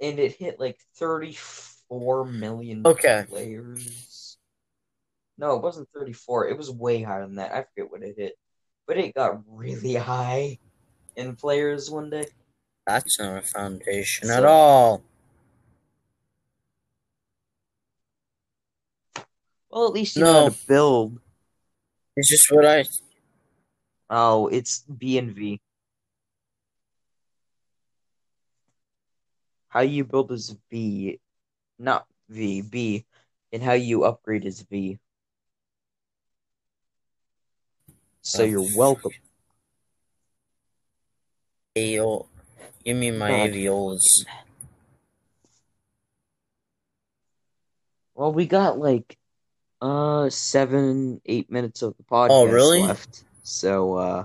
And 0.00 0.20
it 0.20 0.36
hit 0.36 0.60
like 0.60 0.78
34 0.94 2.24
million 2.26 2.86
Okay. 2.86 3.24
players. 3.28 4.38
No, 5.36 5.56
it 5.56 5.62
wasn't 5.62 5.88
34. 5.92 6.46
It 6.50 6.56
was 6.56 6.70
way 6.70 7.02
higher 7.02 7.26
than 7.26 7.34
that. 7.34 7.50
I 7.52 7.64
forget 7.64 7.90
what 7.90 8.04
it 8.04 8.14
hit. 8.16 8.38
But 8.86 8.98
it 8.98 9.12
got 9.16 9.42
really 9.48 9.94
high 9.96 10.60
in 11.16 11.34
players 11.34 11.90
one 11.90 12.10
day. 12.10 12.26
That's 12.86 13.18
not 13.18 13.38
a 13.38 13.42
foundation 13.42 14.28
So- 14.28 14.34
at 14.34 14.44
all. 14.44 15.02
Well, 19.72 19.86
at 19.86 19.94
least 19.94 20.16
you 20.16 20.22
No. 20.22 20.32
know 20.32 20.42
how 20.44 20.48
to 20.50 20.66
build. 20.68 21.20
It's 22.16 22.28
just 22.28 22.50
what 22.50 22.66
I. 22.66 22.84
Oh, 24.10 24.48
it's 24.48 24.80
B 24.80 25.16
and 25.16 25.34
V. 25.34 25.60
How 29.68 29.80
you 29.80 30.04
build 30.04 30.30
is 30.32 30.54
V, 30.70 31.18
not 31.78 32.06
V, 32.28 32.60
B, 32.60 33.06
and 33.50 33.62
how 33.62 33.72
you 33.72 34.04
upgrade 34.04 34.44
is 34.44 34.60
V. 34.60 34.98
So 38.20 38.42
Oh. 38.42 38.46
you're 38.46 38.76
welcome. 38.76 39.12
Aeol. 41.74 42.28
Give 42.84 42.98
me 42.98 43.10
my 43.10 43.28
God. 43.28 43.48
aviolas. 43.48 44.26
Well, 48.14 48.34
we 48.34 48.44
got 48.44 48.78
like 48.78 49.16
uh 49.82 50.30
seven, 50.30 51.20
eight 51.26 51.50
minutes 51.50 51.82
of 51.82 51.96
the 51.96 52.04
podcast 52.04 52.28
Oh, 52.30 52.46
really? 52.46 52.82
left. 52.82 53.24
So 53.42 53.96
uh 53.96 54.24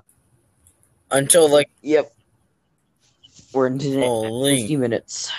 Until 1.12 1.52
like, 1.52 1.70
yep. 1.82 2.14
We're 3.54 3.72
holy. 3.72 4.62
50 4.62 4.76
minutes. 4.78 5.32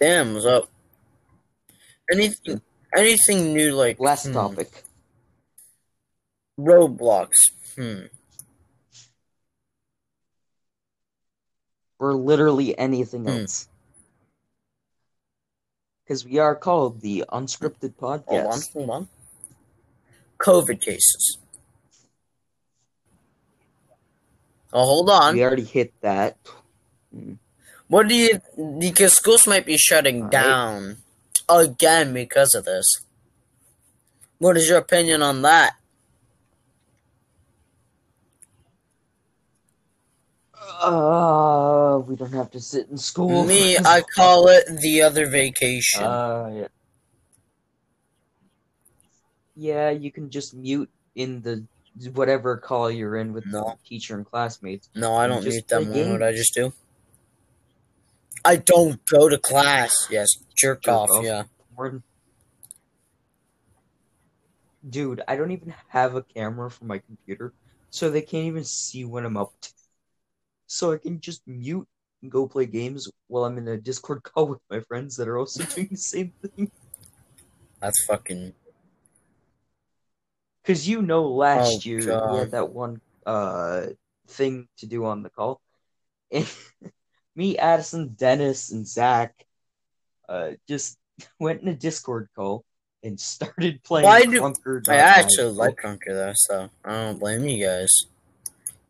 Damn, 0.00 0.34
what's 0.34 0.46
up? 0.46 0.68
Anything, 2.12 2.60
anything 2.96 3.52
new 3.54 3.72
like 3.74 3.98
Last 3.98 4.26
hmm, 4.26 4.32
topic. 4.34 4.68
Roblox. 6.58 7.30
Hmm. 7.76 8.06
Or 11.98 12.14
literally 12.14 12.76
anything 12.78 13.22
Hmm. 13.22 13.28
else. 13.28 13.68
Because 16.04 16.24
we 16.24 16.38
are 16.38 16.54
called 16.54 17.00
the 17.00 17.24
Unscripted 17.32 17.94
Hold 17.98 18.12
on, 18.12 18.20
Podcast. 18.20 18.72
hold 18.72 18.90
on. 18.90 19.08
COVID 20.38 20.80
cases. 20.80 21.38
Oh, 24.72 24.84
hold 24.84 25.10
on. 25.10 25.34
We 25.34 25.44
already 25.44 25.64
hit 25.64 25.92
that. 26.00 26.36
Hmm. 27.14 27.34
What 27.88 28.08
do 28.08 28.14
you? 28.14 28.40
Because 28.78 29.12
schools 29.12 29.46
might 29.46 29.66
be 29.66 29.76
shutting 29.76 30.22
Alright. 30.22 30.32
down 30.32 30.96
again 31.48 32.14
because 32.14 32.54
of 32.54 32.64
this. 32.64 32.86
What 34.38 34.56
is 34.56 34.68
your 34.68 34.78
opinion 34.78 35.22
on 35.22 35.42
that? 35.42 35.74
Uh, 40.82 41.98
we 42.06 42.16
don't 42.16 42.32
have 42.32 42.50
to 42.50 42.60
sit 42.60 42.88
in 42.90 42.98
school. 42.98 43.44
Me, 43.44 43.76
I 43.78 44.02
call 44.16 44.48
it 44.48 44.64
the 44.80 45.02
other 45.02 45.26
vacation. 45.26 46.02
Uh, 46.02 46.50
yeah. 46.54 46.66
Yeah, 49.54 49.90
you 49.90 50.10
can 50.10 50.30
just 50.30 50.54
mute 50.54 50.90
in 51.14 51.42
the 51.42 51.64
whatever 52.14 52.56
call 52.56 52.90
you're 52.90 53.16
in 53.16 53.32
with 53.32 53.44
No. 53.46 53.76
the 53.82 53.88
teacher 53.88 54.16
and 54.16 54.24
classmates. 54.26 54.88
no, 54.94 55.14
I 55.14 55.26
don't 55.26 55.44
mute 55.44 55.68
them. 55.68 55.88
What 56.10 56.22
I 56.22 56.32
just 56.32 56.54
do? 56.54 56.72
I 58.44 58.56
don't 58.56 58.98
go 59.06 59.28
to 59.28 59.38
class. 59.38 59.92
Yes, 60.10 60.28
jerk, 60.56 60.82
Jerk 60.82 60.92
off. 60.94 61.10
off. 61.10 61.22
Yeah. 61.24 61.44
Dude, 64.88 65.22
I 65.28 65.36
don't 65.36 65.52
even 65.52 65.72
have 65.88 66.16
a 66.16 66.22
camera 66.22 66.68
for 66.70 66.86
my 66.86 66.98
computer, 66.98 67.52
so 67.90 68.10
they 68.10 68.22
can't 68.22 68.46
even 68.46 68.64
see 68.64 69.04
when 69.04 69.24
I'm 69.24 69.36
up. 69.36 69.52
to. 69.60 69.68
So 70.72 70.90
I 70.90 70.96
can 70.96 71.20
just 71.20 71.42
mute 71.46 71.86
and 72.22 72.32
go 72.32 72.48
play 72.48 72.64
games 72.64 73.06
while 73.28 73.44
I'm 73.44 73.58
in 73.58 73.68
a 73.68 73.76
Discord 73.76 74.22
call 74.24 74.46
with 74.46 74.60
my 74.70 74.80
friends 74.80 75.16
that 75.16 75.28
are 75.28 75.36
also 75.36 75.64
doing 75.74 75.88
the 75.90 75.96
same 75.98 76.32
thing. 76.40 76.70
That's 77.78 78.02
fucking. 78.06 78.54
Because 80.62 80.88
you 80.88 81.02
know, 81.02 81.28
last 81.28 81.84
Oh, 81.84 81.88
year 81.90 81.98
we 82.32 82.38
had 82.38 82.52
that 82.52 82.70
one 82.72 83.02
uh 83.26 83.88
thing 84.28 84.66
to 84.78 84.86
do 84.86 85.04
on 85.04 85.22
the 85.22 85.28
call, 85.28 85.60
and 86.30 86.48
me, 87.36 87.58
Addison, 87.58 88.14
Dennis, 88.16 88.70
and 88.72 88.86
Zach 88.88 89.34
uh 90.26 90.52
just 90.66 90.96
went 91.38 91.60
in 91.60 91.68
a 91.68 91.74
Discord 91.74 92.28
call 92.34 92.64
and 93.02 93.20
started 93.20 93.82
playing 93.82 94.06
Why 94.06 94.22
do- 94.24 94.40
Krunker. 94.40 94.88
I 94.88 94.96
actually 94.96 95.52
like 95.52 95.76
Krunker 95.76 96.14
though, 96.16 96.32
so 96.34 96.70
I 96.82 96.90
don't 96.90 97.18
blame 97.20 97.44
you 97.44 97.62
guys. 97.66 97.90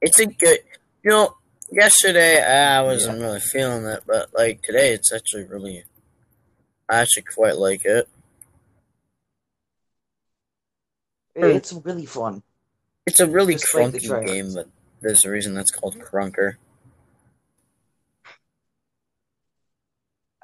It's 0.00 0.20
a 0.20 0.26
good, 0.26 0.58
you 1.02 1.10
know, 1.10 1.34
yesterday 1.72 2.42
I 2.42 2.82
wasn't 2.82 3.20
really 3.20 3.40
feeling 3.40 3.84
it, 3.86 4.02
but 4.06 4.30
like 4.34 4.62
today 4.62 4.92
it's 4.92 5.12
actually 5.12 5.44
really 5.44 5.84
I 6.88 7.00
actually 7.00 7.24
quite 7.34 7.56
like 7.56 7.84
it. 7.84 8.08
It's 11.34 11.72
really 11.72 12.06
fun. 12.06 12.42
It's 13.06 13.20
a 13.20 13.26
really 13.26 13.54
the 13.54 13.66
crunky 13.72 14.26
game, 14.26 14.54
but 14.54 14.68
there's 15.00 15.24
a 15.24 15.30
reason 15.30 15.54
that's 15.54 15.70
called 15.70 15.98
Krunker. 15.98 16.56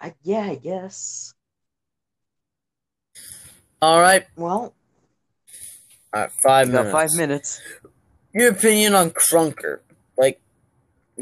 I, 0.00 0.14
yeah, 0.22 0.42
I 0.50 0.54
guess. 0.54 1.34
Alright, 3.82 4.26
Well, 4.36 4.74
alright, 6.14 6.32
five 6.42 6.68
minutes. 6.68 6.90
five 6.92 7.14
minutes. 7.14 7.60
Your 8.32 8.50
opinion 8.50 8.94
on 8.94 9.10
Krunker. 9.10 9.80
Like 10.16 10.40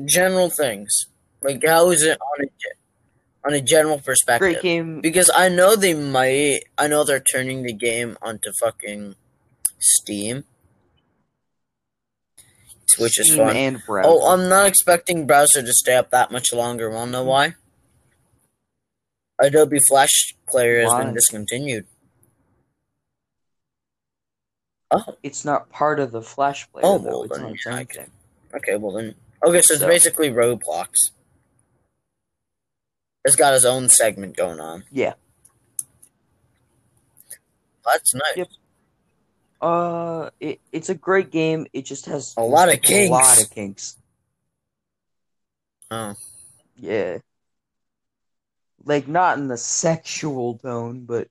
general 0.04 0.50
things. 0.50 1.06
Like 1.42 1.64
how 1.64 1.90
is 1.90 2.02
it 2.02 2.18
on 2.20 2.44
a 2.44 2.48
on 3.48 3.54
a 3.54 3.60
general 3.60 3.98
perspective? 4.00 4.40
Great 4.40 4.62
game. 4.62 5.00
Because 5.00 5.30
I 5.34 5.48
know 5.48 5.76
they 5.76 5.94
might. 5.94 6.60
I 6.76 6.88
know 6.88 7.04
they're 7.04 7.20
turning 7.20 7.62
the 7.62 7.72
game 7.72 8.16
onto 8.20 8.50
fucking 8.60 9.14
Steam, 9.78 10.44
which 12.98 13.20
is 13.20 13.34
fun. 13.36 13.54
and 13.56 13.82
browser. 13.86 14.08
Oh, 14.10 14.32
I'm 14.32 14.48
not 14.48 14.66
expecting 14.66 15.26
browser 15.26 15.62
to 15.62 15.72
stay 15.72 15.94
up 15.96 16.10
that 16.10 16.30
much 16.32 16.52
longer. 16.52 16.90
Wanna 16.90 17.12
know 17.12 17.24
why? 17.24 17.54
Adobe 19.38 19.78
Flash 19.88 20.34
Player 20.48 20.80
has 20.80 20.88
Why? 20.88 21.04
been 21.04 21.12
discontinued. 21.14 21.86
Oh, 24.90 25.16
It's 25.22 25.44
not 25.44 25.68
part 25.70 25.98
of 26.00 26.12
the 26.12 26.22
Flash 26.22 26.70
player, 26.72 26.82
Oh, 26.86 26.98
though. 26.98 27.20
well, 27.20 27.28
then, 27.28 27.44
on 27.44 27.52
its 27.52 27.66
yeah, 27.66 27.72
own 27.72 27.78
I 27.80 27.84
thing. 27.84 28.10
okay. 28.54 28.76
Well 28.76 28.92
then, 28.92 29.14
okay. 29.44 29.62
So 29.62 29.74
it's 29.74 29.84
basically 29.84 30.30
Roblox. 30.30 30.94
It's 33.24 33.36
got 33.36 33.54
his 33.54 33.64
own 33.64 33.88
segment 33.88 34.36
going 34.36 34.60
on. 34.60 34.84
Yeah. 34.92 35.14
That's 37.84 38.14
nice. 38.14 38.36
Yep. 38.36 38.48
Uh, 39.60 40.30
it, 40.38 40.60
it's 40.70 40.88
a 40.90 40.94
great 40.94 41.30
game. 41.30 41.66
It 41.72 41.82
just 41.86 42.06
has 42.06 42.34
A 42.36 42.42
lot 42.42 42.72
of 42.72 42.82
kinks. 42.82 43.08
A 43.08 43.12
lot 43.12 43.42
of 43.42 43.50
kinks. 43.50 43.96
Oh, 45.90 46.14
Yeah. 46.76 47.18
Like 48.84 49.08
not 49.08 49.38
in 49.38 49.48
the 49.48 49.56
sexual 49.56 50.58
tone, 50.58 51.04
but 51.04 51.28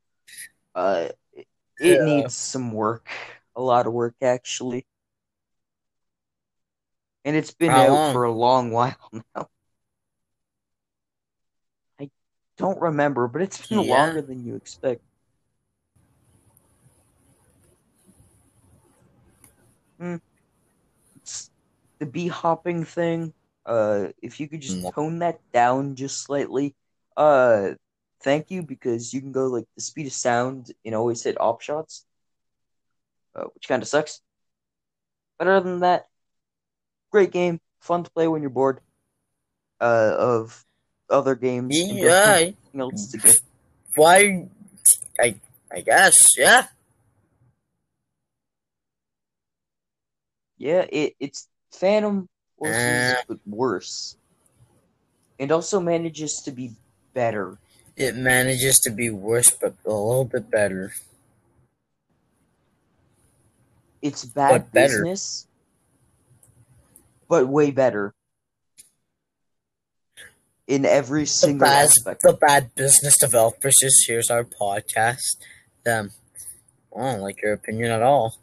uh, 0.73 1.09
it, 1.33 1.47
it 1.79 1.99
Yeah. 1.99 2.05
needs 2.05 2.33
some 2.35 2.71
work. 2.71 3.07
A 3.55 3.61
lot 3.61 3.87
of 3.87 3.93
work, 3.93 4.15
actually. 4.21 4.85
And 7.25 7.35
it's 7.35 7.53
been 7.53 7.71
How 7.71 7.87
out 7.87 7.95
long? 7.95 8.13
for 8.13 8.23
a 8.23 8.31
long 8.31 8.71
while 8.77 8.95
now. 9.35 9.49
I 11.99 12.09
don't 12.57 12.79
remember, 12.79 13.27
but 13.27 13.41
it's 13.41 13.65
been 13.67 13.79
Yeah. 13.79 13.89
longer 13.89 14.21
than 14.21 14.45
you 14.45 14.55
expect. 14.55 15.01
Hmm. 19.99 20.17
It's 21.17 21.49
the 21.99 22.05
bee 22.05 22.27
hopping 22.27 22.83
thing. 22.85 23.33
Uh, 23.65 24.09
if 24.21 24.39
you 24.39 24.47
could 24.47 24.61
just 24.61 24.77
Mm. 24.77 24.93
tone 24.93 25.19
that 25.19 25.39
down 25.51 25.95
just 25.95 26.21
slightly, 26.21 26.75
uh, 27.17 27.71
thank 28.21 28.51
you 28.51 28.61
because 28.61 29.13
you 29.13 29.21
can 29.21 29.31
go 29.31 29.47
like 29.47 29.65
the 29.75 29.81
speed 29.81 30.05
of 30.07 30.13
sound 30.13 30.71
and 30.85 30.93
always 30.93 31.23
hit 31.23 31.39
op 31.41 31.61
shots, 31.61 32.05
uh, 33.35 33.45
which 33.55 33.67
kind 33.67 33.81
of 33.81 33.87
sucks. 33.87 34.21
But 35.39 35.47
other 35.47 35.69
than 35.69 35.79
that, 35.79 36.05
great 37.15 37.31
game, 37.31 37.61
fun 37.79 38.03
to 38.03 38.11
play 38.11 38.27
when 38.27 38.41
you're 38.41 38.49
bored. 38.49 38.81
Uh, 39.79 40.15
of 40.17 40.65
other 41.09 41.35
games, 41.35 41.77
and 41.79 41.89
don't 41.89 42.07
have 42.07 42.53
yeah. 42.75 42.81
else 42.81 43.11
to 43.11 43.17
do. 43.17 43.31
Why? 43.95 44.47
I 45.19 45.35
I 45.71 45.79
guess 45.81 46.15
yeah. 46.37 46.67
Yeah, 50.57 50.85
it 50.89 51.15
it's 51.19 51.47
Phantom 51.71 52.27
Forces, 52.57 53.15
Uh. 53.15 53.21
but 53.27 53.39
worse, 53.45 54.17
and 55.39 55.51
also 55.51 55.79
manages 55.79 56.41
to 56.45 56.51
be 56.51 56.71
better. 57.13 57.57
It 57.95 58.15
manages 58.15 58.75
to 58.83 58.91
be 58.91 59.09
worse, 59.09 59.51
but 59.51 59.75
a 59.85 59.89
little 59.89 60.25
bit 60.25 60.49
better. 60.49 60.93
It's 64.01 64.23
bad 64.25 64.71
business, 64.71 65.47
but 67.29 67.47
way 67.47 67.71
better 67.71 68.13
in 70.67 70.85
every 70.85 71.21
The 71.21 71.27
single 71.27 71.67
bad, 71.67 71.85
aspect. 71.85 72.21
the 72.23 72.33
bad 72.33 72.73
business 72.75 73.15
developers 73.19 73.75
just 73.81 74.05
here's 74.07 74.29
our 74.29 74.43
podcast. 74.43 75.37
Them, 75.83 76.11
I 76.95 77.01
don't 77.01 77.21
like 77.21 77.41
your 77.41 77.53
opinion 77.53 77.91
at 77.91 78.01
all. 78.01 78.35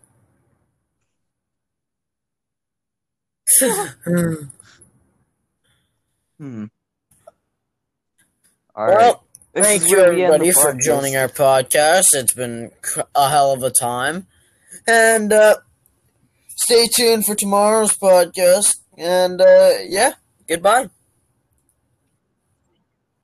Hmm. 6.39 6.65
All 8.75 8.87
right. 8.87 8.97
well, 8.97 9.25
This 9.53 9.67
thank 9.67 9.89
you 9.89 9.97
where 9.97 10.13
we 10.15 10.23
end 10.25 10.33
the 10.33 10.37
everybody 10.37 10.53
for 10.53 10.73
podcast. 10.73 10.81
joining 10.83 11.17
our 11.17 11.29
podcast. 11.29 12.05
It's 12.15 12.33
been 12.35 12.71
a 13.15 13.29
hell 13.29 13.53
of 13.53 13.63
a 13.63 13.71
time, 13.71 14.27
and 14.87 15.33
uh, 15.33 15.57
stay 16.65 16.87
tuned 16.89 17.27
for 17.27 17.35
tomorrow's 17.35 17.97
podcast. 17.97 18.77
And 18.97 19.41
uh, 19.41 19.71
yeah, 19.89 20.13
goodbye. 20.49 20.89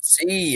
See 0.01 0.27
ya. 0.41 0.47